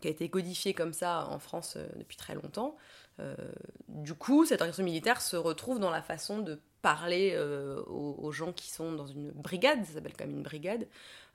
qui 0.00 0.08
a 0.08 0.10
été 0.10 0.28
codifiée 0.28 0.74
comme 0.74 0.92
ça 0.92 1.28
en 1.30 1.38
France 1.38 1.78
depuis 1.96 2.18
très 2.18 2.34
longtemps. 2.34 2.76
Du 3.88 4.12
coup, 4.12 4.44
cette 4.44 4.60
organisation 4.60 4.84
militaire 4.84 5.22
se 5.22 5.36
retrouve 5.36 5.78
dans 5.78 5.90
la 5.90 6.02
façon 6.02 6.40
de 6.40 6.60
parler 6.86 7.32
euh, 7.34 7.82
aux, 7.86 8.30
gens 8.30 8.52
qui 8.52 8.70
sont 8.70 8.92
dans 8.92 9.08
une 9.08 9.32
brigade, 9.32 9.84
ça 9.84 9.94
s'appelle 9.94 10.12
quand 10.16 10.24
même 10.24 10.36
une 10.36 10.44
brigade, 10.44 10.86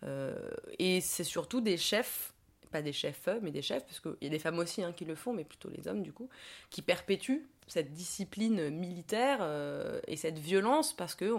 Euh, 0.04 0.50
et 0.80 1.00
c'est 1.00 1.26
surtout 1.26 1.62
des 1.62 1.78
chefs, 1.78 2.34
pas 2.72 2.82
des 2.82 2.94
chefs, 2.94 3.28
mais 3.44 3.52
des 3.52 3.62
chefs, 3.62 3.86
parce 3.86 4.00
qu'il 4.00 4.16
y 4.22 4.26
a 4.26 4.30
des 4.30 4.40
femmes 4.40 4.58
aussi 4.58 4.82
hein, 4.82 4.94
qui 4.94 5.06
le 5.06 5.14
font, 5.14 5.32
mais 5.32 5.44
plutôt 5.44 5.70
les 5.70 5.88
hommes 5.88 6.02
du 6.04 6.14
coup, 6.14 6.30
qui 6.72 6.82
perpétuent 6.82 7.46
cette 7.68 7.92
discipline 7.94 8.70
militaire 8.70 9.40
euh, 9.42 10.00
et 10.08 10.16
cette 10.16 10.40
violence 10.40 10.94
parce 10.94 11.16
que 11.16 11.32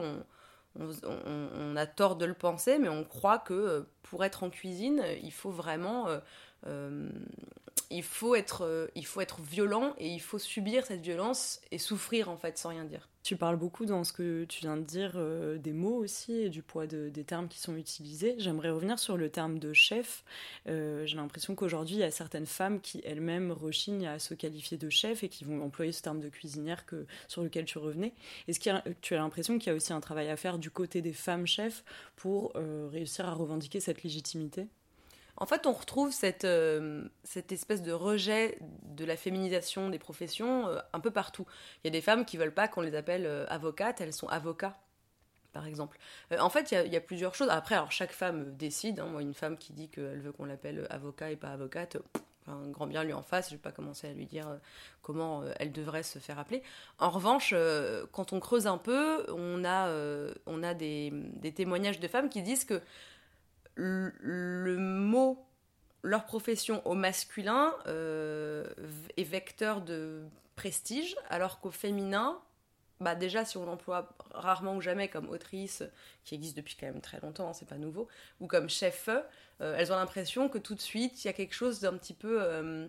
on, 0.78 1.76
a 1.76 1.86
tort 1.86 2.16
de 2.16 2.24
le 2.24 2.34
penser, 2.34 2.78
mais 2.78 2.88
on 2.88 3.04
croit 3.04 3.38
que 3.38 3.54
euh, 3.54 3.80
pour 4.02 4.24
être 4.24 4.42
en 4.42 4.50
cuisine, 4.50 5.02
il 5.22 5.32
faut 5.32 5.50
vraiment 5.50 6.08
euh, 6.08 6.18
euh, 6.66 7.10
il 7.90 8.02
faut 8.02 8.34
être 8.34 8.62
euh, 8.62 8.86
il 8.94 9.06
faut 9.06 9.20
être 9.20 9.40
violent 9.40 9.94
et 9.98 10.08
il 10.08 10.20
faut 10.20 10.38
subir 10.38 10.84
cette 10.86 11.00
violence 11.02 11.60
et 11.70 11.78
souffrir 11.78 12.28
en 12.30 12.36
fait 12.36 12.58
sans 12.58 12.70
rien 12.70 12.84
dire. 12.84 13.08
Tu 13.22 13.36
parles 13.36 13.56
beaucoup 13.56 13.86
dans 13.86 14.02
ce 14.02 14.12
que 14.12 14.44
tu 14.46 14.62
viens 14.62 14.76
de 14.76 14.82
dire 14.82 15.12
euh, 15.14 15.56
des 15.56 15.72
mots 15.72 15.94
aussi 15.96 16.32
et 16.32 16.48
du 16.48 16.60
poids 16.60 16.88
de- 16.88 17.08
des 17.08 17.22
termes 17.22 17.46
qui 17.46 17.60
sont 17.60 17.76
utilisés. 17.76 18.34
J'aimerais 18.38 18.70
revenir 18.70 18.98
sur 18.98 19.16
le 19.16 19.30
terme 19.30 19.60
de 19.60 19.72
chef. 19.72 20.24
Euh, 20.66 21.06
J'ai 21.06 21.16
l'impression 21.16 21.54
qu'aujourd'hui, 21.54 21.96
il 21.96 22.00
y 22.00 22.04
a 22.04 22.10
certaines 22.10 22.46
femmes 22.46 22.80
qui 22.80 23.00
elles-mêmes 23.04 23.52
rechignent 23.52 24.08
à 24.08 24.18
se 24.18 24.34
qualifier 24.34 24.76
de 24.76 24.90
chef 24.90 25.22
et 25.22 25.28
qui 25.28 25.44
vont 25.44 25.62
employer 25.62 25.92
ce 25.92 26.02
terme 26.02 26.18
de 26.18 26.28
cuisinière 26.28 26.84
que, 26.84 27.06
sur 27.28 27.42
lequel 27.44 27.64
tu 27.64 27.78
revenais. 27.78 28.12
Est-ce 28.48 28.58
que 28.58 28.70
tu 29.00 29.14
as 29.14 29.18
l'impression 29.18 29.56
qu'il 29.58 29.68
y 29.68 29.72
a 29.72 29.76
aussi 29.76 29.92
un 29.92 30.00
travail 30.00 30.28
à 30.28 30.36
faire 30.36 30.58
du 30.58 30.70
côté 30.72 31.00
des 31.00 31.12
femmes 31.12 31.46
chefs 31.46 31.84
pour 32.16 32.52
réussir 32.90 33.26
à 33.28 33.32
revendiquer 33.34 33.78
cette 33.80 34.02
légitimité? 34.02 34.66
En 35.42 35.46
fait, 35.46 35.66
on 35.66 35.72
retrouve 35.72 36.12
cette, 36.12 36.44
euh, 36.44 37.02
cette 37.24 37.50
espèce 37.50 37.82
de 37.82 37.90
rejet 37.90 38.58
de 38.84 39.04
la 39.04 39.16
féminisation 39.16 39.88
des 39.90 39.98
professions 39.98 40.68
euh, 40.68 40.78
un 40.92 41.00
peu 41.00 41.10
partout. 41.10 41.46
Il 41.82 41.88
y 41.88 41.90
a 41.90 41.90
des 41.90 42.00
femmes 42.00 42.24
qui 42.24 42.36
veulent 42.36 42.54
pas 42.54 42.68
qu'on 42.68 42.80
les 42.80 42.94
appelle 42.94 43.26
euh, 43.26 43.44
avocates, 43.48 44.00
elles 44.00 44.12
sont 44.12 44.28
avocats, 44.28 44.78
par 45.52 45.66
exemple. 45.66 45.98
Euh, 46.30 46.38
en 46.38 46.48
fait, 46.48 46.70
il 46.70 46.92
y, 46.92 46.96
a, 46.96 47.00
plusieurs 47.00 47.34
choses. 47.34 47.48
Après, 47.48 47.74
alors 47.74 47.90
chaque 47.90 48.12
femme 48.12 48.56
décide. 48.56 49.00
hein. 49.00 49.06
Moi, 49.06 49.20
une 49.20 49.34
femme 49.34 49.58
qui 49.58 49.72
dit 49.72 49.88
qu'elle 49.88 50.20
veut 50.20 50.30
qu'on 50.30 50.44
l'appelle 50.44 50.86
avocat 50.90 51.32
et 51.32 51.36
pas 51.36 51.48
avocate, 51.48 51.96
un 52.46 52.68
grand 52.68 52.86
bien 52.86 53.02
lui 53.02 53.12
en 53.12 53.22
face. 53.22 53.48
Je 53.48 53.56
vais 53.56 53.60
pas 53.60 53.72
commencer 53.72 54.06
à 54.06 54.12
lui 54.12 54.26
dire 54.26 54.46
comment 55.02 55.42
elle 55.58 55.72
devrait 55.72 56.04
se 56.04 56.20
faire 56.20 56.38
appeler. 56.38 56.62
En 57.00 57.10
revanche, 57.10 57.52
quand 58.12 58.32
on 58.32 58.38
creuse 58.38 58.68
un 58.68 58.78
peu, 58.78 59.26
on 59.32 59.64
a, 59.64 59.92
on 60.46 60.62
a 60.62 60.74
des, 60.74 61.10
des 61.12 61.52
témoignages 61.52 61.98
de 61.98 62.06
femmes 62.06 62.28
qui 62.28 62.42
disent 62.42 62.64
que 62.64 62.80
le, 63.74 64.76
mot, 64.76 65.44
leur 66.02 66.24
profession 66.24 66.86
au 66.86 66.94
masculin 66.94 67.74
euh, 67.86 68.64
est 69.16 69.24
vecteur 69.24 69.80
de 69.80 70.22
prestige, 70.56 71.16
alors 71.30 71.60
qu'au 71.60 71.70
féminin, 71.70 72.38
bah 73.00 73.14
déjà 73.14 73.44
si 73.44 73.56
on 73.56 73.64
l'emploie 73.64 74.08
rarement 74.32 74.76
ou 74.76 74.80
jamais 74.80 75.08
comme 75.08 75.28
autrice, 75.28 75.82
qui 76.24 76.34
existe 76.34 76.56
depuis 76.56 76.76
quand 76.78 76.86
même 76.86 77.00
très 77.00 77.20
longtemps, 77.20 77.48
hein, 77.48 77.52
c'est 77.52 77.68
pas 77.68 77.78
nouveau, 77.78 78.08
ou 78.40 78.46
comme 78.46 78.68
chef, 78.68 79.08
euh, 79.08 79.76
elles 79.76 79.92
ont 79.92 79.96
l'impression 79.96 80.48
que 80.48 80.58
tout 80.58 80.74
de 80.74 80.80
suite 80.80 81.24
il 81.24 81.26
y 81.26 81.30
a 81.30 81.32
quelque 81.32 81.54
chose 81.54 81.80
d'un 81.80 81.96
petit 81.96 82.14
peu 82.14 82.42
euh, 82.42 82.86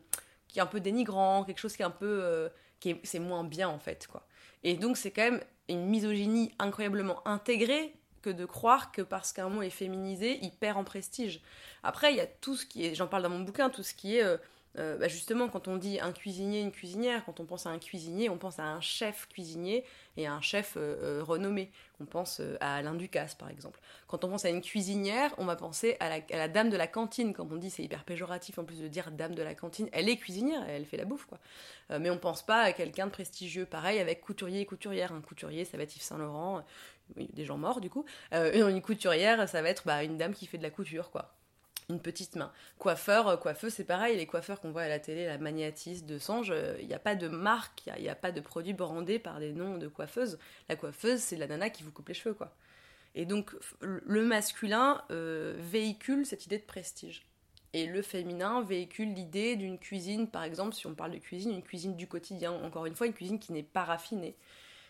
qui 0.48 0.60
est 0.60 0.62
un 0.62 0.68
peu 0.68 0.80
dénigrant, 0.80 1.44
quelque 1.44 1.60
chose 1.60 1.76
qui 1.76 1.82
est 1.82 1.86
un 1.86 1.90
peu 1.92 2.50
qui 2.80 2.92
est, 2.92 3.02
c'est 3.04 3.20
moins 3.20 3.44
bien 3.44 3.70
en 3.70 3.80
fait 3.80 4.08
quoi. 4.08 4.28
Et 4.64 4.76
donc 4.76 4.98
c'est 4.98 5.12
quand 5.12 5.24
même 5.24 5.42
une 5.70 5.86
misogynie 5.86 6.52
incroyablement 6.60 7.26
intégrée 7.28 7.94
que 8.24 8.32
de 8.32 8.46
croire 8.46 8.92
que 8.92 9.04
parce 9.04 9.34
qu'un 9.34 9.50
mot 9.50 9.62
est 9.62 9.70
féminisé, 9.70 10.40
il 10.42 10.52
perd 10.52 10.78
en 10.78 10.84
prestige. 10.84 11.42
Après, 11.84 12.12
il 12.12 12.18
y 12.18 12.22
a 12.22 12.26
tout 12.26 12.56
ce 12.56 12.66
qui 12.66 12.86
est, 12.86 12.96
j'en 12.96 13.08
parle 13.08 13.24
dans 13.24 13.30
mon 13.30 13.42
bouquin, 13.42 13.70
tout 13.70 13.84
ce 13.84 13.94
qui 13.94 14.18
est, 14.18 14.24
euh, 14.24 14.38
euh, 14.78 14.98
bah, 14.98 15.08
justement, 15.08 15.50
quand 15.50 15.68
on 15.68 15.78
dit 15.78 16.00
un 16.00 16.12
cuisinier, 16.12 16.62
une 16.62 16.72
cuisinière, 16.72 17.24
quand 17.26 17.40
on 17.40 17.46
pense 17.46 17.68
à 17.68 17.70
un 17.70 17.78
cuisinier, 17.78 18.30
on 18.30 18.38
pense 18.38 18.60
à 18.60 18.64
un 18.64 18.82
chef 18.82 19.28
cuisinier 19.28 19.86
et 20.18 20.26
à 20.26 20.34
un 20.34 20.42
chef 20.42 20.78
euh, 20.78 21.20
euh, 21.20 21.24
renommé. 21.24 21.72
On 22.00 22.06
pense 22.06 22.42
à 22.60 22.78
Alain 22.78 22.96
Ducasse, 22.96 23.36
par 23.36 23.50
exemple. 23.50 23.80
Quand 24.08 24.24
on 24.24 24.30
pense 24.30 24.46
à 24.46 24.50
une 24.50 24.62
cuisinière, 24.62 25.34
on 25.38 25.46
va 25.46 25.56
penser 25.56 25.96
à 26.00 26.10
la, 26.10 26.48
dame 26.48 26.70
de 26.70 26.78
la 26.78 26.88
cantine. 26.88 27.34
Comme 27.34 27.52
on 27.52 27.56
dit, 27.56 27.70
c'est 27.70 27.84
hyper 27.84 28.04
péjoratif 28.04 28.58
en 28.58 28.66
plus 28.66 28.82
de 28.82 28.88
dire 28.88 29.12
dame 29.12 29.36
de 29.36 29.44
la 29.44 29.54
cantine. 29.54 29.90
Elle 29.94 30.10
est 30.10 30.18
cuisinière, 30.18 30.68
elle 30.68 30.86
fait 30.86 30.98
la 30.98 31.06
bouffe, 31.06 31.26
quoi. 31.26 31.40
Mais 32.00 32.10
on 32.10 32.18
pense 32.18 32.44
pas 32.44 32.62
à 32.62 32.74
quelqu'un 32.74 33.06
de 33.06 33.12
prestigieux. 33.12 33.66
Pareil 33.66 34.00
avec 34.00 34.22
couturier 34.22 34.62
et 34.62 34.66
couturière. 34.66 35.14
Un 35.14 35.22
couturier, 35.22 35.64
ça 35.64 35.78
va 35.78 35.84
être 35.84 35.96
Yves 35.96 36.02
Saint-Laurent, 36.02 36.64
des 37.16 37.46
gens 37.46 37.58
morts 37.58 37.80
du 37.80 37.90
coup. 37.90 38.06
Une 38.32 38.82
couturière, 38.82 39.48
ça 39.48 39.62
va 39.62 39.70
être 39.70 39.84
bah, 39.86 40.04
une 40.04 40.18
dame 40.18 40.34
qui 40.34 40.48
fait 40.48 40.58
de 40.58 40.64
la 40.64 40.72
couture, 40.72 41.12
quoi. 41.12 41.32
Une 41.90 42.00
petite 42.00 42.36
main. 42.36 42.52
Coiffeur, 42.80 43.28
euh, 43.28 43.38
coiffeuse, 43.38 43.74
c'est 43.74 43.84
pareil. 43.84 44.18
Les 44.18 44.26
coiffeurs 44.26 44.62
qu'on 44.62 44.72
voit 44.72 44.84
à 44.84 44.88
la 44.88 45.00
télé, 45.00 45.26
la 45.26 45.38
Magnatis 45.38 46.04
de 46.04 46.18
Sange, 46.18 46.54
il 46.80 46.88
n'y 46.88 46.94
a 46.94 47.00
pas 47.00 47.16
de 47.16 47.28
marque, 47.28 47.84
il 47.98 48.02
n'y 48.02 48.10
a, 48.10 48.16
pas 48.16 48.32
de 48.32 48.42
produit 48.42 48.74
brandé 48.74 49.20
par 49.20 49.40
des 49.40 49.54
noms 49.54 49.78
de 49.78 49.88
coiffeuses. 49.88 50.40
La 50.70 50.76
coiffeuse, 50.76 51.20
c'est 51.20 51.36
la 51.36 51.48
nana 51.48 51.70
qui 51.70 51.84
vous 51.84 51.92
coupe 51.92 52.08
les 52.08 52.14
cheveux, 52.14 52.36
quoi. 52.36 52.54
Et 53.16 53.26
donc, 53.26 53.52
le 53.82 54.24
masculin 54.24 55.04
euh, 55.12 55.56
véhicule 55.58 56.26
cette 56.26 56.46
idée 56.46 56.58
de 56.58 56.64
prestige. 56.64 57.26
Et 57.74 57.86
le 57.86 58.02
féminin 58.02 58.62
véhicule 58.62 59.14
l'idée 59.14 59.56
d'une 59.56 59.80
cuisine, 59.80 60.28
par 60.28 60.44
exemple, 60.44 60.76
si 60.76 60.86
on 60.88 60.94
parle 60.94 61.12
de 61.12 61.18
cuisine, 61.18 61.52
une 61.52 61.64
cuisine 61.64 61.96
du 61.96 62.08
quotidien. 62.08 62.52
Encore 62.52 62.86
une 62.86 62.96
fois, 62.96 63.08
une 63.08 63.14
cuisine 63.14 63.40
qui 63.40 63.52
n'est 63.52 63.64
pas 63.64 63.84
raffinée. 63.84 64.36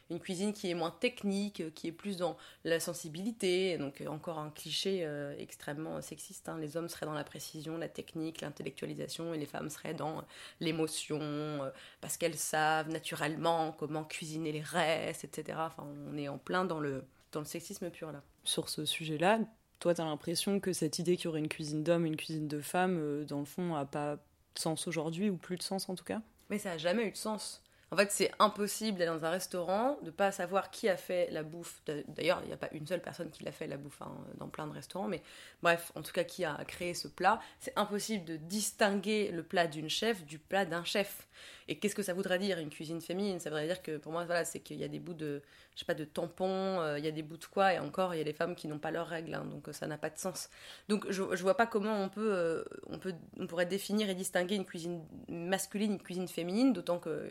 Une 0.10 0.20
cuisine 0.20 0.54
qui 0.54 0.70
est 0.70 0.74
moins 0.74 0.92
technique, 0.92 1.62
euh, 1.62 1.70
qui 1.70 1.88
est 1.88 1.92
plus 1.92 2.18
dans 2.18 2.38
la 2.64 2.80
sensibilité. 2.80 3.78
Donc, 3.78 4.02
euh, 4.02 4.08
encore 4.08 4.38
un 4.40 4.50
cliché 4.52 5.00
euh, 5.06 5.36
extrêmement 5.40 6.02
sexiste. 6.02 6.50
hein. 6.50 6.58
Les 6.60 6.78
hommes 6.78 6.90
seraient 6.90 7.06
dans 7.06 7.14
la 7.14 7.24
précision, 7.24 7.78
la 7.78 7.88
technique, 7.88 8.42
l'intellectualisation, 8.42 9.34
et 9.34 9.38
les 9.38 9.46
femmes 9.46 9.70
seraient 9.70 9.94
dans 9.94 10.24
l'émotion, 10.60 11.20
euh, 11.22 11.70
parce 12.02 12.18
qu'elles 12.18 12.36
savent 12.38 12.90
naturellement 12.90 13.72
comment 13.72 14.04
cuisiner 14.04 14.52
les 14.52 14.62
restes, 14.62 15.24
etc. 15.24 15.58
Enfin, 15.62 15.88
on 16.12 16.18
est 16.18 16.28
en 16.28 16.38
plein 16.38 16.66
dans 16.66 16.80
le, 16.80 17.04
dans 17.32 17.40
le 17.40 17.46
sexisme 17.46 17.90
pur 17.90 18.12
là. 18.12 18.22
sur 18.44 18.70
ce 18.70 18.86
sujet-là. 18.86 19.40
Toi, 19.80 19.94
tu 19.96 20.02
as 20.02 20.06
l'impression 20.06 20.60
que 20.60 20.72
cette 20.74 21.00
idée 21.00 21.16
qu'il 21.18 21.26
y 21.26 21.28
aurait 21.30 21.40
une 21.40 21.48
cuisine 21.50 21.84
d'homme 21.84 22.06
et 22.06 22.10
une 22.10 22.18
cuisine 22.18 22.48
de 22.48 22.62
femme, 22.62 22.98
euh, 23.00 23.26
dans 23.26 23.40
le 23.40 23.46
fond, 23.46 23.76
a 23.76 23.86
pas 23.86 24.16
de 24.16 24.60
sens 24.60 24.88
aujourd'hui, 24.88 25.30
ou 25.30 25.38
plus 25.38 25.58
de 25.58 25.64
sens 25.64 25.90
en 25.90 25.96
tout 25.96 26.04
cas? 26.04 26.22
Mais 26.50 26.60
ça 26.60 26.70
n'a 26.70 26.78
jamais 26.78 27.08
eu 27.08 27.12
de 27.12 27.18
sens. 27.18 27.63
En 27.94 27.96
fait, 27.96 28.12
c'est 28.12 28.32
impossible 28.40 28.98
d'aller 28.98 29.12
dans 29.12 29.24
un 29.24 29.30
restaurant, 29.30 30.00
de 30.02 30.10
pas 30.10 30.32
savoir 30.32 30.72
qui 30.72 30.90
a 30.90 30.98
fait 30.98 31.30
la 31.30 31.44
bouffe. 31.44 31.80
D'ailleurs, 32.08 32.42
il 32.42 32.48
n'y 32.48 32.54
a 32.54 32.58
pas 32.58 32.70
une 32.72 32.88
seule 32.88 33.04
personne 33.04 33.30
qui 33.30 33.44
l'a 33.44 33.52
fait 33.52 33.68
la 33.68 33.78
bouffe 33.78 34.02
hein, 34.02 34.12
dans 34.40 34.48
plein 34.48 34.66
de 34.66 34.74
restaurants, 34.74 35.08
mais 35.08 35.22
bref, 35.62 35.92
en 35.94 36.02
tout 36.02 36.12
cas, 36.12 36.24
qui 36.24 36.44
a 36.44 36.58
créé 36.66 36.96
ce 36.96 37.08
plat. 37.08 37.40
C'est 37.60 37.78
impossible 37.78 38.26
de 38.26 38.38
distinguer 38.38 39.30
le 39.30 39.44
plat 39.44 39.68
d'une 39.68 39.92
chef 39.92 40.26
du 40.26 40.40
plat 40.40 40.66
d'un 40.66 40.84
chef. 40.84 41.28
Et 41.68 41.80
qu'est-ce 41.80 41.96
que 41.96 42.04
ça 42.04 42.14
voudrait 42.14 42.40
dire 42.40 42.60
une 42.60 42.70
cuisine 42.70 43.02
féminine? 43.02 43.40
Ça 43.40 43.50
voudrait 43.50 43.68
dire 43.68 43.82
que 43.82 43.98
pour 43.98 44.12
moi, 44.12 44.26
voilà, 44.26 44.46
c'est 44.46 44.60
qu'il 44.60 44.78
y 44.78 44.84
a 44.84 44.88
des 44.88 45.00
bouts 45.00 45.14
de, 45.14 45.42
je 45.76 45.80
sais 45.80 45.86
pas, 45.86 45.94
de 45.94 46.06
tampons, 46.06 46.80
euh, 46.82 47.00
il 47.00 47.06
y 47.06 47.08
a 47.08 47.12
des 47.12 47.24
bouts 47.24 47.38
de 47.38 47.46
quoi, 47.46 47.74
et 47.74 47.80
encore, 47.80 48.14
il 48.14 48.18
y 48.18 48.22
a 48.22 48.24
des 48.24 48.34
femmes 48.34 48.56
qui 48.56 48.68
n'ont 48.68 48.80
pas 48.80 48.92
leurs 48.92 49.08
règles, 49.08 49.34
hein, 49.34 49.46
donc 49.46 49.68
euh, 49.68 49.74
ça 49.74 49.88
n'a 49.88 49.98
pas 49.98 50.10
de 50.10 50.18
sens. 50.18 50.50
Donc 50.90 51.06
je, 51.10 51.24
je 51.34 51.42
vois 51.42 51.56
pas 51.56 51.68
comment 51.68 52.02
on 52.02 52.10
peut, 52.10 52.34
euh, 52.34 52.64
on 52.88 53.00
peut, 53.00 53.14
on 53.40 53.48
pourrait 53.48 53.66
définir 53.66 54.10
et 54.10 54.16
distinguer 54.16 54.56
une 54.56 54.66
cuisine 54.66 55.04
masculine, 55.30 55.94
une 55.94 56.02
cuisine 56.02 56.28
féminine, 56.28 56.74
d'autant 56.74 57.00
que 57.00 57.30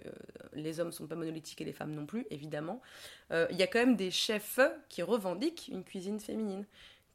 les 0.55 0.81
hommes 0.81 0.93
sont 0.93 1.07
pas 1.07 1.15
monolithiques 1.15 1.61
et 1.61 1.65
les 1.65 1.73
femmes 1.73 1.93
non 1.93 2.07
plus, 2.07 2.27
évidemment. 2.31 2.81
Il 3.31 3.57
y 3.57 3.63
a 3.63 3.67
quand 3.67 3.79
même 3.79 3.97
des 3.97 4.11
chefs 4.11 4.61
qui 4.91 5.03
revendiquent 5.03 5.69
une 5.73 5.85
cuisine 5.85 6.21
féminine 6.21 6.67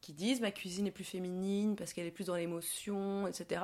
qui 0.02 0.14
disent 0.14 0.42
ma 0.42 0.52
cuisine 0.52 0.88
est 0.88 0.92
plus 0.92 1.04
féminine 1.04 1.76
parce 1.76 1.94
qu'elle 1.94 2.06
est 2.06 2.12
plus 2.12 2.28
dans 2.28 2.36
l'émotion, 2.36 3.28
etc. 3.28 3.62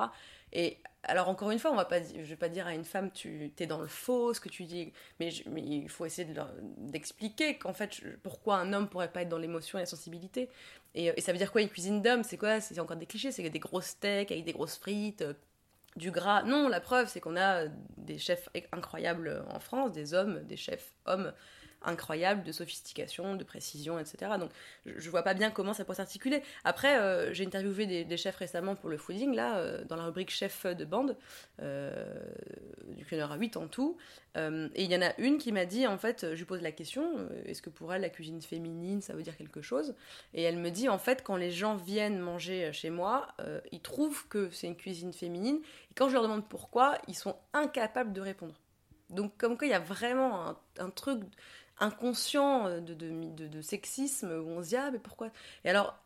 Et 0.53 0.77
alors 1.03 1.27
encore 1.27 1.51
une 1.51 1.59
fois, 1.59 1.71
on 1.71 1.75
va 1.75 1.85
pas, 1.85 2.01
je 2.01 2.21
vais 2.21 2.35
pas 2.37 2.47
dire 2.49 2.65
à 2.65 2.73
une 2.73 2.85
femme 2.85 3.11
tu 3.11 3.51
es 3.59 3.65
dans 3.65 3.81
le 3.81 3.87
faux, 3.87 4.33
ce 4.33 4.39
que 4.39 4.49
tu 4.49 4.63
dis, 4.63 4.93
mais, 5.19 5.29
il 5.57 5.89
faut 5.89 6.05
essayer 6.05 6.33
d'expliquer 6.77 7.57
qu'en 7.57 7.73
fait 7.73 8.01
pourquoi 8.23 8.57
un 8.57 8.71
homme 8.71 8.87
pourrait 8.87 9.11
pas 9.11 9.23
être 9.23 9.29
dans 9.29 9.37
l'émotion 9.37 9.79
et 9.79 9.81
la 9.81 9.85
sensibilité. 9.85 10.49
Et, 10.95 11.09
euh, 11.09 11.13
et 11.17 11.21
ça 11.21 11.31
veut 11.31 11.37
dire 11.37 11.51
quoi 11.51 11.61
une 11.61 11.69
cuisine 11.69 12.01
d'homme 12.01 12.23
C'est 12.23 12.37
quoi? 12.37 12.61
C'est 12.61 12.79
encore 12.79 12.97
des 12.97 13.07
clichés, 13.07 13.31
c'est 13.31 13.49
des 13.49 13.59
gros 13.59 13.81
steaks 13.81 14.31
avec 14.31 14.45
des 14.45 14.53
grosses 14.53 14.77
frites. 14.77 15.23
euh, 15.23 15.33
du 15.95 16.11
gras. 16.11 16.43
Non, 16.43 16.69
la 16.69 16.81
preuve, 16.81 17.07
c'est 17.07 17.19
qu'on 17.19 17.37
a 17.37 17.65
des 17.97 18.17
chefs 18.17 18.49
incroyables 18.71 19.45
en 19.49 19.59
France, 19.59 19.91
des 19.91 20.13
hommes, 20.13 20.43
des 20.43 20.57
chefs 20.57 20.95
hommes 21.05 21.31
incroyables 21.85 22.43
de 22.43 22.51
sophistication, 22.51 23.35
de 23.35 23.43
précision, 23.43 23.99
etc. 23.99 24.33
Donc 24.39 24.51
je, 24.85 25.09
vois 25.09 25.23
pas 25.23 25.33
bien 25.33 25.51
comment 25.51 25.73
ça 25.73 25.85
pourrait 25.85 25.97
s'articuler. 25.97 26.41
Après, 26.63 26.97
euh, 26.97 27.33
j'ai 27.33 27.45
interviewé 27.45 28.03
des, 28.03 28.17
chefs 28.17 28.35
récemment 28.35 28.75
pour 28.75 28.89
le 28.89 28.97
fooding, 28.97 29.33
là, 29.33 29.57
euh, 29.57 29.83
dans 29.85 29.95
la 29.95 30.05
rubrique 30.05 30.31
chef 30.31 30.65
de 30.65 30.85
bande, 30.85 31.17
euh, 31.61 32.05
du 32.87 33.05
qu'il 33.05 33.17
y 33.17 33.21
en 33.21 33.25
aura 33.25 33.37
8 33.37 33.57
en 33.57 33.67
tout. 33.67 33.97
Et 34.35 34.83
il 34.83 34.91
y 34.91 34.95
en 34.95 35.01
a 35.03 35.13
une 35.19 35.37
qui 35.37 35.51
m'a 35.51 35.65
dit, 35.65 35.85
en 35.85 35.97
fait, 35.99 36.25
je 36.31 36.35
lui 36.35 36.45
pose 36.45 36.61
la 36.63 36.71
question, 36.71 37.29
est-ce 37.45 37.61
que 37.61 37.69
pour 37.69 37.93
elle, 37.93 38.01
la 38.01 38.09
cuisine 38.09 38.41
féminine, 38.41 38.99
ça 38.99 39.13
veut 39.13 39.21
dire 39.21 39.37
quelque 39.37 39.61
chose? 39.61 39.93
Et 40.33 40.41
elle 40.41 40.57
me 40.57 40.71
dit, 40.71 40.89
en 40.89 40.97
fait, 40.97 41.23
quand 41.23 41.35
les 41.35 41.51
gens 41.51 41.75
viennent 41.75 42.17
manger 42.17 42.73
chez 42.73 42.89
moi, 42.89 43.27
ils 43.71 43.79
trouvent 43.79 44.27
que 44.29 44.49
c'est 44.49 44.65
une 44.65 44.75
cuisine 44.75 45.13
féminine, 45.13 45.59
et 45.91 45.93
quand 45.93 46.09
je 46.09 46.13
leur 46.13 46.23
demande 46.23 46.47
pourquoi, 46.49 46.97
ils 47.07 47.15
sont 47.15 47.35
incapables 47.53 48.11
de 48.11 48.21
répondre. 48.21 48.55
Donc, 49.11 49.37
comme 49.37 49.55
quoi, 49.55 49.67
il 49.67 49.71
y 49.71 49.75
a 49.75 49.79
vraiment 49.79 50.55
un 50.79 50.89
truc 50.89 51.19
inconscient 51.79 52.67
euh, 52.67 52.79
de, 52.79 52.93
de, 52.93 53.47
de- 53.47 53.61
sexisme 53.61 54.31
où 54.31 54.49
on 54.49 54.63
se 54.63 54.69
dit, 54.69 54.75
ah, 54.75 54.91
mais 54.91 54.99
pourquoi? 54.99 55.29
Et 55.65 55.69
alors, 55.69 55.97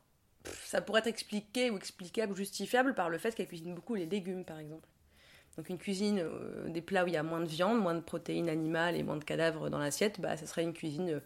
ça 0.65 0.81
pourrait 0.81 0.99
être 1.01 1.07
expliqué 1.07 1.71
ou 1.71 1.77
explicable 1.77 2.33
ou 2.33 2.35
justifiable 2.35 2.95
par 2.95 3.09
le 3.09 3.17
fait 3.17 3.35
qu'elle 3.35 3.47
cuisine 3.47 3.75
beaucoup 3.75 3.95
les 3.95 4.05
légumes, 4.05 4.45
par 4.45 4.59
exemple. 4.59 4.87
Donc, 5.57 5.69
une 5.69 5.77
cuisine, 5.79 6.19
euh, 6.19 6.69
des 6.69 6.81
plats 6.81 7.03
où 7.03 7.07
il 7.07 7.13
y 7.13 7.17
a 7.17 7.23
moins 7.23 7.41
de 7.41 7.47
viande, 7.47 7.79
moins 7.81 7.95
de 7.95 8.01
protéines 8.01 8.49
animales 8.49 8.95
et 8.95 9.03
moins 9.03 9.17
de 9.17 9.23
cadavres 9.23 9.69
dans 9.69 9.79
l'assiette, 9.79 10.21
bah, 10.21 10.37
ça 10.37 10.45
serait 10.47 10.63
une 10.63 10.73
cuisine 10.73 11.09
euh, 11.11 11.19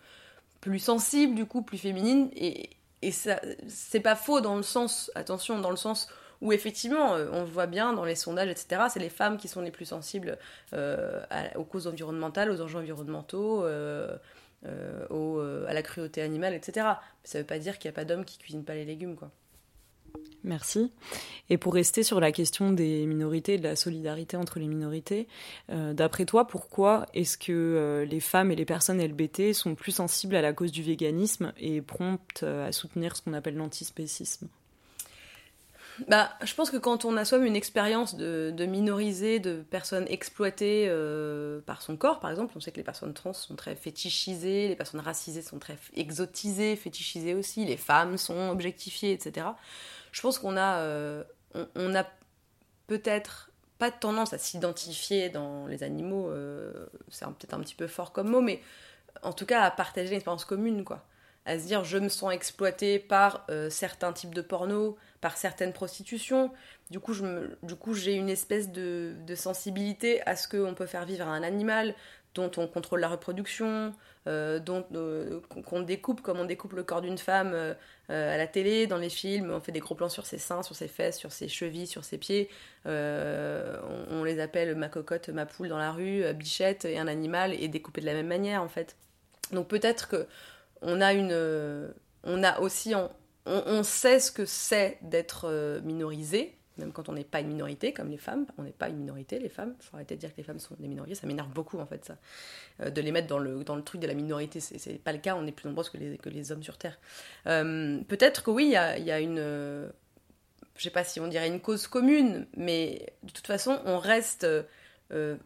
plus 0.62 0.80
sensible, 0.80 1.36
du 1.36 1.46
coup, 1.46 1.62
plus 1.64 1.78
féminine. 1.78 2.30
Et, 2.36 2.72
et 3.02 3.12
ça, 3.12 3.42
c'est 3.68 4.00
pas 4.00 4.16
faux 4.16 4.42
dans 4.42 4.56
le 4.56 4.64
sens, 4.64 5.12
attention, 5.16 5.60
dans 5.60 5.72
le 5.72 5.78
sens 5.78 6.10
où 6.42 6.52
effectivement, 6.52 7.16
euh, 7.16 7.28
on 7.32 7.44
voit 7.44 7.68
bien 7.68 7.94
dans 7.94 8.04
les 8.04 8.16
sondages, 8.16 8.50
etc., 8.50 8.84
c'est 8.92 9.00
les 9.00 9.10
femmes 9.10 9.38
qui 9.38 9.48
sont 9.48 9.62
les 9.62 9.72
plus 9.72 9.86
sensibles 9.86 10.38
euh, 10.74 11.22
aux 11.56 11.64
causes 11.64 11.88
environnementales, 11.88 12.52
aux 12.52 12.62
enjeux 12.62 12.80
environnementaux, 12.80 13.64
euh, 13.64 14.18
à 14.64 15.74
la 15.74 15.82
cruauté 15.84 16.22
animale, 16.22 16.54
etc. 16.54 16.88
Ça 17.24 17.40
veut 17.40 17.46
pas 17.46 17.60
dire 17.60 17.78
qu'il 17.78 17.90
n'y 17.90 17.94
a 17.94 17.96
pas 17.96 18.06
d'hommes 18.06 18.26
qui 18.26 18.38
cuisinent 18.38 18.66
pas 18.66 18.76
les 18.76 18.86
légumes, 18.86 19.16
quoi. 19.16 19.32
Merci. 20.44 20.92
Et 21.50 21.58
pour 21.58 21.74
rester 21.74 22.04
sur 22.04 22.20
la 22.20 22.34
question 22.34 22.72
des 22.72 23.06
minorités 23.06 23.54
et 23.54 23.58
de 23.58 23.64
la 23.64 23.78
solidarité 23.78 24.36
entre 24.36 24.60
les 24.60 24.68
minorités, 24.68 25.28
d'après 25.70 26.26
toi, 26.26 26.48
pourquoi 26.48 27.06
est-ce 27.14 27.38
que 27.38 28.06
les 28.10 28.20
femmes 28.20 28.52
et 28.52 28.56
les 28.58 28.66
personnes 28.66 29.00
LBT 29.00 29.54
sont 29.54 29.74
plus 29.74 29.94
sensibles 29.94 30.36
à 30.36 30.42
la 30.42 30.52
cause 30.52 30.74
du 30.74 30.84
véganisme 30.84 31.54
et 31.58 31.82
promptes 31.82 32.44
à 32.44 32.74
soutenir 32.74 33.16
ce 33.16 33.22
qu'on 33.22 33.34
appelle 33.34 33.56
l'antispécisme? 33.56 34.50
Bah, 36.08 36.32
je 36.44 36.54
pense 36.56 36.70
que 36.70 36.78
quand 36.78 37.06
on 37.06 37.18
a 37.18 37.26
soi-même 37.26 37.48
une 37.48 37.56
expérience 37.56 38.16
de, 38.16 38.52
de 38.56 38.66
minorisée, 38.66 39.40
de 39.40 39.62
personnes 39.62 40.06
exploitées 40.08 40.88
euh, 40.90 41.62
par 41.62 41.82
son 41.82 41.98
corps, 41.98 42.20
par 42.20 42.32
exemple, 42.32 42.54
on 42.56 42.60
sait 42.60 42.72
que 42.72 42.78
les 42.78 42.84
personnes 42.84 43.14
trans 43.14 43.34
sont 43.34 43.56
très 43.56 43.76
fétichisées, 43.76 44.68
les 44.68 44.76
personnes 44.76 45.00
racisées 45.00 45.42
sont 45.42 45.60
très 45.60 45.78
exotisées, 45.94 46.76
fétichisées 46.76 47.34
aussi, 47.34 47.66
les 47.66 47.78
femmes 47.78 48.18
sont 48.18 48.50
objectifiées, 48.50 49.12
etc. 49.12 49.48
Je 50.12 50.22
pense 50.22 50.40
qu'on 50.40 50.58
a, 50.58 50.80
euh, 50.80 51.24
on, 51.76 51.94
a 51.96 52.06
peut-être 52.88 53.52
pas 53.78 53.92
tendance 53.92 54.34
à 54.34 54.38
s'identifier 54.38 55.30
dans 55.30 55.68
les 55.68 55.84
animaux, 55.84 56.30
euh, 56.30 56.86
c'est 57.10 57.26
peut-être 57.26 57.54
un 57.54 57.60
petit 57.60 57.76
peu 57.76 57.88
fort 57.88 58.12
comme 58.12 58.30
mot, 58.30 58.42
mais 58.42 58.62
en 59.24 59.34
tout 59.34 59.46
cas 59.46 59.62
à 59.62 59.72
partager 59.72 60.10
une 60.10 60.16
expérience 60.16 60.46
commune, 60.46 60.84
quoi. 60.84 61.06
À 61.46 61.58
se 61.58 61.66
dire, 61.66 61.84
je 61.84 61.98
me 61.98 62.08
sens 62.08 62.32
exploitée 62.32 63.00
par 63.00 63.48
certains 63.72 64.14
types 64.14 64.36
de 64.36 64.44
porno, 64.44 64.96
par 65.22 65.38
certaines 65.38 65.72
prostitutions. 65.74 66.52
Du 66.90 67.00
coup, 67.00 67.14
je 67.14 67.24
me- 67.24 67.58
du 67.64 67.76
coup, 67.76 67.94
j'ai 67.94 68.14
une 68.16 68.30
espèce 68.30 68.70
de, 68.72 69.16
sensibilité 69.36 70.22
à 70.28 70.36
ce 70.36 70.48
qu'on 70.48 70.74
peut 70.74 70.86
faire 70.88 71.06
vivre 71.06 71.28
à 71.28 71.32
un 71.32 71.44
animal 71.44 71.96
dont 72.34 72.52
on 72.58 72.68
contrôle 72.68 73.00
la 73.02 73.10
reproduction, 73.10 73.94
euh, 74.28 74.60
dont 74.60 74.86
euh, 74.94 75.40
qu'on- 75.66 75.82
découpe 75.82 76.22
comme 76.22 76.40
on 76.40 76.46
découpe 76.46 76.74
le 76.74 76.84
corps 76.84 77.02
d'une 77.02 77.18
femme 77.18 77.52
euh, 77.54 77.74
à 78.10 78.38
la 78.38 78.48
télé, 78.48 78.88
dans 78.88 78.98
les 78.98 79.10
films. 79.10 79.52
On 79.52 79.60
fait 79.62 79.72
des 79.72 79.80
gros 79.80 79.96
plans 79.96 80.10
sur 80.10 80.26
ses 80.26 80.38
seins, 80.38 80.64
sur 80.64 80.76
ses 80.76 80.88
fesses, 80.88 81.18
sur 81.18 81.32
ses 81.32 81.48
chevilles, 81.48 81.88
sur 81.88 82.04
ses 82.04 82.18
pieds. 82.18 82.50
On, 82.86 84.24
les 84.24 84.40
appelle 84.40 84.76
ma 84.76 84.90
cocotte, 84.90 85.30
ma 85.30 85.46
poule 85.46 85.70
dans 85.70 85.78
la 85.78 85.92
rue, 85.92 86.24
bichette 86.34 86.86
et 86.86 86.98
un 87.00 87.08
animal 87.08 87.54
est 87.54 87.68
découpé 87.68 88.02
de 88.02 88.06
la 88.06 88.14
même 88.14 88.28
manière 88.28 88.62
en 88.64 88.70
fait. 88.70 88.96
Donc 89.52 89.68
peut-être 89.68 90.08
que 90.08 90.28
on 90.82 91.00
a 91.02 91.14
une, 91.14 91.94
on 92.24 92.44
a 92.44 92.60
aussi, 92.60 92.96
en- 92.96 93.12
on, 93.46 93.84
sait 93.84 94.20
ce 94.20 94.32
que 94.32 94.46
c'est 94.46 95.00
d'être 95.02 95.48
euh, 95.48 95.82
minorisé, 95.82 96.58
même 96.78 96.92
quand 96.92 97.10
on 97.10 97.14
n'est 97.14 97.24
pas 97.24 97.40
une 97.40 97.48
minorité, 97.48 97.94
comme 97.94 98.10
les 98.10 98.18
femmes. 98.18 98.46
On 98.58 98.64
n'est 98.64 98.72
pas 98.72 98.90
une 98.90 98.98
minorité, 98.98 99.40
les 99.40 99.50
femmes. 99.50 99.76
Faut 99.80 99.96
arrêter 99.96 100.16
de 100.16 100.20
dire 100.20 100.32
que 100.32 100.38
les 100.38 100.44
femmes 100.44 100.60
sont 100.60 100.76
des 100.80 100.88
minorités. 100.88 101.16
Ça 101.16 101.28
m'énerve 101.28 101.50
beaucoup 101.50 101.80
en 101.80 101.86
fait 101.86 102.06
ça, 102.06 102.18
Euh, 102.82 102.90
de 102.90 103.02
les 103.02 103.12
mettre 103.12 103.28
dans 103.28 103.40
le 103.40 103.64
dans 103.64 103.76
le 103.76 103.84
truc 103.84 104.02
de 104.02 104.08
la 104.08 104.14
minorité. 104.14 104.60
C'est 104.60 105.04
pas 105.04 105.14
le 105.14 105.20
cas. 105.20 105.36
On 105.36 105.46
est 105.48 105.52
plus 105.52 105.68
nombreuses 105.68 105.90
que 105.90 105.98
les 105.98 106.18
que 106.18 106.30
les 106.30 106.52
hommes 106.52 106.64
sur 106.64 106.78
terre. 106.78 106.98
Euh, 107.48 108.00
peut-être 108.08 108.44
que 108.44 108.52
oui, 108.52 108.66
il 108.66 108.72
y 108.72 108.76
a, 108.78 108.98
il 108.98 109.24
une 109.24 109.40
euh, 109.40 109.90
je 110.76 110.84
sais 110.84 110.90
pas 110.90 111.04
si 111.04 111.20
on 111.20 111.28
dirait 111.28 111.48
une 111.48 111.62
cause 111.62 111.88
commune, 111.88 112.48
mais 112.56 113.14
de 113.24 113.32
toute 113.32 113.48
façon, 113.48 113.80
on 113.86 113.98
reste 114.00 114.48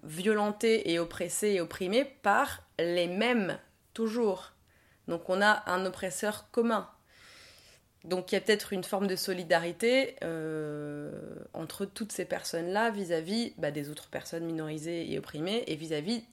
violenté 0.03 0.91
et 0.91 0.99
oppressé 0.99 1.53
et 1.53 1.61
opprimé 1.61 2.05
par 2.05 2.61
les 2.77 3.07
mêmes, 3.07 3.57
toujours. 3.95 4.53
Donc 5.07 5.27
on 5.27 5.41
a 5.41 5.63
un 5.65 5.85
oppresseur 5.85 6.51
commun. 6.51 6.87
Donc 8.05 8.31
il 8.31 8.35
y 8.35 8.37
a 8.37 8.41
peut-être 8.41 8.71
une 8.73 8.83
forme 8.83 9.07
de 9.07 9.15
solidarité 9.15 10.15
euh, 10.23 11.11
entre 11.53 11.85
toutes 11.85 12.11
ces 12.11 12.25
personnes-là 12.25 12.91
vis-à-vis 12.91 13.53
bah, 13.57 13.71
des 13.71 13.89
autres 13.89 14.09
personnes 14.09 14.45
minorisées 14.45 15.11
et 15.11 15.17
opprimées 15.17 15.63
et 15.67 15.75
vis-à-vis 15.75 16.23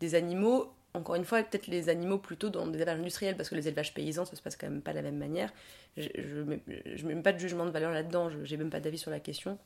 des 0.00 0.14
animaux, 0.14 0.72
encore 0.94 1.14
une 1.16 1.26
fois, 1.26 1.42
peut-être 1.42 1.66
les 1.66 1.90
animaux 1.90 2.16
plutôt 2.18 2.48
dans 2.48 2.66
des 2.66 2.78
élevages 2.78 2.98
industriels, 2.98 3.36
parce 3.36 3.50
que 3.50 3.54
les 3.54 3.68
élevages 3.68 3.92
paysans, 3.92 4.24
ça 4.24 4.34
se 4.34 4.40
passe 4.42 4.56
quand 4.56 4.68
même 4.68 4.80
pas 4.80 4.92
de 4.92 4.96
la 4.96 5.02
même 5.02 5.18
manière. 5.18 5.52
Je 5.98 6.08
ne 6.42 7.12
mets, 7.14 7.22
pas 7.22 7.32
de 7.34 7.38
jugement 7.38 7.66
de 7.66 7.70
valeur 7.70 7.92
là-dedans, 7.92 8.30
je- 8.30 8.44
j'ai 8.44 8.56
même 8.56 8.70
pas 8.70 8.80
d'avis 8.80 8.98
sur 8.98 9.10
la 9.10 9.20
question. 9.20 9.58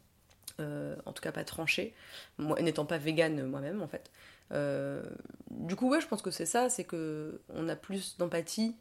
Euh, 0.60 0.94
en 1.06 1.12
tout 1.12 1.20
cas 1.22 1.32
pas 1.32 1.42
tranché, 1.42 1.94
moi 2.38 2.60
n'étant 2.62 2.84
pas 2.84 2.98
végane 2.98 3.44
moi-même 3.44 3.82
en 3.82 3.88
fait. 3.88 4.10
Euh, 4.52 5.02
du 5.50 5.74
coup 5.74 5.92
je 6.00 6.06
pense 6.06 6.22
que 6.22 6.30
c'est 6.30 6.46
ça, 6.46 6.68
c'est 6.68 6.84
que 6.84 7.40
on 7.48 7.68
a 7.68 7.74
plus 7.74 8.16
d'empathie, 8.18 8.76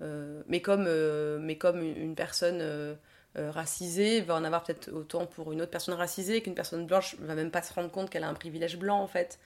mais 0.00 0.60
comme 0.60 0.84
euh, 0.86 1.38
mais 1.40 1.56
comme 1.56 1.82
une 1.82 2.14
personne 2.14 2.58
euh, 2.60 2.94
euh, 3.38 3.50
racisée 3.50 4.20
va 4.22 4.34
en 4.34 4.44
avoir 4.44 4.62
peut-être 4.62 4.90
autant 4.92 5.26
pour 5.26 5.52
une 5.52 5.60
autre 5.60 5.70
personne 5.70 5.94
racisée 5.94 6.40
qu'une 6.42 6.54
personne 6.54 6.86
blanche 6.86 7.16
va 7.18 7.34
même 7.34 7.50
pas 7.50 7.62
se 7.62 7.72
rendre 7.74 7.90
compte 7.90 8.08
qu'elle 8.08 8.24
a 8.24 8.28
un 8.28 8.34
privilège 8.34 8.78
blanc 8.78 9.00
en 9.00 9.06
fait 9.06 9.38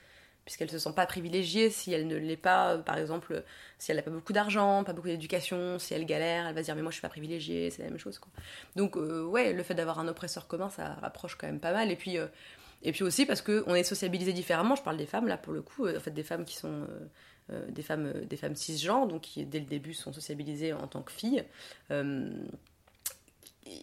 puisqu'elle 0.45 0.71
se 0.71 0.79
sent 0.79 0.93
pas 0.95 1.05
privilégiée 1.05 1.69
si 1.69 1.93
elle 1.93 2.07
ne 2.07 2.15
l'est 2.15 2.37
pas, 2.37 2.73
euh, 2.73 2.77
par 2.79 2.97
exemple, 2.97 3.43
si 3.77 3.91
elle 3.91 3.97
n'a 3.97 4.03
pas 4.03 4.11
beaucoup 4.11 4.33
d'argent, 4.33 4.83
pas 4.83 4.93
beaucoup 4.93 5.07
d'éducation, 5.07 5.77
si 5.77 5.93
elle 5.93 6.05
galère, 6.05 6.47
elle 6.47 6.55
va 6.55 6.61
se 6.61 6.65
dire 6.65 6.75
mais 6.75 6.81
moi 6.81 6.91
je 6.91 6.95
suis 6.95 7.01
pas 7.01 7.09
privilégiée, 7.09 7.69
c'est 7.69 7.83
la 7.83 7.89
même 7.89 7.99
chose 7.99 8.17
quoi. 8.17 8.31
Donc 8.75 8.97
euh, 8.97 9.23
ouais, 9.23 9.53
le 9.53 9.63
fait 9.63 9.75
d'avoir 9.75 9.99
un 9.99 10.07
oppresseur 10.07 10.47
commun, 10.47 10.69
ça 10.69 10.95
rapproche 11.01 11.35
quand 11.35 11.47
même 11.47 11.59
pas 11.59 11.73
mal. 11.73 11.91
Et 11.91 11.95
puis 11.95 12.17
euh, 12.17 12.27
et 12.83 12.91
puis 12.91 13.03
aussi 13.03 13.25
parce 13.25 13.41
que 13.41 13.63
on 13.67 13.75
est 13.75 13.83
sociabilisé 13.83 14.33
différemment. 14.33 14.75
Je 14.75 14.83
parle 14.83 14.97
des 14.97 15.05
femmes 15.05 15.27
là 15.27 15.37
pour 15.37 15.53
le 15.53 15.61
coup, 15.61 15.85
euh, 15.85 15.97
en 15.97 15.99
fait 15.99 16.11
des 16.11 16.23
femmes 16.23 16.45
qui 16.45 16.55
sont 16.55 16.71
euh, 16.71 16.85
euh, 16.87 17.09
des 17.69 17.81
femmes 17.81 18.11
euh, 18.15 18.25
des 18.25 18.37
femmes 18.37 18.55
cisgenres, 18.55 19.07
donc 19.07 19.21
qui 19.21 19.45
dès 19.45 19.59
le 19.59 19.65
début 19.65 19.93
sont 19.93 20.13
sociabilisées 20.13 20.73
en 20.73 20.87
tant 20.87 21.01
que 21.01 21.11
filles. 21.11 21.43
euh, 21.91 22.29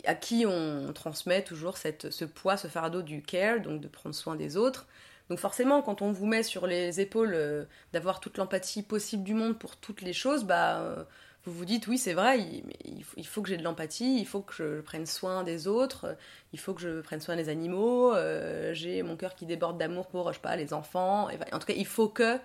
à 0.04 0.14
qui 0.14 0.44
on 0.46 0.92
transmet 0.92 1.42
toujours 1.42 1.76
cette, 1.76 2.10
ce 2.10 2.24
poids, 2.24 2.56
ce 2.56 2.66
fardeau 2.68 3.02
du 3.02 3.22
care, 3.22 3.60
donc 3.60 3.80
de 3.80 3.88
prendre 3.88 4.14
soin 4.14 4.36
des 4.36 4.56
autres. 4.56 4.86
Donc 5.30 5.38
forcément, 5.38 5.82
quand 5.82 6.02
on 6.02 6.12
vous 6.12 6.26
met 6.26 6.42
sur 6.42 6.66
les 6.66 7.00
épaules 7.00 7.34
euh, 7.34 7.64
d'avoir 7.92 8.20
toute 8.20 8.38
l'empathie 8.38 8.82
possible 8.82 9.22
du 9.24 9.34
monde 9.34 9.58
pour 9.58 9.76
toutes 9.76 10.00
les 10.00 10.12
choses, 10.12 10.44
bah, 10.44 10.80
euh, 10.80 11.04
vous 11.44 11.52
vous 11.52 11.64
dites 11.64 11.86
oui 11.86 11.98
c'est 11.98 12.14
vrai, 12.14 12.40
il, 12.84 13.24
faut, 13.24 13.42
que 13.42 13.48
j'ai 13.48 13.56
de 13.56 13.62
l'empathie, 13.62 14.18
il 14.18 14.26
faut 14.26 14.40
que 14.40 14.54
je, 14.54 14.80
prenne 14.80 15.06
soin 15.06 15.44
des 15.44 15.66
autres, 15.66 16.06
euh, 16.06 16.14
il 16.52 16.58
faut 16.58 16.74
que 16.74 16.80
je 16.80 17.00
prenne 17.00 17.20
soin 17.20 17.36
des 17.36 17.48
animaux, 17.48 18.14
euh, 18.14 18.72
j'ai 18.74 19.02
mon 19.02 19.16
cœur 19.16 19.34
qui 19.34 19.46
déborde 19.46 19.78
d'amour 19.78 20.06
pour, 20.06 20.28
je 20.32 20.38
sais 20.38 20.42
pas, 20.42 20.56
les 20.56 20.72
enfants. 20.72 21.28
En 21.52 21.58
tout 21.58 21.66
cas, 21.66 21.74
il 21.76 21.86
faut 21.86 22.08
que... 22.08 22.38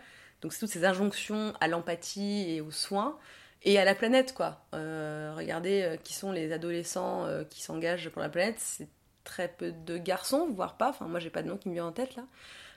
Donc 0.43 0.51
c'est 0.51 0.59
toutes 0.59 0.69
ces 0.69 0.85
injonctions 0.85 1.53
à 1.61 1.69
l'empathie 1.69 2.45
et 2.49 2.61
aux 2.61 2.69
soins 2.69 3.17
et 3.63 3.79
à 3.79 3.85
la 3.85 3.95
planète 3.95 4.33
quoi. 4.33 4.61
Euh, 4.75 5.33
regardez 5.35 5.81
euh, 5.83 5.95
qui 5.95 6.13
sont 6.13 6.33
les 6.33 6.51
adolescents 6.51 7.25
euh, 7.25 7.45
qui 7.45 7.63
s'engagent 7.63 8.09
pour 8.09 8.21
la 8.21 8.27
planète, 8.27 8.55
c'est 8.59 8.89
très 9.23 9.47
peu 9.47 9.71
de 9.71 9.97
garçons, 9.97 10.49
voire 10.51 10.75
pas. 10.75 10.89
Enfin 10.89 11.07
moi 11.07 11.21
j'ai 11.21 11.29
pas 11.29 11.43
de 11.43 11.47
nom 11.47 11.57
qui 11.57 11.69
me 11.69 11.73
vient 11.73 11.85
en 11.85 11.93
tête 11.93 12.17
là. 12.17 12.25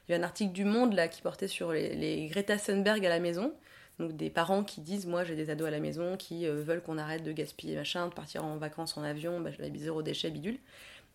Il 0.09 0.13
y 0.13 0.15
a 0.15 0.19
un 0.19 0.23
article 0.23 0.53
du 0.53 0.65
Monde 0.65 0.95
là 0.95 1.09
qui 1.09 1.23
portait 1.23 1.49
sur 1.49 1.73
les, 1.73 2.29
Greta 2.31 2.57
Thunberg 2.57 3.05
à 3.05 3.09
la 3.09 3.19
maison. 3.19 3.53
Donc 3.99 4.17
des 4.17 4.31
parents 4.31 4.63
qui 4.63 4.81
disent 4.81 5.07
moi 5.07 5.25
j'ai 5.25 5.35
des 5.35 5.51
ados 5.51 5.67
à 5.67 5.73
la 5.73 5.81
maison 5.81 6.17
qui 6.17 6.47
veulent 6.47 6.83
qu'on 6.83 6.99
arrête 6.99 7.25
de 7.25 7.33
gaspiller 7.33 7.75
machin, 7.75 8.07
de 8.07 8.15
partir 8.15 8.45
en 8.45 8.59
vacances 8.59 8.97
en 8.97 9.03
avion, 9.03 9.41
bah, 9.41 9.51
je 9.51 9.79
zéro 9.79 10.03
déchet 10.03 10.31
bidule. 10.31 10.59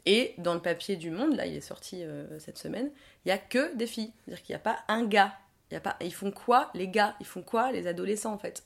Et 0.05 0.33
dans 0.37 0.55
le 0.55 0.59
papier 0.59 0.97
du 0.97 1.11
Monde, 1.11 1.37
là 1.37 1.45
il 1.45 1.55
est 1.55 1.61
sorti 1.61 2.03
cette 2.39 2.57
semaine, 2.57 2.89
il 3.23 3.29
y 3.29 3.31
a 3.31 3.37
que 3.37 3.73
des 3.77 3.87
filles. 3.87 4.11
C'est-à-dire 4.25 4.43
qu'il 4.43 4.53
n'y 4.53 4.57
a 4.57 4.63
pas 4.63 4.79
un 4.89 5.05
gars. 5.05 5.33
Y 5.71 5.75
a 5.75 5.79
pas... 5.79 5.95
Ils 6.01 6.13
font 6.13 6.31
quoi 6.31 6.69
les 6.73 6.89
gars? 6.89 7.15
Ils 7.19 7.25
font 7.25 7.41
quoi 7.41 7.71
les 7.71 7.87
adolescents 7.87 8.33
en 8.33 8.37
fait? 8.37 8.63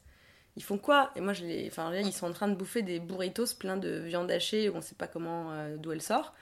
Ils 0.55 0.63
font 0.63 0.77
quoi? 0.77 1.11
Et 1.15 1.21
moi 1.21 1.33
je 1.33 1.45
les... 1.45 1.67
Enfin 1.67 1.93
ils 1.93 2.13
sont 2.13 2.27
en 2.27 2.33
train 2.33 2.47
de 2.47 2.55
bouffer 2.55 2.81
des 2.81 2.99
burritos 2.99 3.55
pleins 3.59 3.77
de 3.77 3.99
viande 3.99 4.31
hachée, 4.31 4.69
on 4.69 4.81
sait 4.81 4.95
pas 4.95 5.07
comment 5.07 5.51
euh, 5.51 5.77
d'où 5.77 5.91
elle 5.91 6.01
sort. 6.01 6.33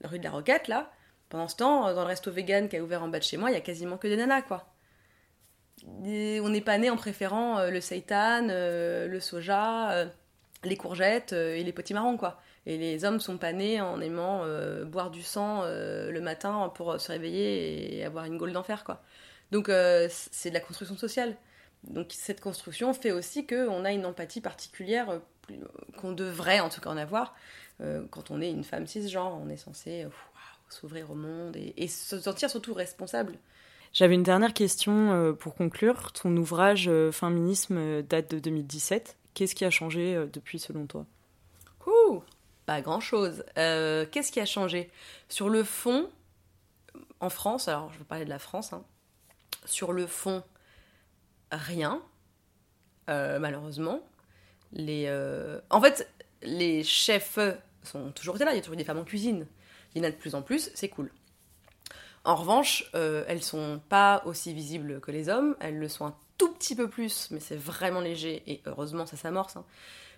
La 0.00 0.08
rue 0.08 0.18
de 0.18 0.24
la 0.24 0.30
Roquette 0.30 0.68
là. 0.68 0.90
Pendant 1.28 1.48
ce 1.48 1.56
temps, 1.56 1.86
euh, 1.86 1.94
dans 1.94 2.02
le 2.02 2.08
resto 2.08 2.30
vegan 2.30 2.68
qui 2.68 2.76
a 2.76 2.82
ouvert 2.82 3.02
en 3.02 3.08
bas 3.08 3.18
de 3.18 3.24
chez 3.24 3.36
moi, 3.36 3.50
il 3.50 3.54
y 3.54 3.56
a 3.56 3.60
quasiment 3.60 3.96
que 3.96 4.08
des 4.08 4.16
nanas 4.16 4.42
quoi. 4.42 4.72
On 5.86 6.48
n'est 6.50 6.60
pas 6.60 6.76
né 6.76 6.90
en 6.90 6.96
préférant 6.96 7.58
euh, 7.58 7.70
le 7.70 7.80
seitan, 7.80 8.48
le 8.48 9.18
soja, 9.20 10.10
les 10.64 10.76
courgettes 10.76 11.32
et 11.32 11.62
les 11.64 11.72
potimarrons, 11.72 12.18
quoi. 12.18 12.38
Et 12.66 12.76
les 12.76 13.06
hommes 13.06 13.20
sont 13.20 13.38
pas 13.38 13.54
nés 13.54 13.80
en 13.80 13.98
aimant 14.02 14.44
boire 14.84 15.10
du 15.10 15.22
sang 15.22 15.62
le 15.64 16.20
matin 16.20 16.70
pour 16.74 17.00
se 17.00 17.10
réveiller 17.10 17.96
et 17.96 18.04
avoir 18.04 18.26
une 18.26 18.36
gaule 18.36 18.52
d'enfer, 18.52 18.84
quoi. 18.84 19.02
Donc 19.52 19.68
euh, 19.68 20.08
c'est 20.10 20.50
de 20.50 20.54
la 20.54 20.60
construction 20.60 20.96
sociale. 20.96 21.36
Donc 21.84 22.08
cette 22.10 22.40
construction 22.40 22.92
fait 22.94 23.10
aussi 23.12 23.46
qu'on 23.46 23.84
a 23.84 23.92
une 23.92 24.06
empathie 24.06 24.40
particulière 24.40 25.10
euh, 25.10 25.18
plus- 25.42 25.60
qu'on 25.98 26.12
devrait 26.12 26.60
en 26.60 26.68
tout 26.68 26.80
cas 26.80 26.90
en 26.90 26.96
avoir. 26.96 27.34
Euh, 27.80 28.04
quand 28.10 28.30
on 28.30 28.40
est 28.40 28.50
une 28.50 28.64
femme 28.64 28.86
cisgenre, 28.86 29.38
on 29.42 29.48
est 29.48 29.56
censé 29.56 30.04
euh, 30.04 30.08
s'ouvrir 30.68 31.10
au 31.10 31.14
monde 31.14 31.56
et, 31.56 31.72
et 31.76 31.88
se 31.88 32.20
sentir 32.20 32.50
surtout 32.50 32.74
responsable. 32.74 33.38
J'avais 33.92 34.14
une 34.14 34.22
dernière 34.22 34.54
question 34.54 35.12
euh, 35.12 35.32
pour 35.32 35.54
conclure. 35.54 36.12
Ton 36.12 36.36
ouvrage 36.36 36.86
euh, 36.88 37.10
Féminisme 37.10 37.76
euh, 37.78 38.02
date 38.02 38.30
de 38.30 38.38
2017. 38.38 39.16
Qu'est-ce 39.34 39.54
qui 39.54 39.64
a 39.64 39.70
changé 39.70 40.14
euh, 40.14 40.26
depuis 40.26 40.58
selon 40.60 40.86
toi? 40.86 41.06
Ouh, 41.86 42.22
pas 42.66 42.82
grand-chose. 42.82 43.42
Euh, 43.58 44.06
Qu'est-ce 44.10 44.30
qui 44.30 44.38
a 44.40 44.46
changé? 44.46 44.90
Sur 45.28 45.48
le 45.48 45.64
fond, 45.64 46.08
en 47.20 47.30
France, 47.30 47.66
alors 47.66 47.92
je 47.92 47.98
vais 47.98 48.04
parler 48.04 48.24
de 48.24 48.30
la 48.30 48.38
France, 48.38 48.72
hein. 48.72 48.84
Sur 49.64 49.92
le 49.92 50.06
fond, 50.06 50.42
rien, 51.52 52.02
euh, 53.08 53.38
malheureusement. 53.38 54.00
Les, 54.72 55.04
euh, 55.08 55.60
En 55.70 55.80
fait, 55.80 56.08
les 56.42 56.84
chefs 56.84 57.38
sont 57.82 58.12
toujours 58.12 58.36
là, 58.38 58.52
il 58.52 58.56
y 58.56 58.58
a 58.58 58.62
toujours 58.62 58.76
des 58.76 58.84
femmes 58.84 58.98
en 58.98 59.04
cuisine. 59.04 59.46
Il 59.94 60.02
y 60.02 60.04
en 60.04 60.08
a 60.08 60.10
de 60.10 60.16
plus 60.16 60.34
en 60.34 60.42
plus, 60.42 60.70
c'est 60.74 60.88
cool. 60.88 61.10
En 62.24 62.36
revanche, 62.36 62.90
euh, 62.94 63.24
elles 63.28 63.42
sont 63.42 63.80
pas 63.88 64.22
aussi 64.26 64.52
visibles 64.52 65.00
que 65.00 65.10
les 65.10 65.28
hommes, 65.28 65.56
elles 65.60 65.78
le 65.78 65.88
sont 65.88 66.06
un 66.06 66.14
tout 66.38 66.52
petit 66.52 66.76
peu 66.76 66.88
plus, 66.88 67.30
mais 67.30 67.40
c'est 67.40 67.56
vraiment 67.56 68.00
léger, 68.00 68.42
et 68.46 68.62
heureusement 68.66 69.06
ça 69.06 69.16
s'amorce. 69.16 69.56
hein 69.56 69.64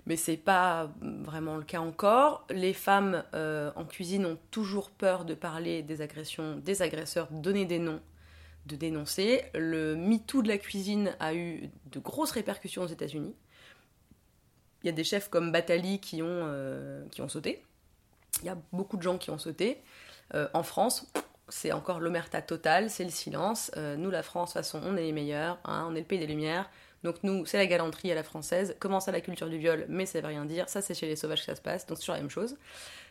mais 0.07 0.16
c'est 0.16 0.36
pas 0.36 0.90
vraiment 1.01 1.57
le 1.57 1.62
cas 1.62 1.80
encore. 1.80 2.45
Les 2.51 2.72
femmes 2.72 3.22
euh, 3.34 3.70
en 3.76 3.84
cuisine 3.84 4.26
ont 4.26 4.38
toujours 4.51 4.90
peur 4.90 5.24
de 5.24 5.34
parler 5.34 5.82
des 5.82 6.03
agressions 6.03 6.57
des 6.57 6.82
agresseurs, 6.82 7.28
donner 7.30 7.66
des 7.66 7.78
noms, 7.78 8.01
de 8.67 8.77
dénoncer. 8.77 9.45
Le 9.55 9.97
MeToo 9.97 10.43
de 10.43 10.49
la 10.49 10.59
cuisine 10.59 11.17
a 11.21 11.35
eu 11.35 11.71
de 11.87 11.99
grosses 11.99 12.31
répercussions 12.33 12.83
aux 12.83 12.89
États-Unis. 12.89 13.35
Il 14.83 14.87
y 14.87 14.91
a 14.91 14.93
des 14.93 15.05
chefs 15.05 15.29
comme 15.29 15.53
Batali 15.53 16.01
qui 16.01 16.23
ont, 16.23 16.27
euh, 16.29 17.05
qui 17.11 17.23
ont 17.23 17.29
sauté. 17.29 17.65
Il 18.41 18.47
y 18.47 18.49
a 18.49 18.59
beaucoup 18.73 18.97
de 18.97 19.03
gens 19.03 19.19
qui 19.19 19.31
ont 19.31 19.39
sauté. 19.39 19.81
Euh, 20.35 20.49
en 20.55 20.63
France, 20.63 21.07
c'est 21.49 21.73
encore 21.73 22.01
l'omerta 22.01 22.43
totale, 22.43 22.91
c'est 22.91 23.05
le 23.05 23.11
silence. 23.11 23.71
Euh, 23.77 23.97
nous, 23.97 24.11
la 24.11 24.23
France, 24.23 24.51
de 24.51 24.61
toute 24.61 24.65
façon, 24.65 24.81
on 24.85 24.97
est 24.97 25.03
les 25.03 25.13
meilleurs, 25.13 25.59
hein, 25.65 25.87
on 25.89 25.95
est 25.95 26.01
le 26.01 26.07
pays 26.07 26.19
des 26.19 26.27
lumières. 26.27 26.69
Donc 27.05 27.17
nous, 27.23 27.47
c'est 27.47 27.59
la 27.59 27.67
galanterie 27.67 28.13
à 28.13 28.15
la 28.15 28.23
française. 28.23 28.77
Comment 28.79 29.01
ça, 29.01 29.13
la 29.13 29.21
culture 29.21 29.49
du 29.49 29.59
viol? 29.59 29.87
Mais 29.89 30.07
ça 30.07 30.21
veut 30.21 30.27
rien 30.29 30.45
dire. 30.45 30.69
Ça, 30.69 30.83
c'est 30.83 30.95
chez 30.95 31.07
les 31.07 31.17
sauvages 31.17 31.41
que 31.41 31.47
ça 31.47 31.57
se 31.57 31.61
passe. 31.61 31.87
Donc 31.87 31.99
c'est 31.99 32.03
toujours 32.03 32.15
la 32.15 32.21
même 32.21 32.31
chose. 32.31 32.57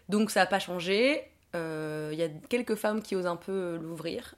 Donc 0.09 0.31
ça 0.31 0.41
n'a 0.41 0.45
pas 0.45 0.59
changé. 0.59 1.29
Il 1.53 2.15
y 2.15 2.23
a 2.23 2.29
quelques 2.47 2.75
femmes 2.75 3.01
qui 3.01 3.17
osent 3.17 3.27
un 3.27 3.35
peu 3.35 3.77
l'ouvrir. 3.81 4.35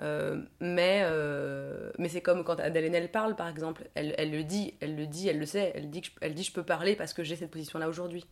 Euh, 0.00 0.40
mais 0.60 1.00
euh, 1.04 1.90
mais 1.98 2.08
c'est 2.08 2.20
comme 2.20 2.44
quand 2.44 2.60
Adèle 2.60 2.84
Haenel 2.84 3.10
parle, 3.10 3.34
par 3.34 3.48
exemple. 3.48 3.88
Elle, 3.94 4.14
elle 4.18 4.30
le 4.30 4.44
dit, 4.44 4.74
elle 4.80 4.96
le 4.96 5.06
dit, 5.06 5.28
elle 5.28 5.38
le 5.38 5.46
sait. 5.46 5.72
Elle 5.74 5.90
dit, 5.90 6.02
je, 6.04 6.10
elle 6.20 6.34
dit 6.34 6.44
je 6.44 6.52
peux 6.52 6.62
parler 6.62 6.94
parce 6.96 7.12
que 7.14 7.24
j'ai 7.24 7.34
cette 7.36 7.50
position-là 7.50 7.88
aujourd'hui. 7.88 8.24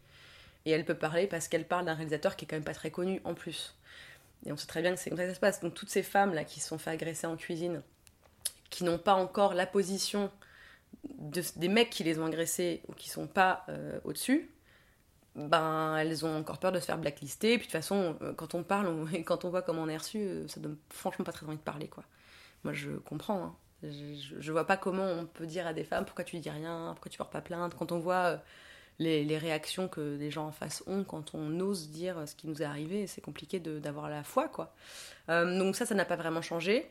Et 0.64 0.70
elle 0.70 0.84
peut 0.84 0.94
parler 0.96 1.26
parce 1.26 1.48
qu'elle 1.48 1.64
parle 1.66 1.84
d'un 1.86 1.94
réalisateur 1.94 2.36
qui 2.36 2.44
est 2.44 2.48
quand 2.48 2.56
même 2.56 2.64
pas 2.64 2.74
très 2.74 2.90
connu 2.90 3.20
en 3.24 3.34
plus. 3.34 3.74
Et 4.44 4.52
on 4.52 4.56
sait 4.56 4.66
très 4.66 4.82
bien 4.82 4.92
que 4.94 5.00
c'est 5.00 5.10
comme 5.10 5.16
ça 5.18 5.24
que 5.24 5.30
ça 5.30 5.34
se 5.34 5.40
passe. 5.40 5.60
Donc 5.60 5.74
toutes 5.74 5.90
ces 5.90 6.02
femmes-là 6.02 6.44
qui 6.44 6.60
se 6.60 6.68
sont 6.68 6.78
fait 6.78 6.90
agresser 6.90 7.26
en 7.26 7.36
cuisine, 7.36 7.82
qui 8.70 8.84
n'ont 8.84 8.98
pas 8.98 9.14
encore 9.14 9.54
la 9.54 9.66
position 9.66 10.30
de- 11.18 11.42
des 11.56 11.68
mecs 11.68 11.90
qui 11.90 12.04
les 12.04 12.18
ont 12.18 12.26
agressés 12.26 12.82
ou 12.88 12.92
qui 12.92 13.08
sont 13.08 13.26
pas 13.26 13.64
euh, 13.68 13.98
au-dessus, 14.04 14.50
ben 15.37 15.97
elles 15.99 16.24
ont 16.26 16.37
encore 16.39 16.59
peur 16.59 16.72
de 16.72 16.80
se 16.80 16.87
faire 16.87 16.99
blacklister. 16.99 17.55
Et 17.55 17.59
puis 17.59 17.66
de 17.68 17.72
toute 17.72 17.80
façon, 17.80 18.16
euh, 18.22 18.32
quand 18.34 18.55
on 18.55 18.62
parle 18.64 19.07
et 19.14 19.22
quand 19.24 19.45
on 19.45 19.51
voit 19.51 19.62
comment 19.62 19.82
on 19.82 19.89
est 19.89 19.97
reçu, 19.97 20.18
euh, 20.18 20.49
ça 20.49 20.61
donne 20.61 20.78
franchement 20.91 21.24
pas 21.24 21.32
très 21.32 21.47
envie 21.47 21.57
de 21.59 21.62
parler 21.62 21.89
quoi. 21.89 22.05
Moi 22.64 22.72
je 22.74 22.93
comprends. 22.93 23.45
hein. 23.45 23.57
Je, 23.82 24.14
je- 24.41 24.53
vois 24.53 24.66
pas 24.66 24.76
comment 24.78 25.05
on 25.05 25.26
peut 25.26 25.47
dire 25.47 25.66
à 25.66 25.74
des 25.74 25.84
femmes 25.84 26.05
pourquoi 26.07 26.24
tu 26.24 26.39
dis 26.39 26.51
rien, 26.51 26.93
pourquoi 26.95 27.11
tu 27.11 27.18
portes 27.18 27.32
pas 27.32 27.43
plainte. 27.43 27.74
Quand 27.76 27.93
on 27.93 27.99
voit 28.01 28.24
euh, 28.26 28.37
les, 28.99 29.39
réactions 29.39 29.89
que 29.89 30.16
les 30.18 30.30
gens 30.30 30.47
en 30.47 30.53
face 30.53 30.82
ont 30.87 31.05
quand 31.05 31.34
on 31.34 31.61
ose 31.61 31.91
dire 31.91 32.26
ce 32.26 32.34
qui 32.34 32.49
nous 32.49 32.62
est 32.62 32.64
arrivé, 32.66 33.07
c'est 33.07 33.20
compliqué 33.20 33.61
d'avoir 33.61 34.09
la 34.09 34.24
foi 34.24 34.49
quoi. 34.49 34.74
Donc 35.28 35.76
ça, 35.76 35.87
ça 35.87 35.95
n'a 35.95 36.05
pas 36.07 36.16
vraiment 36.16 36.43
changé. 36.43 36.91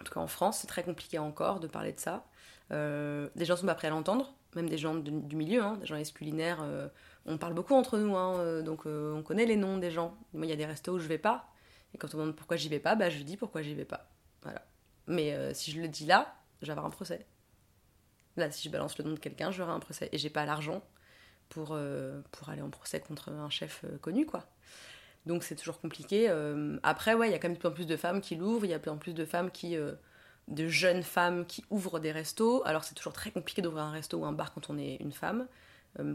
En 0.00 0.04
tout 0.04 0.14
cas 0.14 0.20
en 0.20 0.26
France, 0.28 0.58
c'est 0.60 0.66
très 0.68 0.82
compliqué 0.84 1.18
encore 1.18 1.60
de 1.60 1.66
parler 1.66 1.92
de 1.92 2.00
ça. 2.00 2.24
Des 2.70 3.44
gens 3.44 3.56
sont 3.56 3.66
pas 3.66 3.74
prêts 3.74 3.88
à 3.88 3.90
l'entendre, 3.90 4.32
même 4.56 4.68
des 4.68 4.78
gens 4.78 4.94
du 4.94 5.36
milieu, 5.36 5.62
hein, 5.62 5.76
des 5.80 5.86
gens 5.86 6.00
culinaires. 6.14 6.60
euh, 6.62 6.88
on 7.28 7.38
parle 7.38 7.54
beaucoup 7.54 7.74
entre 7.74 7.98
nous, 7.98 8.16
hein, 8.16 8.38
euh, 8.38 8.62
donc 8.62 8.86
euh, 8.86 9.14
on 9.14 9.22
connaît 9.22 9.46
les 9.46 9.56
noms 9.56 9.78
des 9.78 9.90
gens. 9.90 10.16
Moi, 10.32 10.46
il 10.46 10.48
y 10.48 10.52
a 10.52 10.56
des 10.56 10.66
restos 10.66 10.94
où 10.94 10.98
je 10.98 11.06
vais 11.06 11.18
pas, 11.18 11.50
et 11.94 11.98
quand 11.98 12.08
on 12.14 12.16
me 12.16 12.22
demande 12.22 12.36
pourquoi 12.36 12.56
j'y 12.56 12.68
vais 12.68 12.80
pas, 12.80 12.94
bah 12.94 13.10
je 13.10 13.22
dis 13.22 13.36
pourquoi 13.36 13.62
j'y 13.62 13.74
vais 13.74 13.84
pas. 13.84 14.08
Voilà. 14.42 14.64
Mais 15.06 15.34
euh, 15.34 15.52
si 15.54 15.70
je 15.70 15.80
le 15.80 15.88
dis 15.88 16.06
là, 16.06 16.34
je 16.62 16.72
un 16.72 16.90
procès. 16.90 17.26
Là, 18.36 18.50
si 18.50 18.66
je 18.66 18.72
balance 18.72 18.98
le 18.98 19.04
nom 19.04 19.12
de 19.12 19.18
quelqu'un, 19.18 19.50
j'aurai 19.50 19.72
un 19.72 19.80
procès. 19.80 20.08
Et 20.12 20.18
j'ai 20.18 20.30
pas 20.30 20.44
l'argent 20.44 20.82
pour, 21.48 21.74
aller 21.74 22.62
en 22.62 22.70
procès 22.70 23.00
contre 23.00 23.30
un 23.30 23.50
chef 23.50 23.84
connu, 24.00 24.26
quoi. 24.26 24.44
Donc 25.26 25.42
c'est 25.42 25.56
toujours 25.56 25.80
compliqué. 25.80 26.28
Après, 26.82 27.14
ouais, 27.14 27.28
il 27.28 27.32
y 27.32 27.34
a 27.34 27.38
quand 27.38 27.48
même 27.48 27.56
de 27.56 27.60
plus 27.60 27.68
en 27.68 27.72
plus 27.72 27.86
de 27.86 27.96
femmes 27.96 28.20
qui 28.20 28.36
l'ouvrent, 28.36 28.64
il 28.64 28.70
y 28.70 28.74
a 28.74 28.78
de 28.78 28.82
plus 28.82 28.90
en 28.90 28.98
plus 28.98 29.14
de 29.14 29.24
femmes 29.24 29.50
qui. 29.50 29.76
de 29.76 30.68
jeunes 30.68 31.02
femmes 31.02 31.46
qui 31.46 31.64
ouvrent 31.70 31.98
des 31.98 32.12
restos. 32.12 32.62
Alors 32.64 32.84
c'est 32.84 32.94
toujours 32.94 33.12
très 33.12 33.30
compliqué 33.30 33.60
d'ouvrir 33.60 33.84
un 33.84 33.92
resto 33.92 34.18
ou 34.18 34.24
un 34.24 34.32
bar 34.32 34.52
quand 34.52 34.70
on 34.70 34.78
est 34.78 34.96
une 34.96 35.12
femme, 35.12 35.48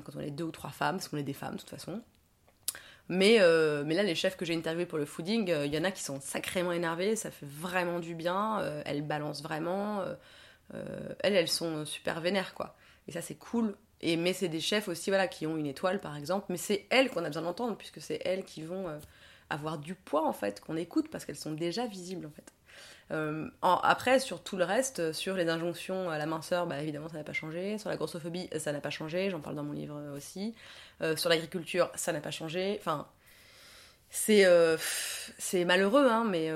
quand 0.03 0.15
on 0.15 0.19
est 0.19 0.31
deux 0.31 0.45
ou 0.45 0.51
trois 0.51 0.71
femmes, 0.71 0.97
parce 0.97 1.07
qu'on 1.07 1.17
est 1.17 1.23
des 1.23 1.33
femmes 1.33 1.55
de 1.55 1.59
toute 1.59 1.69
façon. 1.69 2.01
Mais, 3.09 3.37
euh, 3.41 3.83
mais 3.85 3.95
là, 3.95 4.03
les 4.03 4.15
chefs 4.15 4.37
que 4.37 4.45
j'ai 4.45 4.55
interviewés 4.55 4.85
pour 4.85 4.97
le 4.97 5.05
fooding, 5.05 5.51
euh, 5.51 5.65
il 5.65 5.73
y 5.73 5.77
en 5.77 5.83
a 5.83 5.91
qui 5.91 6.01
sont 6.01 6.21
sacrément 6.21 6.71
énervés, 6.71 7.15
ça 7.15 7.31
fait 7.31 7.45
vraiment 7.45 7.99
du 7.99 8.15
bien, 8.15 8.59
euh, 8.61 8.81
elles 8.85 9.01
balancent 9.01 9.43
vraiment, 9.43 9.99
euh, 10.01 10.15
euh, 10.73 11.13
elles, 11.19 11.35
elles 11.35 11.49
sont 11.49 11.85
super 11.85 12.21
vénères, 12.21 12.53
quoi. 12.53 12.75
Et 13.07 13.11
ça, 13.11 13.21
c'est 13.21 13.35
cool. 13.35 13.75
Et, 13.99 14.15
mais 14.15 14.33
c'est 14.33 14.47
des 14.47 14.61
chefs 14.61 14.87
aussi, 14.87 15.09
voilà, 15.09 15.27
qui 15.27 15.45
ont 15.47 15.57
une 15.57 15.65
étoile, 15.65 15.99
par 15.99 16.15
exemple, 16.15 16.45
mais 16.49 16.57
c'est 16.57 16.85
elles 16.89 17.09
qu'on 17.09 17.23
a 17.23 17.27
besoin 17.27 17.43
d'entendre, 17.43 17.77
puisque 17.77 18.01
c'est 18.01 18.21
elles 18.23 18.45
qui 18.45 18.61
vont 18.63 18.87
euh, 18.87 18.97
avoir 19.49 19.77
du 19.77 19.95
poids, 19.95 20.25
en 20.25 20.33
fait, 20.33 20.61
qu'on 20.61 20.77
écoute, 20.77 21.09
parce 21.09 21.25
qu'elles 21.25 21.35
sont 21.35 21.53
déjà 21.53 21.85
visibles, 21.85 22.25
en 22.25 22.31
fait. 22.31 22.53
Euh, 23.11 23.49
après, 23.61 24.19
sur 24.19 24.41
tout 24.41 24.57
le 24.57 24.63
reste, 24.63 25.13
sur 25.13 25.35
les 25.35 25.49
injonctions 25.49 26.09
à 26.09 26.17
la 26.17 26.25
minceur, 26.25 26.67
bah, 26.67 26.81
évidemment, 26.81 27.09
ça 27.09 27.17
n'a 27.17 27.23
pas 27.23 27.33
changé. 27.33 27.77
Sur 27.77 27.89
la 27.89 27.97
grossophobie, 27.97 28.49
ça 28.57 28.71
n'a 28.71 28.79
pas 28.79 28.89
changé. 28.89 29.29
J'en 29.29 29.39
parle 29.39 29.55
dans 29.55 29.63
mon 29.63 29.73
livre 29.73 29.99
aussi. 30.15 30.55
Euh, 31.01 31.15
sur 31.15 31.29
l'agriculture, 31.29 31.91
ça 31.95 32.13
n'a 32.13 32.21
pas 32.21 32.31
changé. 32.31 32.77
Enfin, 32.79 33.07
c'est 34.09 34.45
euh, 34.45 34.77
malheureux, 35.65 36.07
hein, 36.07 36.23
mais, 36.23 36.51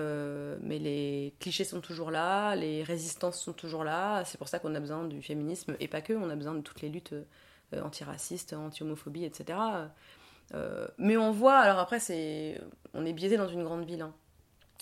les 0.79 1.33
clichés 1.39 1.63
sont 1.63 1.81
toujours 1.81 2.11
là, 2.11 2.55
les 2.55 2.83
résistances 2.83 3.39
sont 3.41 3.53
toujours 3.53 3.83
là. 3.83 4.23
C'est 4.25 4.37
pour 4.37 4.47
ça 4.47 4.59
qu'on 4.59 4.75
a 4.75 4.79
besoin 4.79 5.05
du 5.05 5.21
féminisme, 5.21 5.75
et 5.79 5.87
pas 5.87 6.01
que, 6.01 6.13
on 6.13 6.29
a 6.29 6.35
besoin 6.35 6.53
de 6.53 6.61
toutes 6.61 6.81
les 6.81 6.89
luttes 6.89 7.15
antiracistes, 7.73 8.53
anti-homophobie, 8.53 9.25
etc. 9.25 9.59
Mais 10.97 11.17
on 11.17 11.31
voit, 11.31 11.57
alors 11.57 11.79
après, 11.79 11.99
on 12.93 13.05
est 13.05 13.13
biaisé 13.13 13.37
dans 13.37 13.49
une 13.49 13.63
grande 13.63 13.85
ville. 13.85 14.01
hein 14.01 14.13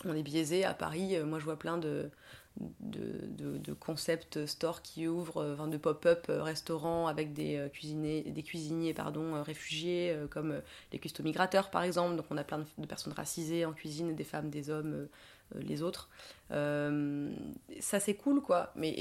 on 0.03 0.15
est 0.15 0.23
biaisé 0.23 0.65
à 0.65 0.73
Paris. 0.73 1.15
euh, 1.15 1.25
Moi, 1.25 1.39
je 1.39 1.45
vois 1.45 1.57
plein 1.57 1.77
de, 1.77 2.09
de, 2.57 3.27
de, 3.27 3.57
de 3.57 3.73
concept 3.73 4.45
stores 4.45 4.81
qui 4.81 5.07
ouvrent, 5.07 5.41
euh, 5.41 5.53
enfin, 5.53 5.67
de 5.67 5.77
pop-up 5.77 6.25
euh, 6.29 6.43
restaurants 6.43 7.07
avec 7.07 7.33
des, 7.33 7.69
cuisinés, 7.71 8.23
des 8.23 8.43
cuisiniers 8.43 8.93
pardon, 8.93 9.41
réfugiés, 9.41 10.15
comme 10.31 10.61
les 10.91 10.99
custo-migrateurs 10.99 11.69
par 11.69 11.83
exemple. 11.83 12.15
Donc, 12.15 12.25
on 12.29 12.37
a 12.37 12.43
plein 12.43 12.59
de, 12.77 12.85
personnes 12.85 13.13
racisées 13.13 13.65
en 13.65 13.73
cuisine, 13.73 14.15
des 14.15 14.23
femmes, 14.23 14.49
des 14.49 14.69
hommes, 14.69 15.07
les 15.55 15.81
autres. 15.81 16.09
Ça, 16.49 17.99
c'est 17.99 18.15
cool, 18.15 18.41
quoi. 18.41 18.71
Mais, 18.75 18.91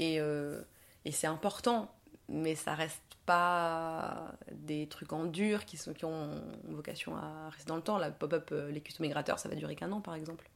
et 1.05 1.11
c'est 1.11 1.27
important, 1.27 1.93
mais 2.29 2.55
ça 2.55 2.73
reste 2.73 3.01
pas 3.25 4.33
des 4.51 4.87
trucs 4.87 5.11
en 5.13 5.25
dur 5.25 5.65
qui, 5.65 5.77
sont, 5.77 5.93
qui 5.93 6.05
ont 6.05 6.41
vocation 6.69 7.15
à 7.15 7.49
rester 7.49 7.67
dans 7.67 7.75
le 7.75 7.81
temps. 7.81 7.97
La 7.97 8.11
pop-up, 8.11 8.53
les 8.69 8.81
custo-migrateurs, 8.81 9.39
ça 9.39 9.49
va 9.49 9.55
durer 9.55 9.75
qu'un 9.75 9.91
an, 9.91 10.01
par 10.01 10.15
exemple 10.15 10.49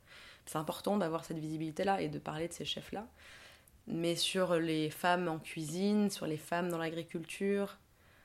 c'est 0.50 0.58
important 0.58 0.97
d'avoir 0.97 1.26
cette 1.26 1.38
visibilité-là 1.38 2.02
et 2.02 2.10
de 2.10 2.18
parler 2.18 2.47
de 2.47 2.54
ces 2.54 2.66
chefs-là. 2.66 3.06
Mais 3.86 4.16
sur 4.16 4.56
les 4.56 4.89
femmes 4.89 5.28
en 5.28 5.38
cuisine, 5.38 6.10
sur 6.10 6.26
les 6.26 6.38
femmes 6.38 6.70
dans 6.70 6.80
l'agriculture, 6.80 7.78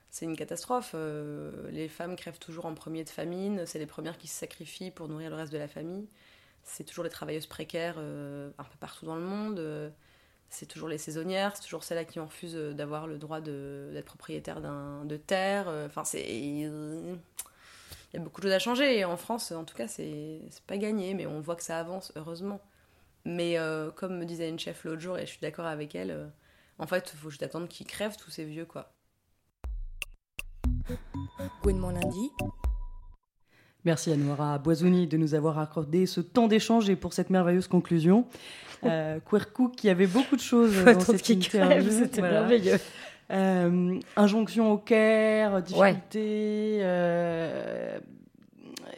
c'est 0.09 0.25
une 0.25 0.35
catastrophe. 0.35 0.93
Euh, 0.95 1.71
les 1.71 1.87
femmes 1.87 2.17
crèvent 2.17 2.39
toujours 2.39 2.65
en 2.65 2.73
premier 2.73 3.05
de 3.05 3.11
famine, 3.11 3.67
c'est 3.67 3.79
les 3.79 3.85
premières 3.85 4.17
qui 4.17 4.27
se 4.27 4.39
sacrifient 4.39 4.91
pour 4.91 5.07
nourrir 5.07 5.29
le 5.29 5.37
reste 5.37 5.53
de 5.53 5.59
la 5.59 5.69
famille. 5.69 6.09
C'est 6.63 6.85
toujours 6.85 7.05
les 7.05 7.11
travailleuses 7.11 7.47
précaires 7.47 7.97
euh, 7.99 8.49
un 8.57 8.65
peu 8.65 8.77
partout 8.81 9.05
dans 9.05 9.17
le 9.17 9.23
monde. 9.23 9.93
c'est 10.49 10.67
toujours 10.67 10.89
les 10.89 10.99
saisonnières, 10.99 11.55
c'est 11.57 11.65
toujours 11.65 11.85
celles-là 11.85 12.07
qui 12.07 12.21
en 12.21 12.27
refusent 12.27 12.57
euh, 12.57 12.73
d'avoir 12.73 13.07
le 13.07 13.19
droit 13.19 13.43
d'être 13.43 14.07
propriétaire 14.07 14.63
de 14.63 15.17
terre. 15.19 15.69
Enfin, 15.69 16.05
c'est. 16.05 16.25
Il 18.15 18.19
y 18.19 18.21
a 18.21 18.23
beaucoup 18.23 18.41
de 18.41 18.47
choses 18.47 18.55
à 18.55 18.61
changer. 18.61 18.97
Et 18.97 19.05
en 19.05 19.17
France, 19.17 19.51
en 19.51 19.65
tout 19.65 19.75
cas, 19.75 19.89
c'est 19.89 20.41
c'est 20.49 20.63
pas 20.63 20.77
gagné, 20.77 21.15
mais 21.15 21.27
on 21.27 21.41
voit 21.41 21.57
que 21.57 21.65
ça 21.65 21.81
avance, 21.81 22.13
heureusement. 22.15 22.61
Mais 23.25 23.59
euh, 23.59 23.91
comme 23.91 24.17
me 24.19 24.25
disait 24.25 24.49
une 24.49 24.59
chef 24.59 24.85
l'autre 24.85 25.01
jour, 25.01 25.19
et 25.19 25.23
je 25.23 25.31
suis 25.33 25.41
d'accord 25.43 25.67
avec 25.67 25.97
elle, 25.97 26.13
euh, 26.13 26.27
en 26.79 26.87
fait, 26.87 27.11
il 27.13 27.19
faut 27.19 27.29
juste 27.31 27.43
attendre 27.43 27.67
qu'ils 27.67 27.89
crèvent 27.89 28.17
tous 28.17 28.31
ces 28.31 28.45
vieux, 28.45 28.67
quoi. 28.67 28.93
Mon 31.65 31.91
lundi. 31.91 32.31
Merci 33.85 34.13
à 34.13 34.17
Noira 34.17 34.59
Boisouni 34.59 35.09
de 35.09 35.17
nous 35.17 35.35
avoir 35.35 35.59
accordé 35.59 36.07
ce 36.07 36.21
temps 36.21 36.47
d'échange 36.47 36.89
et 36.89 36.97
pour 36.97 37.13
cette 37.15 37.31
merveilleuse 37.31 37.67
conclusion. 37.67 38.29
Euh, 38.85 39.19
Quercou 39.29 39.71
qui 39.71 39.91
avait 39.91 40.07
beaucoup 40.07 40.37
de 40.37 40.41
choses 40.41 40.85
dans 40.85 41.01
cette 41.01 41.29
interview. 41.29 41.91
c'était 41.91 42.21
Voilà. 42.21 42.41
merveilleux. 42.43 42.79
Euh, 43.31 43.99
injonction 44.17 44.73
au 44.73 44.77
care, 44.77 45.63
difficulté, 45.63 46.79
euh, 46.81 47.99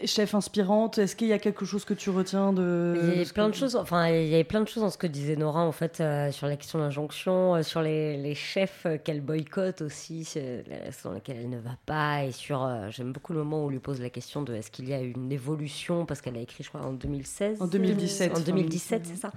chef 0.05 0.35
inspirante. 0.35 0.99
Est-ce 0.99 1.17
qu'il 1.17 1.29
y 1.29 1.33
a 1.33 1.39
quelque 1.39 1.65
chose 1.65 1.85
que 1.85 1.95
tu 1.95 2.11
retiens 2.11 2.53
de 2.53 3.13
Il 3.15 3.21
y 3.21 3.27
ce 3.27 3.33
plein 3.33 3.49
de 3.49 3.55
choses, 3.55 3.77
enfin, 3.77 4.09
il 4.09 4.29
y 4.29 4.35
avait 4.35 4.45
plein 4.45 4.61
de 4.61 4.69
choses 4.69 4.83
dans 4.83 4.91
ce 4.91 4.99
que 4.99 5.07
disait 5.07 5.37
Nora, 5.37 5.63
en 5.63 5.73
fait, 5.73 6.01
euh, 6.01 6.31
sur 6.33 6.47
la 6.47 6.57
question 6.57 6.79
d'injonction, 6.79 7.55
euh, 7.57 7.63
sur 7.63 7.83
les, 7.83 8.17
les 8.17 8.35
chefs 8.35 8.85
euh, 8.87 8.99
qu'elle 8.99 9.21
boycotte 9.21 9.83
aussi, 9.83 10.29
les 10.35 10.77
restos 10.85 11.09
dans 11.09 11.15
lesquels 11.15 11.39
elle 11.39 11.51
ne 11.51 11.59
va 11.59 11.77
pas, 11.87 12.25
et 12.25 12.33
sur, 12.33 12.65
euh, 12.65 12.89
j'aime 12.91 13.13
beaucoup 13.13 13.33
le 13.33 13.41
moment 13.41 13.63
où 13.63 13.67
on 13.67 13.69
lui 13.71 13.79
pose 13.79 14.01
la 14.01 14.11
question 14.11 14.43
de 14.43 14.55
est-ce 14.55 14.71
qu'il 14.71 14.89
y 14.89 14.93
a 14.93 15.01
une 15.01 15.33
évolution, 15.33 16.07
parce 16.07 16.21
qu'elle 16.21 16.37
a 16.37 16.41
écrit, 16.41 16.65
je 16.65 16.69
crois, 16.69 16.83
en 16.83 16.93
2016. 16.93 17.63
En 17.63 17.67
2017. 17.67 18.37
En 18.37 18.41
2017, 18.41 19.07
c'est 19.07 19.17
ça. 19.17 19.33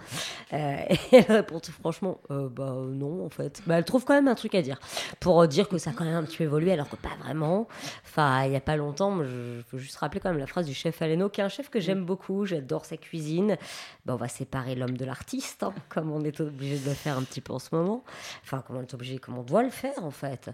Et 0.52 0.98
elle 1.12 1.26
répond 1.36 1.60
tout 1.60 1.72
franchement, 1.72 2.20
bah 2.30 2.76
non, 2.88 3.26
en 3.26 3.30
fait. 3.30 3.62
Bah, 3.66 3.78
elle 3.78 3.86
trouve 3.86 4.06
quand 4.06 4.14
même 4.14 4.28
un 4.28 4.36
truc 4.36 4.56
à 4.56 4.62
dire, 4.62 4.80
pour 5.20 5.48
dire 5.48 5.70
que 5.70 5.78
ça 5.78 5.92
a 5.92 5.94
quand 5.94 6.06
même 6.06 6.16
un 6.16 6.24
petit 6.24 6.38
peu 6.38 6.44
évolué, 6.44 6.72
alors 6.72 6.90
que 6.90 6.96
pas 6.96 7.16
vraiment. 7.24 7.68
Enfin, 8.06 8.44
il 8.44 8.52
n'y 8.52 8.56
a 8.56 8.62
pas 8.62 8.76
longtemps, 8.76 9.12
moi, 9.12 9.26
je, 9.26 9.62
je 9.62 9.76
veux 9.76 9.82
juste 9.82 9.98
rappeler 9.98 10.20
quand 10.20 10.30
même 10.30 10.40
la 10.40 10.48
phrase 10.50 10.66
du 10.66 10.74
chef 10.74 11.02
Aleno, 11.02 11.30
qui 11.30 11.42
est 11.42 11.44
un 11.44 11.50
chef 11.50 11.70
que 11.70 11.80
j'aime 11.80 12.04
beaucoup, 12.06 12.46
j'adore 12.46 12.86
sa 12.86 12.98
cuisine. 12.98 13.58
Ben, 14.06 14.14
on 14.14 14.18
va 14.18 14.28
séparer 14.28 14.76
l'homme 14.76 14.98
de 14.98 15.06
l'artiste, 15.06 15.64
hein, 15.64 15.74
comme 15.90 16.12
on 16.12 16.24
est 16.24 16.40
obligé 16.42 16.78
de 16.78 16.90
le 16.90 16.96
faire 16.96 17.18
un 17.18 17.24
petit 17.24 17.42
peu 17.42 17.54
en 17.54 17.60
ce 17.60 17.74
moment. 17.74 18.04
Enfin, 18.44 18.64
comme 18.66 18.78
on 18.78 18.82
est 18.82 18.94
obligé, 18.94 19.18
comme 19.20 19.38
on 19.38 19.44
doit 19.44 19.64
le 19.64 19.70
faire, 19.70 20.04
en 20.04 20.12
fait. 20.12 20.50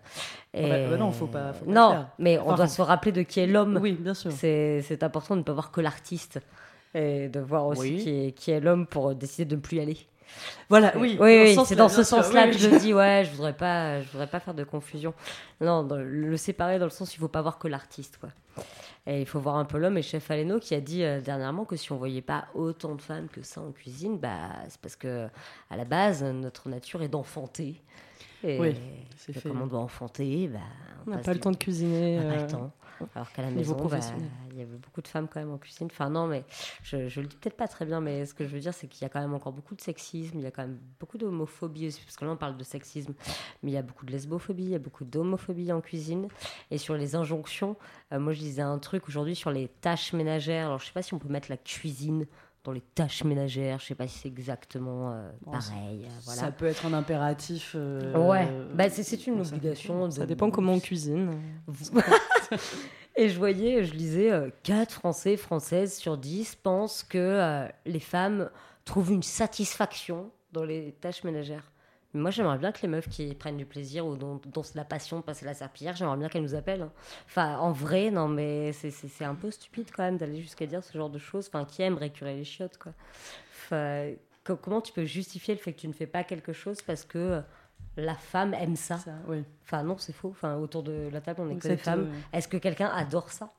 Et... 0.54 0.70
bah, 0.70 0.89
bah 0.89 0.98
non, 0.98 1.12
faut 1.12 1.28
pas- 1.28 1.54
faut 1.54 1.66
pas 1.66 1.72
non, 1.72 1.91
faire. 1.91 2.08
mais 2.20 2.38
on 2.39 2.56
doit 2.56 2.68
se 2.68 2.82
rappeler 2.82 3.12
de 3.12 3.22
qui 3.24 3.39
est 3.39 3.48
l'homme. 3.48 3.80
Oui, 3.82 3.93
bien 3.93 4.14
sûr. 4.14 4.32
C'est 4.32 5.04
important 5.04 5.36
de 5.36 5.39
ne 5.39 5.43
pas 5.46 5.54
voir 5.54 5.72
que 5.72 5.82
l'artiste. 5.82 6.39
Et 6.93 7.28
de 7.28 7.41
voir 7.41 7.66
aussi 7.68 7.82
Oui. 7.82 7.98
qui 8.04 8.10
est, 8.10 8.32
qui 8.32 8.52
est 8.52 8.62
l'homme 8.62 8.88
pour 8.88 9.14
décider 9.14 9.43
de 9.43 9.56
ne 9.58 9.60
plus 9.60 9.78
y 9.78 9.80
aller. 9.82 9.98
Voilà, 10.70 10.93
oui. 10.98 11.18
Oui, 11.20 11.56
c'est 11.66 11.76
dans 11.76 11.89
ce 11.89 12.04
sens-là 12.04 12.48
que 12.48 12.58
je 12.58 12.70
dis. 12.70 12.93
Ouais, 12.93 13.24
je 13.26 13.32
voudrais 13.36 13.54
pas, 13.54 14.02
je 14.02 14.10
voudrais 14.12 14.28
pas 14.28 14.39
faire 14.39 14.54
de 14.54 14.64
confusion. 14.64 15.14
Non, 15.62 15.86
le 15.91 16.38
séparer 16.38 16.80
dans 16.80 16.86
le 16.86 16.91
sens, 16.91 17.14
il 17.14 17.20
faut 17.20 17.28
pas 17.28 17.41
voir 17.41 17.60
que 17.60 17.68
l'artiste, 17.68 18.18
quoi. 18.18 18.30
Et 19.08 19.22
il 19.22 19.26
faut 19.28 19.39
voir 19.39 19.58
un 19.58 19.66
peu 19.66 19.78
l'homme. 19.78 19.97
Et 19.97 20.01
chef 20.01 20.32
Aleno 20.32 20.60
qui 20.60 20.74
a 20.74 20.82
dit 20.82 21.03
euh, 21.03 21.22
dernièrement 21.22 21.64
que 21.66 21.76
si 21.76 21.91
on 21.91 21.97
voyait 21.97 22.22
pas 22.24 22.45
autant 22.56 22.95
de 22.95 23.01
femmes 23.01 23.28
que 23.28 23.43
ça 23.43 23.62
en 23.62 23.72
cuisine, 23.72 24.18
bah 24.18 24.49
c'est 24.68 24.82
parce 24.82 24.95
que 24.95 25.28
à 25.70 25.78
la 25.78 25.86
base 25.86 26.24
notre 26.24 26.70
nature 26.70 27.01
est 27.03 27.08
d'enfanter. 27.08 27.82
Et 28.43 28.60
Oui, 28.60 28.76
c'est 29.18 29.34
fait. 29.34 29.47
comme 29.49 29.62
on 29.62 29.68
doit 29.68 29.80
enfanter, 29.80 30.47
bah, 30.47 30.60
On 31.08 31.12
n'a 31.12 31.18
pas 31.20 31.34
le 31.34 31.39
temps 31.39 31.51
de 31.51 31.58
cuisiner. 31.58 32.20
on 32.20 32.28
n'a 32.28 32.36
pas 32.36 32.41
le 32.41 32.47
temps. 32.47 32.72
Alors 33.16 33.32
qu'à 33.32 33.41
la 33.41 33.52
maison, 33.52 33.76
bah, 33.88 34.00
il 34.52 34.58
y 34.58 34.62
avait 34.62 34.78
beaucoup 34.78 35.02
de 35.02 35.08
femmes 35.08 35.28
quand 35.28 35.39
même 35.39 35.52
en 35.52 35.58
cuisine. 35.58 35.88
Enfin 35.91 36.10
non, 36.10 36.28
mais 36.28 36.43
je, 36.84 37.08
je 37.08 37.22
le 37.22 37.28
dis 37.28 37.36
peut-être 37.36 37.58
pas 37.58 37.68
très 37.68 37.86
bien, 37.86 38.02
mais 38.02 38.26
ce 38.26 38.34
que 38.34 38.46
je 38.46 38.50
veux 38.50 38.60
dire, 38.60 38.74
c'est 38.74 38.88
qu'il 38.88 39.02
y 39.02 39.06
a 39.06 39.10
quand 39.10 39.20
même 39.22 39.34
encore 39.34 39.54
beaucoup 39.54 39.76
de 39.76 39.82
sexisme, 39.82 40.38
il 40.38 40.43
y 40.43 40.48
a 40.48 40.52
quand 40.52 40.64
même 40.64 40.80
beaucoup 41.00 41.18
d'homophobie 41.18 41.88
aussi, 41.88 42.02
parce 42.02 42.16
que 42.16 42.26
là 42.26 42.32
on 42.32 42.38
parle 42.38 42.58
de 42.58 42.64
sexisme, 42.64 43.14
mais 43.64 43.72
il 43.72 43.74
y 43.74 43.78
a 43.78 43.82
beaucoup 43.82 44.06
de 44.06 44.12
lesbophobie, 44.12 44.64
il 44.64 44.70
y 44.70 44.76
a 44.76 44.80
beaucoup 44.80 45.06
d'homophobie 45.06 45.72
en 45.72 45.82
cuisine. 45.82 46.28
Et 46.72 46.78
sur 46.78 46.96
les 46.96 47.16
injonctions, 47.16 47.76
euh, 48.12 48.20
moi 48.20 48.34
je 48.34 48.39
disais 48.39 48.62
un 48.62 48.80
truc 48.80 49.08
aujourd'hui 49.08 49.36
sur 49.36 49.52
les 49.52 49.68
tâches 49.68 50.14
ménagères. 50.14 50.68
Alors 50.68 50.80
je 50.80 50.88
sais 50.88 50.93
pas 50.93 51.02
si 51.02 51.14
on 51.14 51.20
peut 51.20 51.30
mettre 51.30 51.50
la 51.50 51.58
cuisine 51.58 52.26
dans 52.66 52.72
les 52.74 52.82
tâches 52.82 53.24
ménagères, 53.24 53.80
je 53.80 53.86
sais 53.86 53.95
pas 53.95 54.07
si 54.07 54.20
c'est 54.20 54.28
exactement 54.28 55.11
euh, 55.13 55.32
Bon, 55.45 55.51
pareil. 55.51 56.03
euh, 56.03 56.09
voilà. 56.26 56.41
Ça 56.41 56.51
peut 56.51 56.66
être 56.66 56.86
un 56.86 56.93
impératif. 56.93 57.72
euh, 57.76 58.28
Ouais, 58.28 58.47
bah, 58.74 58.89
c'est 58.89 59.03
c'est 59.03 59.26
une 59.28 59.39
obligation. 59.39 60.09
Ça 60.11 60.22
de- 60.22 60.26
dépend 60.26 60.49
comment 60.51 60.74
on 60.74 60.80
cuisine. 60.80 61.39
Et 63.18 63.30
je 63.30 63.38
voyais, 63.38 63.86
je 63.86 63.93
lisais, 63.93 64.32
euh, 64.32 64.49
4 64.63 64.91
Français, 64.91 65.38
Françaises 65.38 65.95
sur 65.95 66.18
10 66.18 66.55
pensent 66.55 67.01
que 67.03 67.18
euh, 67.18 67.68
les 67.86 68.01
femmes 68.01 68.49
trouvent 68.84 69.11
une 69.13 69.24
satisfaction 69.24 70.32
dans 70.51 70.66
les 70.66 70.91
tâches 70.99 71.24
ménagères. 71.24 71.72
Mais 72.16 72.22
moi, 72.22 72.32
j'aimerais 72.32 72.57
bien 72.57 72.72
que 72.72 72.82
les 72.82 72.88
meufs 72.88 73.09
qui 73.09 73.36
prennent 73.36 73.57
du 73.57 73.66
plaisir 73.66 74.05
ou 74.05 74.16
dont, 74.16 74.39
la 74.74 74.86
passion 74.86 75.18
de 75.20 75.24
passer 75.24 75.45
la 75.45 75.53
serpillière, 75.53 75.95
j'aimerais 75.97 76.16
bien 76.16 76.30
qu'elles 76.30 76.43
nous 76.43 76.55
appellent. 76.55 76.84
hein. 76.84 76.91
Enfin, 77.26 77.57
en 77.57 77.74
vrai, 77.74 78.09
non, 78.09 78.30
mais 78.30 78.72
c'est- 78.72 79.26
un 79.26 79.36
peu 79.36 79.51
stupide 79.51 79.89
quand 79.93 80.03
même 80.03 80.16
d'aller 80.18 80.41
jusqu'à 80.41 80.66
dire 80.66 80.82
ce 80.84 80.97
genre 80.97 81.09
de 81.09 81.20
choses. 81.20 81.47
Enfin, 81.49 81.66
qui 81.66 81.82
aime 81.82 81.97
récurer 81.97 82.36
les 82.38 82.45
chiottes, 82.45 82.78
quoi. 82.78 82.93
Enfin, 83.53 84.11
co- 84.45 84.55
comment 84.55 84.80
tu 84.80 84.93
peux 84.93 85.03
justifier 85.03 85.53
le 85.55 85.59
fait 85.59 85.74
que 85.74 85.80
tu 85.82 85.88
ne 85.89 85.93
fais 85.93 86.07
pas 86.07 86.24
quelque 86.24 86.53
chose 86.53 86.82
parce 86.82 87.03
que 87.03 87.41
la 87.97 88.16
femme 88.16 88.53
aime 88.53 88.78
ça? 88.78 88.97
Ça, 88.97 89.11
oui. 89.28 89.43
Enfin, 89.66 89.84
non, 89.84 89.97
c'est 89.97 90.13
faux. 90.13 90.30
Enfin, 90.30 90.55
autour 90.55 90.84
de 90.84 91.09
la 91.11 91.20
table, 91.20 91.41
on 91.41 91.49
est 91.49 91.55
que 91.57 91.68
des 91.68 91.78
femmes. 91.78 92.09
Est-ce 92.32 92.47
que 92.47 92.57
quelqu'un 92.57 92.88
adore 92.88 93.30
ça? 93.30 93.51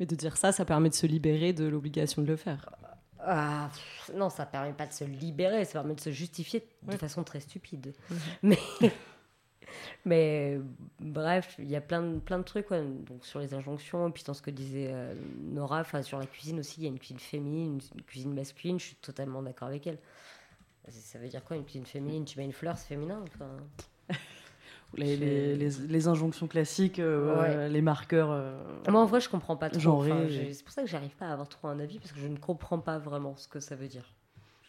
Mais 0.00 0.06
de 0.06 0.14
dire 0.16 0.36
ça, 0.36 0.50
ça 0.50 0.64
permet 0.64 0.88
de 0.88 0.94
se 0.94 1.06
libérer 1.06 1.52
de 1.52 1.66
l'obligation 1.66 2.20
de 2.22 2.26
le 2.26 2.36
faire. 2.36 2.68
Ah, 3.28 3.68
pff, 3.72 4.12
Non, 4.14 4.30
ça 4.30 4.46
permet 4.46 4.72
pas 4.72 4.86
de 4.86 4.92
se 4.92 5.04
libérer, 5.04 5.64
ça 5.64 5.72
permet 5.72 5.94
de 5.94 6.00
se 6.00 6.10
justifier 6.10 6.64
de 6.82 6.92
Ouais. 6.92 6.96
façon 6.98 7.24
très 7.24 7.40
stupide. 7.40 7.92
Mhm. 8.10 8.18
Mais, 8.42 8.58
mais 10.04 10.60
bref, 11.00 11.56
il 11.58 11.68
y 11.68 11.74
a 11.76 11.80
plein 11.80 12.00
de, 12.02 12.18
plein 12.20 12.38
de 12.38 12.44
trucs 12.44 12.70
ouais, 12.70 12.82
donc, 12.82 13.24
sur 13.24 13.40
les 13.40 13.52
injonctions. 13.54 14.08
Et 14.08 14.12
puis 14.12 14.22
dans 14.24 14.34
ce 14.34 14.42
que 14.42 14.50
disait 14.50 14.90
euh, 14.92 15.14
Nora, 15.40 15.82
sur 16.02 16.18
la 16.18 16.26
cuisine 16.26 16.60
aussi, 16.60 16.80
il 16.80 16.84
y 16.84 16.86
a 16.86 16.90
une 16.90 16.98
cuisine 16.98 17.18
féminine, 17.18 17.80
une, 17.94 18.02
cuisine 18.02 18.32
masculine. 18.32 18.78
Je 18.78 18.84
suis 18.86 18.96
totalement 18.96 19.42
d'accord 19.42 19.68
avec 19.68 19.86
elle. 19.86 19.98
Ça- 20.88 20.92
Ça 21.00 21.18
veut 21.18 21.28
dire 21.28 21.42
quoi 21.44 21.56
une 21.56 21.64
cuisine 21.64 21.86
féminine? 21.86 22.24
Tu 22.24 22.38
mets 22.38 22.44
une 22.44 22.52
fleur, 22.52 22.78
c'est 22.78 22.86
féminin 22.88 23.24
enfin, 23.34 23.56
Les, 24.96 25.16
les, 25.16 25.56
les, 25.56 25.70
les 25.88 26.08
injonctions 26.08 26.46
classiques, 26.46 26.98
euh, 26.98 27.38
Ouais. 27.40 27.54
euh, 27.56 27.68
les 27.68 27.82
marqueurs. 27.82 28.30
euh, 28.30 28.56
Moi, 28.88 29.00
en 29.00 29.04
vrai, 29.06 29.20
je 29.20 29.28
comprends 29.28 29.56
pas 29.56 29.68
trop. 29.70 29.78
Genré, 29.80 30.10
Enfin, 30.12 30.22
et- 30.22 30.30
j'ai- 30.30 30.52
c'est 30.54 30.64
pour 30.64 30.72
ça 30.72 30.82
que 30.82 30.88
j'arrive 30.88 31.14
pas 31.16 31.26
à 31.26 31.32
avoir 31.32 31.48
trop 31.48 31.68
un 31.68 31.78
avis 31.80 31.98
parce 31.98 32.12
que 32.12 32.18
je 32.20 32.26
ne 32.28 32.36
comprends 32.38 32.78
pas 32.78 32.98
vraiment 32.98 33.36
ce 33.36 33.46
que 33.46 33.60
ça 33.60 33.76
veut 33.76 33.88
dire. 33.88 34.14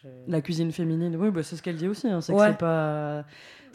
Je- 0.03 0.09
La 0.27 0.41
cuisine 0.41 0.71
féminine, 0.71 1.15
oui, 1.15 1.31
bah, 1.31 1.43
c'est 1.43 1.55
ce 1.55 1.63
qu'elle 1.63 1.77
dit 1.77 1.87
aussi. 1.87 2.07
hein, 2.07 2.19
c'est 2.21 2.33
Ouais. 2.33 2.47
que 2.47 2.51
c'est 2.51 2.57
pas. 2.57 3.25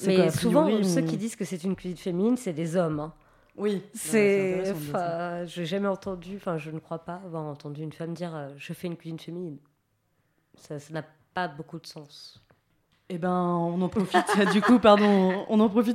Mais 0.06 0.30
souvent, 0.30 0.64
priori, 0.64 0.84
ceux 0.84 1.00
qui 1.02 1.16
disent 1.16 1.36
que 1.36 1.44
c'est 1.44 1.64
une 1.64 1.74
cuisine 1.74 1.96
féminine, 1.96 2.36
c'est 2.36 2.52
des 2.52 2.76
hommes. 2.76 3.00
hein. 3.00 3.12
Oui, 3.56 3.82
C'est, 3.92 4.70
enfin, 4.72 5.44
j'ai 5.44 5.66
jamais 5.66 5.88
entendu, 5.88 6.36
enfin, 6.36 6.56
je 6.58 6.70
ne 6.70 6.78
crois 6.78 7.00
pas 7.04 7.20
avoir 7.24 7.44
entendu 7.44 7.82
une 7.82 7.92
femme 7.92 8.14
dire 8.14 8.34
euh, 8.34 8.48
je 8.56 8.72
fais 8.72 8.86
une 8.86 8.96
cuisine 8.96 9.18
féminine. 9.18 9.58
Ça 10.56 10.76
n'a 10.90 11.04
pas 11.34 11.48
beaucoup 11.48 11.78
de 11.78 11.86
sens. 11.86 12.42
Eh 13.08 13.18
ben, 13.18 13.30
on 13.30 13.82
en 13.82 13.88
profite, 13.88 14.24
du 14.52 14.62
coup, 14.62 14.78
pardon, 14.78 15.44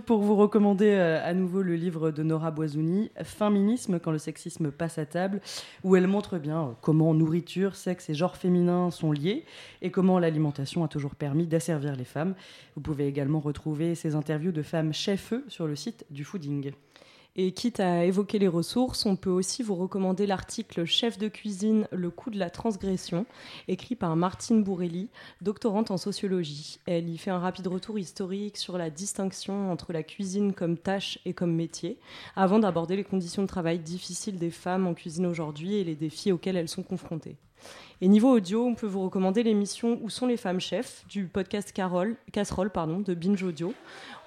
pour 0.06 0.22
vous 0.22 0.36
recommander 0.36 0.90
euh, 0.90 1.20
à 1.24 1.34
nouveau 1.34 1.64
le 1.64 1.76
livre 1.76 2.12
de 2.12 2.22
Nora 2.22 2.52
Boisouni, 2.52 3.10
Féminisme, 3.24 4.00
quand 4.00 4.12
le 4.12 4.20
sexisme 4.20 4.72
passe 4.72 5.00
à 5.00 5.06
table, 5.06 5.42
où 5.84 5.96
elle 5.96 6.08
montre 6.08 6.38
bien 6.38 6.62
euh, 6.62 6.72
comment 6.82 7.14
nourriture, 7.14 7.76
sexe 7.76 8.10
et 8.10 8.14
genre 8.14 8.36
féminin 8.36 8.92
sont 8.92 9.12
liés 9.12 9.46
et 9.82 9.90
comment 9.90 10.20
l'alimentation 10.20 10.84
a 10.84 10.88
toujours 10.88 11.16
permis 11.16 11.48
d'asservir 11.48 11.96
les 11.96 12.06
femmes. 12.06 12.36
Vous 12.76 12.82
pouvez 12.82 13.08
également 13.08 13.40
retrouver 13.40 13.96
ces 13.96 14.14
interviews 14.14 14.52
de 14.52 14.62
femmes 14.62 14.94
chefs 14.94 15.34
sur 15.48 15.66
le 15.66 15.76
site 15.76 16.06
du 16.12 16.24
Fooding. 16.24 16.72
Et 17.40 17.52
quitte 17.52 17.80
à 17.80 18.04
évoquer 18.04 18.40
les 18.40 18.48
ressources, 18.48 19.06
on 19.06 19.16
peut 19.16 19.30
aussi 19.30 19.62
vous 19.62 19.76
recommander 19.76 20.26
l'article 20.26 20.86
Chef 20.86 21.20
de 21.20 21.28
cuisine, 21.28 21.88
le 21.92 22.10
coût 22.10 22.32
de 22.32 22.40
la 22.40 22.50
transgression, 22.50 23.28
écrit 23.68 23.94
par 23.94 24.16
Martine 24.16 24.64
Bourrelli, 24.64 25.10
doctorante 25.44 25.92
en 25.92 25.98
sociologie. 25.98 26.80
Elle 26.88 27.08
y 27.08 27.18
fait 27.20 27.30
un 27.30 27.38
rapide 27.38 27.68
retour 27.68 28.00
historique 28.00 28.58
sur 28.58 28.80
la 28.80 28.90
distinction 28.90 29.72
entre 29.72 29.94
la 29.94 30.02
cuisine 30.02 30.54
comme 30.54 30.80
tâche 30.80 31.20
et 31.26 31.34
comme 31.34 31.54
métier, 31.54 32.00
avant 32.36 32.58
d'aborder 32.58 32.96
les 32.96 33.04
conditions 33.04 33.44
de 33.44 33.48
travail 33.48 33.78
difficiles 33.78 34.40
des 34.40 34.50
femmes 34.50 34.88
en 34.88 34.96
cuisine 34.96 35.28
aujourd'hui 35.28 35.76
et 35.76 35.84
les 35.84 35.96
défis 35.96 36.32
auxquels 36.32 36.58
elles 36.58 36.68
sont 36.68 36.82
confrontées. 36.82 37.38
Et 38.02 38.08
niveau 38.08 38.32
audio, 38.32 38.66
on 38.66 38.76
peut 38.76 38.88
vous 38.88 39.04
recommander 39.04 39.44
l'émission 39.44 40.00
Où 40.02 40.10
sont 40.10 40.28
les 40.28 40.38
femmes 40.38 40.60
chefs 40.60 41.04
du 41.08 41.26
podcast 41.26 41.72
Casserole 41.72 42.70
pardon, 42.72 43.00
de 43.00 43.14
Binge 43.14 43.42
Audio. 43.42 43.74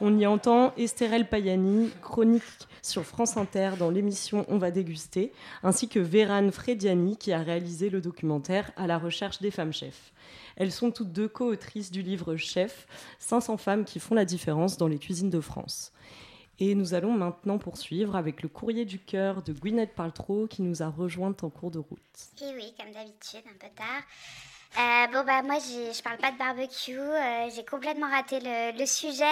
On 0.01 0.17
y 0.19 0.27
entend 0.27 0.73
Estherelle 0.77 1.29
Payani, 1.29 1.91
chronique 2.03 2.43
sur 2.83 3.05
France 3.05 3.37
Inter 3.37 3.73
dans 3.79 3.91
l'émission 3.91 4.45
On 4.49 4.59
va 4.59 4.71
déguster, 4.71 5.33
ainsi 5.63 5.89
que 5.89 5.99
Vérane 5.99 6.53
Frediani 6.53 7.17
qui 7.17 7.33
a 7.33 7.39
réalisé 7.39 7.91
le 7.91 8.01
documentaire 8.01 8.71
À 8.77 8.87
la 8.87 8.99
recherche 8.99 9.41
des 9.41 9.51
femmes 9.51 9.73
chefs. 9.73 10.13
Elles 10.57 10.73
sont 10.73 10.91
toutes 10.91 11.13
deux 11.13 11.29
co-autrices 11.29 11.91
du 11.91 12.03
livre 12.03 12.37
Chef, 12.37 12.87
500 13.19 13.57
femmes 13.57 13.85
qui 13.85 13.99
font 14.01 14.15
la 14.15 14.25
différence 14.25 14.77
dans 14.77 14.89
les 14.89 14.99
cuisines 14.99 15.31
de 15.31 15.41
France. 15.41 15.93
Et 16.59 16.75
nous 16.75 16.93
allons 16.93 17.13
maintenant 17.13 17.57
poursuivre 17.57 18.17
avec 18.17 18.43
le 18.43 18.49
courrier 18.49 18.85
du 18.85 18.99
cœur 18.99 19.43
de 19.43 19.55
Gwyneth 19.55 19.95
Paltrow 19.95 20.47
qui 20.47 20.61
nous 20.61 20.83
a 20.83 20.89
rejointes 20.89 21.43
en 21.43 21.49
cours 21.49 21.71
de 21.71 21.79
route. 21.79 22.01
Et 22.43 22.55
oui, 22.55 22.75
comme 22.79 22.93
d'habitude, 22.93 23.41
un 23.49 23.59
peu 23.59 23.73
tard. 23.75 24.03
Euh, 24.77 25.07
bon, 25.13 25.25
bah, 25.25 25.43
moi, 25.43 25.59
je 25.59 26.03
parle 26.03 26.19
pas 26.19 26.31
de 26.31 26.39
barbecue. 26.39 26.99
euh, 26.99 27.49
j'ai 27.55 27.65
complètement 27.65 28.11
raté 28.11 28.39
le 28.43 28.87
sujet, 28.87 29.25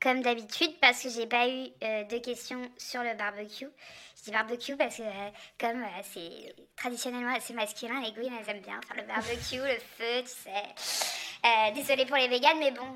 comme 0.00 0.22
d'habitude, 0.22 0.72
parce 0.80 1.02
que 1.02 1.08
j'ai 1.08 1.26
pas 1.26 1.48
eu 1.48 1.68
euh, 1.82 2.04
de 2.04 2.18
questions 2.18 2.70
sur 2.76 3.02
le 3.02 3.14
barbecue. 3.14 3.68
Je 4.16 4.24
dis 4.24 4.30
barbecue 4.30 4.76
parce 4.76 4.96
que, 4.96 5.02
euh, 5.02 5.30
comme 5.60 5.82
euh, 5.82 6.02
c'est 6.02 6.54
traditionnellement 6.76 7.34
assez 7.34 7.52
masculin, 7.52 8.00
les 8.00 8.12
Gwyn, 8.12 8.32
elles 8.40 8.50
aiment 8.50 8.62
bien 8.62 8.80
faire 8.86 8.96
le 8.96 9.02
barbecue, 9.02 9.58
le 9.58 9.78
feu, 9.78 10.22
tu 10.22 10.28
sais. 10.28 11.44
Euh, 11.44 11.74
désolée 11.74 12.06
pour 12.06 12.16
les 12.16 12.28
véganes, 12.28 12.58
mais 12.58 12.70
bon, 12.70 12.86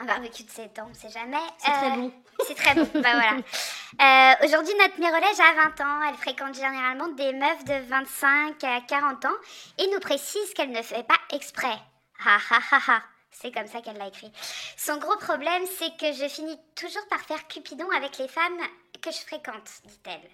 un 0.00 0.04
barbecue 0.04 0.44
de 0.44 0.50
7 0.50 0.78
ans, 0.78 0.88
on 0.90 0.94
sait 0.94 1.10
jamais. 1.10 1.36
C'est 1.58 1.72
très 1.72 1.90
bon. 1.90 2.12
C'est 2.46 2.54
très 2.54 2.74
bon, 2.74 2.88
bah 2.94 3.12
voilà. 3.12 4.38
Aujourd'hui, 4.44 4.74
notre 4.78 4.98
mirolège 5.00 5.40
a 5.40 5.70
20 5.76 5.80
ans. 5.80 6.08
Elle 6.08 6.14
fréquente 6.14 6.54
généralement 6.54 7.08
des 7.08 7.32
meufs 7.32 7.64
de 7.64 7.88
25 7.88 8.62
à 8.62 8.80
40 8.80 9.24
ans 9.24 9.36
et 9.78 9.88
nous 9.92 9.98
précise 9.98 10.54
qu'elle 10.54 10.70
ne 10.70 10.82
fait 10.82 11.02
pas 11.02 11.18
exprès. 11.34 11.76
Ha 12.24 12.38
ha 12.50 12.60
ha 12.70 12.80
ha. 12.86 13.02
C'est 13.40 13.52
comme 13.52 13.68
ça 13.68 13.80
qu'elle 13.80 13.96
l'a 13.98 14.08
écrit. 14.08 14.32
Son 14.76 14.98
gros 14.98 15.16
problème, 15.16 15.64
c'est 15.78 15.96
que 15.96 16.12
je 16.12 16.28
finis 16.28 16.58
toujours 16.74 17.06
par 17.08 17.20
faire 17.20 17.46
Cupidon 17.46 17.88
avec 17.90 18.18
les 18.18 18.26
femmes 18.26 18.58
que 19.00 19.12
je 19.12 19.18
fréquente, 19.18 19.70
dit-elle. 19.84 20.28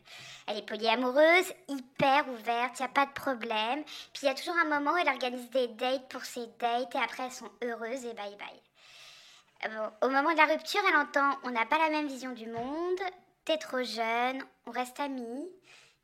Elle 0.47 0.59
est 0.59 0.67
polyamoureuse, 0.67 1.53
hyper 1.69 2.27
ouverte, 2.31 2.79
il 2.79 2.83
n'y 2.83 2.87
a 2.87 2.93
pas 2.93 3.05
de 3.05 3.13
problème. 3.13 3.85
Puis 3.85 4.23
il 4.23 4.27
y 4.27 4.29
a 4.29 4.35
toujours 4.35 4.57
un 4.57 4.65
moment 4.65 4.93
où 4.93 4.97
elle 4.97 5.09
organise 5.09 5.51
des 5.51 5.69
dates 5.69 6.09
pour 6.09 6.25
ses 6.25 6.47
dates 6.59 6.95
et 6.95 6.99
après 6.99 7.25
elles 7.25 7.33
sont 7.33 7.51
heureuses 7.63 8.07
et 8.07 8.15
bye 8.15 8.37
bye. 8.37 9.71
Bon, 9.71 10.07
au 10.09 10.11
moment 10.11 10.33
de 10.33 10.39
la 10.39 10.47
rupture, 10.47 10.81
elle 10.89 10.97
entend 10.97 11.39
On 11.43 11.51
n'a 11.51 11.67
pas 11.67 11.79
la 11.79 11.91
même 11.91 12.09
vision 12.09 12.33
du 12.33 12.47
monde, 12.47 13.01
t'es 13.45 13.59
trop 13.59 13.83
jeune, 13.83 14.43
on 14.67 14.71
reste 14.71 14.99
amis, 15.01 15.49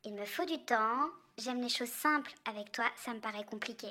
il 0.04 0.14
me 0.14 0.24
faut 0.26 0.44
du 0.44 0.58
temps, 0.64 1.08
j'aime 1.38 1.62
les 1.62 1.68
choses 1.70 1.90
simples, 1.90 2.32
avec 2.46 2.72
toi, 2.72 2.84
ça 2.96 3.12
me 3.14 3.20
paraît 3.20 3.44
compliqué. 3.44 3.88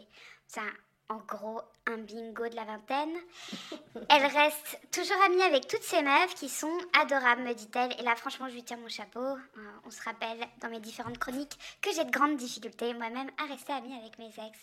Un- 0.57 0.73
en 1.09 1.17
gros 1.27 1.61
un 1.87 1.97
bingo 1.97 2.47
de 2.47 2.55
la 2.55 2.65
vingtaine. 2.65 3.15
Elle 4.09 4.25
reste 4.25 4.79
toujours 4.91 5.21
amie 5.25 5.41
avec 5.41 5.67
toutes 5.67 5.83
ces 5.83 6.01
meufs 6.01 6.35
qui 6.35 6.49
sont 6.49 6.77
adorables, 7.01 7.41
me 7.41 7.53
dit-elle. 7.53 7.93
Et 7.99 8.03
là, 8.03 8.15
franchement, 8.15 8.47
je 8.47 8.53
lui 8.53 8.63
tire 8.63 8.77
mon 8.77 8.87
chapeau. 8.87 9.19
Euh, 9.19 9.37
On 9.85 9.91
se 9.91 10.01
rappelle 10.03 10.39
dans 10.61 10.69
mes 10.69 10.79
différentes 10.79 11.17
chroniques 11.17 11.57
que 11.81 11.91
j'ai 11.91 12.05
de 12.05 12.11
grandes 12.11 12.37
difficultés 12.37 12.93
moi-même 12.93 13.29
à 13.41 13.45
rester 13.45 13.73
amie 13.73 13.97
avec 13.97 14.19
mes 14.19 14.27
ex. 14.27 14.57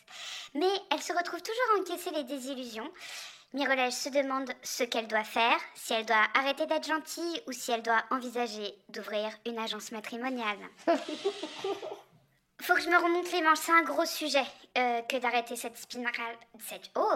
Mais 0.54 0.70
elle 0.92 1.02
se 1.02 1.12
retrouve 1.12 1.42
toujours 1.42 1.76
à 1.76 1.80
encaisser 1.80 2.10
les 2.10 2.24
désillusions. 2.24 2.90
Mirolège 3.52 3.94
se 3.94 4.08
demande 4.08 4.50
ce 4.62 4.84
qu'elle 4.84 5.08
doit 5.08 5.24
faire, 5.24 5.58
si 5.74 5.94
elle 5.94 6.04
doit 6.04 6.26
arrêter 6.34 6.66
d'être 6.66 6.86
gentille 6.86 7.42
ou 7.46 7.52
si 7.52 7.70
elle 7.72 7.82
doit 7.82 8.04
envisager 8.10 8.74
d'ouvrir 8.88 9.30
une 9.46 9.58
agence 9.58 9.92
matrimoniale. 9.92 10.58
Faut 12.62 12.74
que 12.74 12.80
je 12.80 12.88
me 12.88 12.96
remonte 12.96 13.30
les 13.32 13.42
manches, 13.42 13.58
c'est 13.58 13.72
un 13.72 13.82
gros 13.82 14.06
sujet 14.06 14.44
euh, 14.78 15.02
que 15.02 15.16
d'arrêter 15.18 15.56
cette 15.56 15.76
spirale. 15.76 16.36
Cette. 16.58 16.90
Oh 16.94 17.14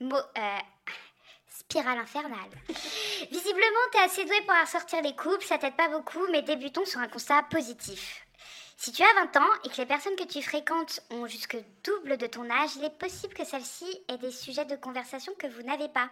Mot. 0.00 0.16
euh, 0.16 0.58
spirale 1.48 1.98
infernale. 1.98 2.50
Visiblement, 3.30 3.88
t'es 3.92 4.00
assez 4.00 4.24
doué 4.24 4.40
pour 4.42 4.56
ressortir 4.60 5.02
les 5.02 5.14
couples, 5.14 5.44
ça 5.44 5.58
t'aide 5.58 5.76
pas 5.76 5.88
beaucoup, 5.88 6.26
mais 6.30 6.42
débutons 6.42 6.84
sur 6.84 7.00
un 7.00 7.08
constat 7.08 7.42
positif. 7.44 8.26
Si 8.76 8.92
tu 8.92 9.02
as 9.02 9.14
20 9.32 9.36
ans 9.36 9.52
et 9.64 9.68
que 9.68 9.76
les 9.76 9.86
personnes 9.86 10.16
que 10.16 10.24
tu 10.24 10.42
fréquentes 10.42 11.00
ont 11.10 11.26
jusque 11.26 11.56
double 11.84 12.16
de 12.16 12.26
ton 12.26 12.50
âge, 12.50 12.70
il 12.76 12.84
est 12.84 12.98
possible 12.98 13.32
que 13.32 13.44
celles-ci 13.44 13.86
aient 14.08 14.18
des 14.18 14.32
sujets 14.32 14.64
de 14.64 14.76
conversation 14.76 15.32
que 15.38 15.46
vous 15.46 15.62
n'avez 15.62 15.88
pas. 15.88 16.10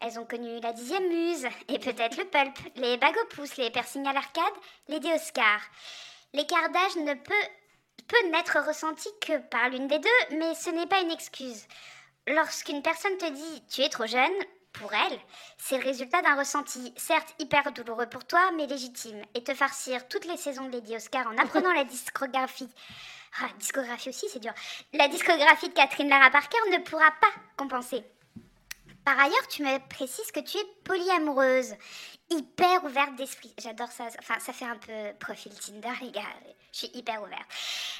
Elles 0.00 0.18
ont 0.18 0.24
connu 0.24 0.60
la 0.60 0.72
dixième 0.72 1.08
muse, 1.08 1.46
et 1.68 1.80
peut-être 1.80 2.16
le 2.16 2.24
pulp, 2.24 2.56
les 2.76 2.96
bagues 2.98 3.18
au 3.20 3.34
pouce, 3.34 3.56
les 3.56 3.70
piercings 3.70 4.06
à 4.06 4.12
l'arcade, 4.12 4.44
les 4.86 5.00
dés 5.00 5.12
Oscar. 5.12 5.60
L'écart 6.32 6.70
d'âge 6.70 6.96
ne 6.96 7.14
peut, 7.14 7.48
peut 8.06 8.28
n'être 8.30 8.66
ressenti 8.66 9.08
que 9.20 9.38
par 9.48 9.68
l'une 9.68 9.88
des 9.88 9.98
deux, 9.98 10.36
mais 10.36 10.54
ce 10.54 10.70
n'est 10.70 10.86
pas 10.86 11.00
une 11.00 11.10
excuse. 11.10 11.66
Lorsqu'une 12.26 12.82
personne 12.82 13.16
te 13.16 13.30
dit 13.30 13.62
tu 13.68 13.82
es 13.82 13.88
trop 13.88 14.06
jeune, 14.06 14.30
pour 14.72 14.92
elle, 14.92 15.18
c'est 15.56 15.78
le 15.78 15.84
résultat 15.84 16.22
d'un 16.22 16.36
ressenti, 16.36 16.92
certes 16.96 17.34
hyper 17.38 17.72
douloureux 17.72 18.08
pour 18.08 18.24
toi, 18.24 18.50
mais 18.56 18.66
légitime. 18.66 19.20
Et 19.34 19.42
te 19.42 19.54
farcir 19.54 20.06
toutes 20.08 20.26
les 20.26 20.36
saisons 20.36 20.66
de 20.66 20.72
Lady 20.72 20.94
Oscar 20.94 21.26
en 21.26 21.36
apprenant 21.38 21.72
la 21.74 21.84
discographie. 21.84 22.68
Ah, 23.40 23.48
discographie 23.58 24.10
aussi, 24.10 24.26
c'est 24.30 24.38
dur. 24.38 24.52
La 24.92 25.08
discographie 25.08 25.68
de 25.68 25.74
Catherine 25.74 26.08
Lara 26.08 26.30
Parker 26.30 26.58
ne 26.70 26.78
pourra 26.78 27.10
pas 27.20 27.32
compenser. 27.56 28.04
Par 29.04 29.18
ailleurs, 29.18 29.48
tu 29.48 29.62
me 29.62 29.88
précises 29.88 30.30
que 30.32 30.40
tu 30.40 30.58
es 30.58 30.64
polyamoureuse, 30.84 31.74
hyper 32.30 32.84
ouverte 32.84 33.14
d'esprit. 33.16 33.54
J'adore 33.58 33.90
ça. 33.90 34.08
Enfin, 34.18 34.38
ça 34.38 34.52
fait 34.52 34.64
un 34.64 34.76
peu 34.76 35.14
profil 35.18 35.52
Tinder, 35.54 35.92
les 36.02 36.10
gars. 36.10 36.22
Je 36.72 36.78
suis 36.78 36.90
hyper 36.94 37.22
ouverte. 37.22 37.48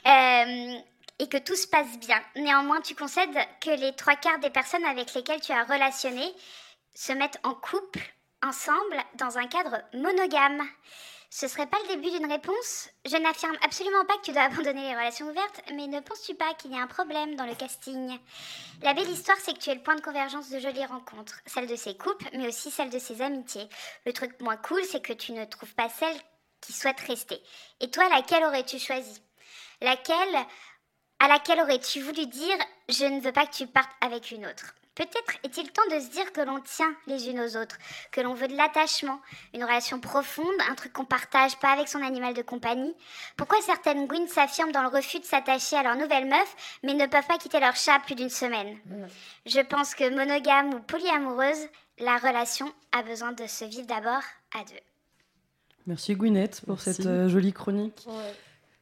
Euh, 0.06 0.78
et 1.18 1.28
que 1.28 1.38
tout 1.38 1.56
se 1.56 1.66
passe 1.66 1.98
bien. 1.98 2.20
Néanmoins, 2.36 2.80
tu 2.80 2.94
concèdes 2.94 3.36
que 3.60 3.70
les 3.70 3.94
trois 3.96 4.16
quarts 4.16 4.38
des 4.38 4.50
personnes 4.50 4.84
avec 4.84 5.14
lesquelles 5.14 5.40
tu 5.40 5.52
as 5.52 5.64
relationné 5.64 6.32
se 6.94 7.12
mettent 7.12 7.40
en 7.42 7.54
couple, 7.54 8.00
ensemble, 8.42 8.96
dans 9.14 9.38
un 9.38 9.46
cadre 9.46 9.82
monogame. 9.94 10.62
Ce 11.30 11.46
serait 11.46 11.66
pas 11.66 11.78
le 11.82 11.96
début 11.96 12.10
d'une 12.10 12.30
réponse. 12.30 12.88
Je 13.04 13.16
n'affirme 13.16 13.56
absolument 13.62 14.04
pas 14.06 14.16
que 14.16 14.22
tu 14.22 14.32
dois 14.32 14.42
abandonner 14.50 14.82
les 14.82 14.94
relations 14.94 15.28
ouvertes, 15.28 15.60
mais 15.72 15.86
ne 15.86 16.00
penses-tu 16.00 16.34
pas 16.34 16.54
qu'il 16.54 16.72
y 16.72 16.76
a 16.76 16.82
un 16.82 16.86
problème 16.86 17.36
dans 17.36 17.44
le 17.44 17.54
casting? 17.54 18.18
La 18.82 18.94
belle 18.94 19.10
histoire, 19.10 19.36
c'est 19.38 19.52
que 19.52 19.58
tu 19.58 19.70
es 19.70 19.74
le 19.74 19.82
point 19.82 19.96
de 19.96 20.00
convergence 20.00 20.50
de 20.50 20.58
jolies 20.58 20.86
rencontres, 20.86 21.40
celle 21.46 21.66
de 21.66 21.76
ces 21.76 21.96
couples, 21.96 22.28
mais 22.32 22.48
aussi 22.48 22.70
celle 22.70 22.90
de 22.90 22.98
ces 22.98 23.20
amitiés. 23.20 23.68
Le 24.06 24.12
truc 24.12 24.40
moins 24.40 24.56
cool, 24.56 24.82
c'est 24.84 25.02
que 25.02 25.12
tu 25.12 25.32
ne 25.32 25.44
trouves 25.44 25.74
pas 25.74 25.88
celle 25.88 26.16
qui 26.60 26.72
souhaite 26.72 27.00
rester. 27.00 27.40
Et 27.80 27.90
toi, 27.90 28.08
laquelle 28.08 28.44
aurais-tu 28.44 28.78
choisi? 28.78 29.22
Laquelle 29.80 30.46
à 31.20 31.28
laquelle 31.28 31.60
aurais-tu 31.60 32.00
voulu 32.00 32.26
dire 32.26 32.56
je 32.88 33.04
ne 33.04 33.20
veux 33.20 33.32
pas 33.32 33.46
que 33.46 33.54
tu 33.54 33.66
partes 33.66 33.90
avec 34.00 34.30
une 34.30 34.46
autre? 34.46 34.74
Peut-être 34.98 35.38
est-il 35.44 35.70
temps 35.70 35.86
de 35.92 36.00
se 36.00 36.10
dire 36.10 36.32
que 36.32 36.40
l'on 36.40 36.58
tient 36.58 36.92
les 37.06 37.28
unes 37.30 37.38
aux 37.38 37.56
autres, 37.56 37.78
que 38.10 38.20
l'on 38.20 38.34
veut 38.34 38.48
de 38.48 38.56
l'attachement, 38.56 39.20
une 39.54 39.62
relation 39.62 40.00
profonde, 40.00 40.52
un 40.68 40.74
truc 40.74 40.92
qu'on 40.92 41.04
partage 41.04 41.56
pas 41.60 41.70
avec 41.70 41.86
son 41.86 42.02
animal 42.02 42.34
de 42.34 42.42
compagnie. 42.42 42.92
Pourquoi 43.36 43.62
certaines 43.62 44.08
Gwyn 44.08 44.26
s'affirment 44.26 44.72
dans 44.72 44.82
le 44.82 44.88
refus 44.88 45.20
de 45.20 45.24
s'attacher 45.24 45.76
à 45.76 45.84
leur 45.84 45.94
nouvelle 45.94 46.26
meuf, 46.26 46.80
mais 46.82 46.94
ne 46.94 47.06
peuvent 47.06 47.28
pas 47.28 47.38
quitter 47.38 47.60
leur 47.60 47.76
chat 47.76 48.00
plus 48.00 48.16
d'une 48.16 48.28
semaine? 48.28 48.76
Je 49.46 49.60
pense 49.60 49.94
que 49.94 50.10
monogame 50.10 50.74
ou 50.74 50.80
polyamoureuse, 50.80 51.68
la 52.00 52.16
relation 52.16 52.72
a 52.90 53.04
besoin 53.04 53.30
de 53.30 53.46
se 53.46 53.64
vivre 53.66 53.86
d'abord 53.86 54.22
à 54.52 54.64
deux. 54.64 54.80
Merci 55.86 56.16
Gwyneth 56.16 56.62
pour 56.62 56.74
Merci. 56.74 56.94
cette 56.94 57.06
euh, 57.06 57.28
jolie 57.28 57.52
chronique. 57.52 58.04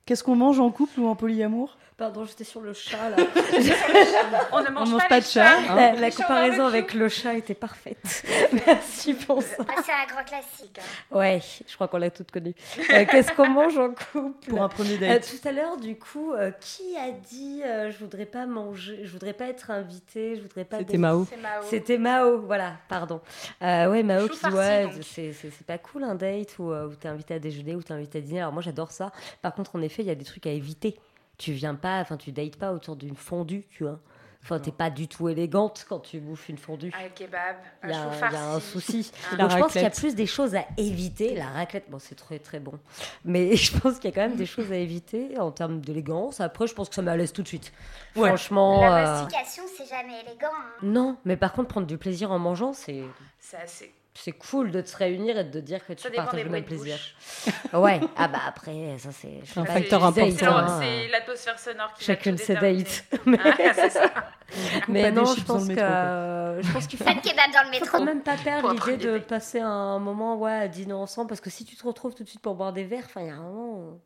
Qu'est-ce 0.06 0.24
qu'on 0.24 0.36
mange 0.36 0.60
en 0.60 0.70
couple 0.70 0.98
ou 1.00 1.08
en 1.08 1.14
polyamour? 1.14 1.76
Pardon, 1.97 2.26
j'étais 2.26 2.44
sur 2.44 2.61
le 2.61 2.74
chat 2.74 3.09
là. 3.09 3.16
On 4.53 4.61
ne 4.61 4.66
On 4.68 4.72
mange 4.86 5.09
pas 5.09 5.18
de 5.20 5.24
chat. 5.24 5.47
hein. 5.61 5.74
La, 5.74 5.92
la 5.94 6.11
comparaison 6.11 6.66
avec 6.66 6.92
le 6.92 7.09
chat 7.09 7.32
était 7.34 7.55
parfaite. 7.55 8.22
Merci 8.66 9.14
pour 9.14 9.42
ça. 9.42 9.57
Ah, 9.66 9.80
c'est 9.82 9.92
un 9.92 10.05
grand 10.14 10.22
classique. 10.24 10.78
hein. 10.78 11.16
Ouais, 11.16 11.40
je 11.66 11.74
crois 11.74 11.88
qu'on 11.88 11.97
l'a 11.97 12.11
toutes 12.11 12.30
connue. 12.30 12.55
Euh, 12.92 13.07
Qu'est-ce 13.11 13.32
qu'on 13.32 13.49
mange 13.49 13.78
en 13.78 13.88
couple 14.12 14.47
Pour 14.51 14.62
un 14.62 14.68
premier 14.68 14.97
Euh, 14.97 15.14
date. 15.14 15.26
tout 15.40 15.49
à 15.49 15.53
l'heure, 15.53 15.78
du 15.78 15.97
coup, 15.99 16.34
euh, 16.34 16.51
qui 16.61 16.99
a 16.99 17.11
dit 17.12 17.62
euh, 17.64 17.90
je 17.90 17.97
voudrais 17.97 18.26
pas 18.26 18.44
manger, 18.44 19.01
je 19.03 19.11
voudrais 19.12 19.32
pas 19.32 19.47
être 19.47 19.70
invité, 19.70 20.36
je 20.36 20.42
voudrais 20.42 20.66
pas. 20.66 20.76
C'était 20.80 20.99
Mao. 20.99 21.26
C'était 21.62 21.97
Mao, 21.97 22.40
voilà, 22.42 22.74
pardon. 22.90 23.22
Euh, 23.62 23.90
ouais, 23.90 24.03
Mao 24.03 24.28
qui 24.28 24.38
dit 24.47 24.55
ouais, 24.55 24.86
c'est 25.03 25.66
pas 25.66 25.78
cool 25.78 26.05
un 26.05 26.14
date 26.14 26.59
où, 26.59 26.72
où 26.74 26.94
t'es 26.94 27.09
invité 27.09 27.32
à 27.32 27.38
déjeuner, 27.38 27.74
où 27.74 27.82
t'es 27.82 27.94
invité 27.94 28.18
à 28.18 28.20
dîner. 28.20 28.40
Alors 28.40 28.53
moi 28.53 28.61
j'adore 28.61 28.90
ça. 28.90 29.12
Par 29.40 29.55
contre, 29.55 29.76
en 29.76 29.80
effet, 29.80 30.03
il 30.03 30.09
y 30.09 30.11
a 30.11 30.14
des 30.14 30.26
trucs 30.26 30.47
à 30.47 30.51
éviter. 30.51 30.99
Tu 31.39 31.53
viens 31.53 31.74
pas, 31.74 32.01
enfin 32.01 32.16
tu 32.16 32.32
dates 32.32 32.57
pas 32.57 32.72
autour 32.72 32.97
d'une 32.97 33.16
fondue, 33.16 33.66
tu 33.70 33.84
vois. 33.84 33.99
Enfin, 34.43 34.61
t'es 34.61 34.70
pas 34.70 34.91
du 34.91 35.09
tout 35.09 35.28
élégante 35.28 35.84
quand 35.89 35.99
tu 35.99 36.20
bouffes 36.20 36.49
une 36.49 36.57
fondue. 36.57 36.93
Un 36.97 37.09
kebab, 37.09 37.57
Il 37.82 37.91
y, 37.91 37.93
un 37.93 38.09
a, 38.09 38.12
chou 38.12 38.24
il 38.30 38.32
y 38.32 38.37
a 38.37 38.49
un 38.53 38.61
souci. 38.61 39.11
un- 39.32 39.37
Donc 39.39 39.51
je 39.51 39.57
pense 39.59 39.72
qu'il 39.72 39.82
y 39.82 39.84
a 39.84 39.91
plus 39.91 40.14
des 40.14 40.26
choses 40.26 40.55
à 40.55 40.64
éviter. 40.76 41.34
La 41.34 41.49
raclette, 41.49 41.91
bon, 41.91 41.99
c'est 41.99 42.14
très 42.14 42.39
très 42.39 42.61
bon. 42.61 42.78
Mais 43.24 43.57
je 43.57 43.76
pense 43.76 43.97
qu'il 43.99 44.09
y 44.09 44.12
a 44.12 44.14
quand 44.14 44.28
même 44.28 44.37
des 44.37 44.47
choses 44.47 44.70
à 44.70 44.76
éviter 44.76 45.37
en 45.41 45.51
termes 45.51 45.80
d'élégance. 45.80 46.41
Après, 46.41 46.68
je 46.68 46.74
pense 46.74 46.89
que 46.89 46.95
ça 46.95 47.03
m'allaise 47.03 47.32
tout 47.32 47.43
de 47.43 47.49
suite. 47.49 47.72
Ouais. 48.14 48.28
Franchement. 48.28 48.80
La 48.82 48.97
euh, 48.99 49.24
mastication, 49.24 49.64
c'est 49.76 49.87
jamais 49.89 50.20
élégant. 50.20 50.47
hein. 50.55 50.70
Non, 50.84 51.16
mais 51.24 51.37
par 51.37 51.53
contre, 51.53 51.66
prendre 51.68 51.89
du 51.89 51.99
plaisir 51.99 52.30
en 52.30 52.39
mangeant, 52.39 52.72
c'est. 52.72 53.03
C'est 53.41 53.57
assez. 53.57 53.93
C'est 54.16 54.32
cool 54.32 54.70
de 54.70 54.82
se 54.82 54.96
réunir 54.96 55.38
et 55.38 55.44
de 55.44 55.60
dire 55.60 55.84
que 55.86 55.92
tu 55.92 56.02
Ça 56.02 56.10
dépend 56.10 56.24
partages 56.24 56.40
des 56.40 56.44
le 56.44 56.50
même 56.50 56.64
plaisir. 56.64 56.98
ouais, 57.72 58.00
ah 58.16 58.28
bah 58.28 58.40
après, 58.46 58.96
ça 58.98 59.10
c'est 59.12 59.40
Un 59.58 59.64
facteur 59.64 60.04
important. 60.04 60.36
C'est 60.36 60.46
hein, 60.46 61.08
l'atmosphère 61.12 61.58
sonore 61.58 61.92
qui 61.94 62.04
Chacune 62.04 62.38
ses 62.38 62.54
dates. 62.54 63.04
Mais, 63.26 63.38
Ah, 63.44 64.32
mais 64.88 65.10
non, 65.12 65.24
je 65.26 65.42
pense 65.44 65.68
que 65.68 65.78
euh, 65.78 66.62
je 66.62 66.72
pense 66.72 66.86
qu'il 66.86 66.98
faut 66.98 67.04
Pas 67.04 67.14
de 67.14 67.20
kebab 67.20 67.52
dans 67.52 67.64
le 67.64 67.70
métro. 67.70 67.98
quand 67.98 68.04
même 68.04 68.22
pas 68.22 68.36
perdre 68.36 68.72
l'idée 68.72 68.96
de 68.96 69.18
passer 69.18 69.60
un 69.60 69.98
moment 69.98 70.36
ouais, 70.36 70.52
à 70.52 70.68
dîner 70.68 70.94
ensemble 70.94 71.28
parce 71.28 71.40
que 71.40 71.50
si 71.50 71.64
tu 71.64 71.76
te 71.76 71.86
retrouves 71.86 72.14
tout 72.14 72.24
de 72.24 72.28
suite 72.28 72.40
pour 72.40 72.54
boire 72.54 72.72
des 72.72 72.84
verres, 72.84 73.04
enfin 73.06 73.20
il 73.22 73.26
y 73.26 73.30
a 73.30 73.34
un 73.34 73.42
moment. 73.42 74.00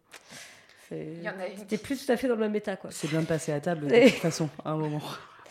T'es 0.88 1.78
plus 1.78 2.04
tout 2.04 2.10
à 2.10 2.16
fait 2.16 2.26
dans 2.26 2.34
le 2.34 2.40
même 2.40 2.56
état 2.56 2.76
quoi. 2.76 2.90
C'est 2.92 3.08
bien 3.08 3.20
de 3.20 3.26
passer 3.26 3.52
à 3.52 3.60
table 3.60 3.86
de 3.86 4.08
toute 4.10 4.18
façon, 4.18 4.48
à 4.64 4.70
un 4.70 4.76
moment. 4.76 5.00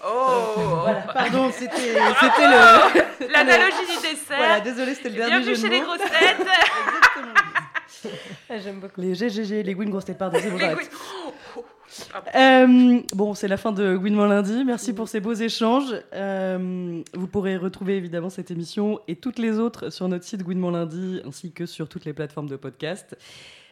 Oh 0.06 0.86
Pardon, 1.14 1.52
c'était 1.52 1.76
c'était 1.76 2.48
le. 2.48 3.32
L'analogie 3.34 3.86
du 3.88 4.02
dessert. 4.02 4.38
Voilà, 4.38 4.60
désolé, 4.60 4.94
c'était 4.96 5.10
le 5.10 5.16
dernier 5.16 5.40
Bienvenue 5.40 5.56
chez 5.56 5.70
les 5.70 5.82
grosses 5.82 5.98
têtes. 6.00 6.48
Ah, 8.50 8.58
J'aime 8.60 8.80
beaucoup. 8.80 9.02
Les 9.02 9.14
GGG, 9.14 9.62
les 9.64 9.74
Gwyn 9.74 9.90
grosses 9.90 10.06
têtes, 10.06 10.18
pardon, 10.18 10.40
c'est 10.42 10.50
bon, 10.50 10.58
Oh, 11.28 11.34
oh. 11.58 11.66
Euh, 12.36 13.02
bon, 13.14 13.34
c'est 13.34 13.48
la 13.48 13.58
fin 13.58 13.72
de 13.72 13.96
Gwynement 13.98 14.26
lundi. 14.26 14.64
Merci 14.64 14.94
pour 14.94 15.10
ces 15.10 15.20
beaux 15.20 15.34
échanges. 15.34 15.94
Euh, 16.14 17.02
vous 17.14 17.28
pourrez 17.28 17.58
retrouver 17.58 17.98
évidemment 17.98 18.30
cette 18.30 18.52
émission 18.52 19.00
et 19.08 19.16
toutes 19.16 19.40
les 19.40 19.60
autres 19.60 19.90
sur 19.90 20.08
notre 20.08 20.24
site 20.24 20.44
Gwynement 20.44 20.72
lundi 20.72 21.22
ainsi 21.26 21.52
que 21.52 21.66
sur 21.66 21.90
toutes 21.90 22.06
les 22.06 22.14
plateformes 22.14 22.48
de 22.48 22.56
podcast. 22.56 23.18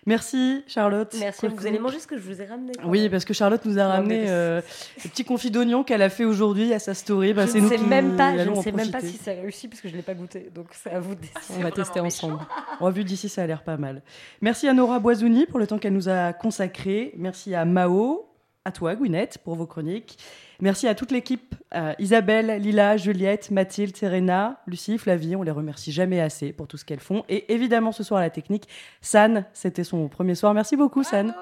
Merci 0.07 0.63
Charlotte. 0.67 1.13
Merci. 1.19 1.47
Vous 1.47 1.67
allez 1.67 1.79
manger 1.79 1.99
ce 1.99 2.07
que 2.07 2.17
je 2.17 2.21
vous 2.21 2.41
ai 2.41 2.45
ramené. 2.45 2.71
Oui, 2.85 3.09
parce 3.09 3.25
que 3.25 3.33
Charlotte 3.33 3.63
nous 3.65 3.77
a 3.77 3.87
ramené 3.87 4.25
euh, 4.29 4.61
le 5.03 5.09
petit 5.09 5.25
confit 5.25 5.51
d'oignon 5.51 5.83
qu'elle 5.83 6.01
a 6.01 6.09
fait 6.09 6.23
aujourd'hui 6.23 6.73
à 6.73 6.79
sa 6.79 6.93
story. 6.93 7.33
Bah, 7.33 7.45
je 7.45 7.51
c'est 7.51 7.61
ne 7.61 7.67
sais 7.67 7.77
même 7.77 8.15
pas, 8.15 8.37
je 8.37 8.49
ne 8.49 8.55
sais 8.61 8.71
même 8.71 8.89
pas 8.89 9.01
si 9.01 9.17
ça 9.17 9.31
a 9.31 9.33
réussi 9.33 9.67
parce 9.67 9.81
que 9.81 9.89
je 9.89 9.95
l'ai 9.97 10.01
pas 10.01 10.13
goûté. 10.13 10.49
Donc 10.55 10.67
c'est 10.71 10.91
à 10.91 11.01
vous 11.01 11.13
de 11.13 11.19
décider. 11.19 11.39
C'est 11.41 11.57
On 11.57 11.61
va 11.61 11.71
tester 11.71 12.01
méchant. 12.01 12.27
ensemble. 12.27 12.47
On 12.79 12.85
a 12.87 12.91
vu 12.91 13.03
d'ici, 13.03 13.27
ça 13.27 13.43
a 13.43 13.47
l'air 13.47 13.63
pas 13.63 13.75
mal. 13.75 14.01
Merci 14.39 14.69
à 14.69 14.73
Nora 14.73 14.99
Boisouni 14.99 15.45
pour 15.45 15.59
le 15.59 15.67
temps 15.67 15.77
qu'elle 15.77 15.93
nous 15.93 16.07
a 16.07 16.31
consacré. 16.31 17.11
Merci 17.17 17.53
à 17.53 17.65
Mao, 17.65 18.29
à 18.63 18.71
toi, 18.71 18.95
Gwyneth, 18.95 19.39
pour 19.39 19.55
vos 19.55 19.67
chroniques. 19.67 20.17
Merci 20.59 20.87
à 20.87 20.95
toute 20.95 21.11
l'équipe, 21.11 21.53
euh, 21.75 21.93
Isabelle, 21.99 22.61
Lila, 22.61 22.97
Juliette, 22.97 23.51
Mathilde, 23.51 23.95
Serena, 23.95 24.59
Lucie, 24.65 24.97
Flavie. 24.97 25.35
On 25.35 25.43
les 25.43 25.51
remercie 25.51 25.91
jamais 25.91 26.19
assez 26.19 26.51
pour 26.51 26.67
tout 26.67 26.77
ce 26.77 26.85
qu'elles 26.85 26.99
font. 26.99 27.23
Et 27.29 27.53
évidemment, 27.53 27.91
ce 27.91 28.03
soir 28.03 28.19
à 28.19 28.23
la 28.23 28.31
technique, 28.31 28.67
San, 29.01 29.45
c'était 29.53 29.83
son 29.83 30.07
premier 30.07 30.33
soir. 30.33 30.53
Merci 30.55 30.75
beaucoup, 30.75 31.03
San. 31.03 31.35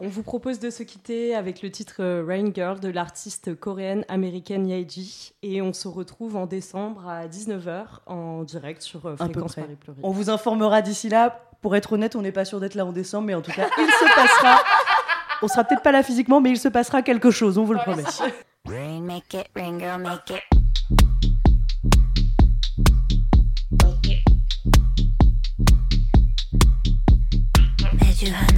On 0.00 0.08
vous 0.08 0.22
propose 0.22 0.58
de 0.58 0.68
se 0.68 0.82
quitter 0.82 1.34
avec 1.34 1.62
le 1.62 1.70
titre 1.70 1.96
euh, 2.00 2.24
Rain 2.26 2.52
Girl 2.52 2.80
de 2.80 2.88
l'artiste 2.88 3.54
coréenne 3.54 4.04
américaine 4.08 4.66
Yeji. 4.66 5.32
Et 5.42 5.62
on 5.62 5.72
se 5.72 5.88
retrouve 5.88 6.36
en 6.36 6.46
décembre 6.46 7.08
à 7.08 7.28
19h 7.28 7.84
en 8.06 8.42
direct 8.42 8.82
sur 8.82 9.06
euh, 9.06 9.16
Fréquence. 9.16 9.54
Paris 9.54 9.76
Pleurie. 9.76 10.00
On 10.02 10.10
vous 10.10 10.28
informera 10.28 10.82
d'ici 10.82 11.08
là. 11.08 11.40
Pour 11.62 11.76
être 11.76 11.94
honnête, 11.94 12.16
on 12.16 12.22
n'est 12.22 12.32
pas 12.32 12.44
sûr 12.44 12.60
d'être 12.60 12.74
là 12.74 12.84
en 12.84 12.92
décembre, 12.92 13.28
mais 13.28 13.34
en 13.34 13.42
tout 13.42 13.52
cas, 13.52 13.68
il 13.78 13.86
se 13.86 14.14
passera. 14.14 14.58
On 15.42 15.48
sera 15.48 15.64
peut-être 15.64 15.82
pas 15.82 15.92
là 15.92 16.02
physiquement, 16.02 16.40
mais 16.40 16.50
il 16.50 16.58
se 16.58 16.68
passera 16.68 17.02
quelque 17.02 17.30
chose, 17.30 17.58
on 17.58 17.64
vous 17.64 17.72
le 17.72 17.78
promet. 17.78 18.04
Rain 18.66 19.06
make 19.06 19.32
it, 19.32 19.48
rain 19.54 19.78
girl 19.78 19.96
make 19.96 20.28
it. 20.28 20.42
Make 23.70 24.10
it. 24.10 24.22
Did 28.00 28.22
you 28.22 28.55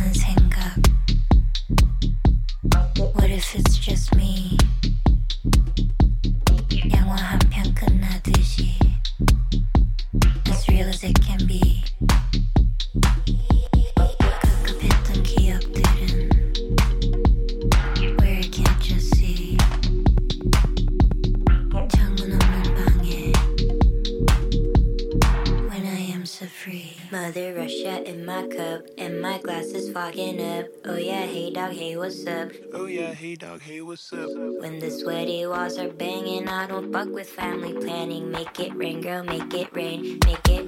my 29.39 29.43
glass 29.43 29.67
is 29.67 29.91
fogging 29.93 30.41
up. 30.41 30.67
Oh 30.85 30.97
yeah, 30.97 31.25
hey 31.25 31.51
dog, 31.53 31.73
hey 31.73 31.97
what's 31.97 32.27
up? 32.27 32.51
Oh 32.75 32.87
yeah, 32.87 33.15
hey 33.15 33.37
dog, 33.37 33.63
hey, 33.63 33.81
what's 33.83 34.13
up? 34.13 34.29
When 34.61 34.81
the 34.81 34.91
sweaty 34.91 35.47
walls 35.47 35.79
are 35.79 35.89
banging, 35.89 36.49
I 36.49 36.67
don't 36.67 36.93
fuck 36.93 37.09
with 37.09 37.29
family 37.29 37.73
planning. 37.73 38.33
Make 38.33 38.59
it 38.59 38.75
rain, 38.75 39.01
girl, 39.01 39.23
make 39.23 39.55
it 39.55 39.73
rain. 39.73 40.19
Make 40.27 40.49
it 40.49 40.68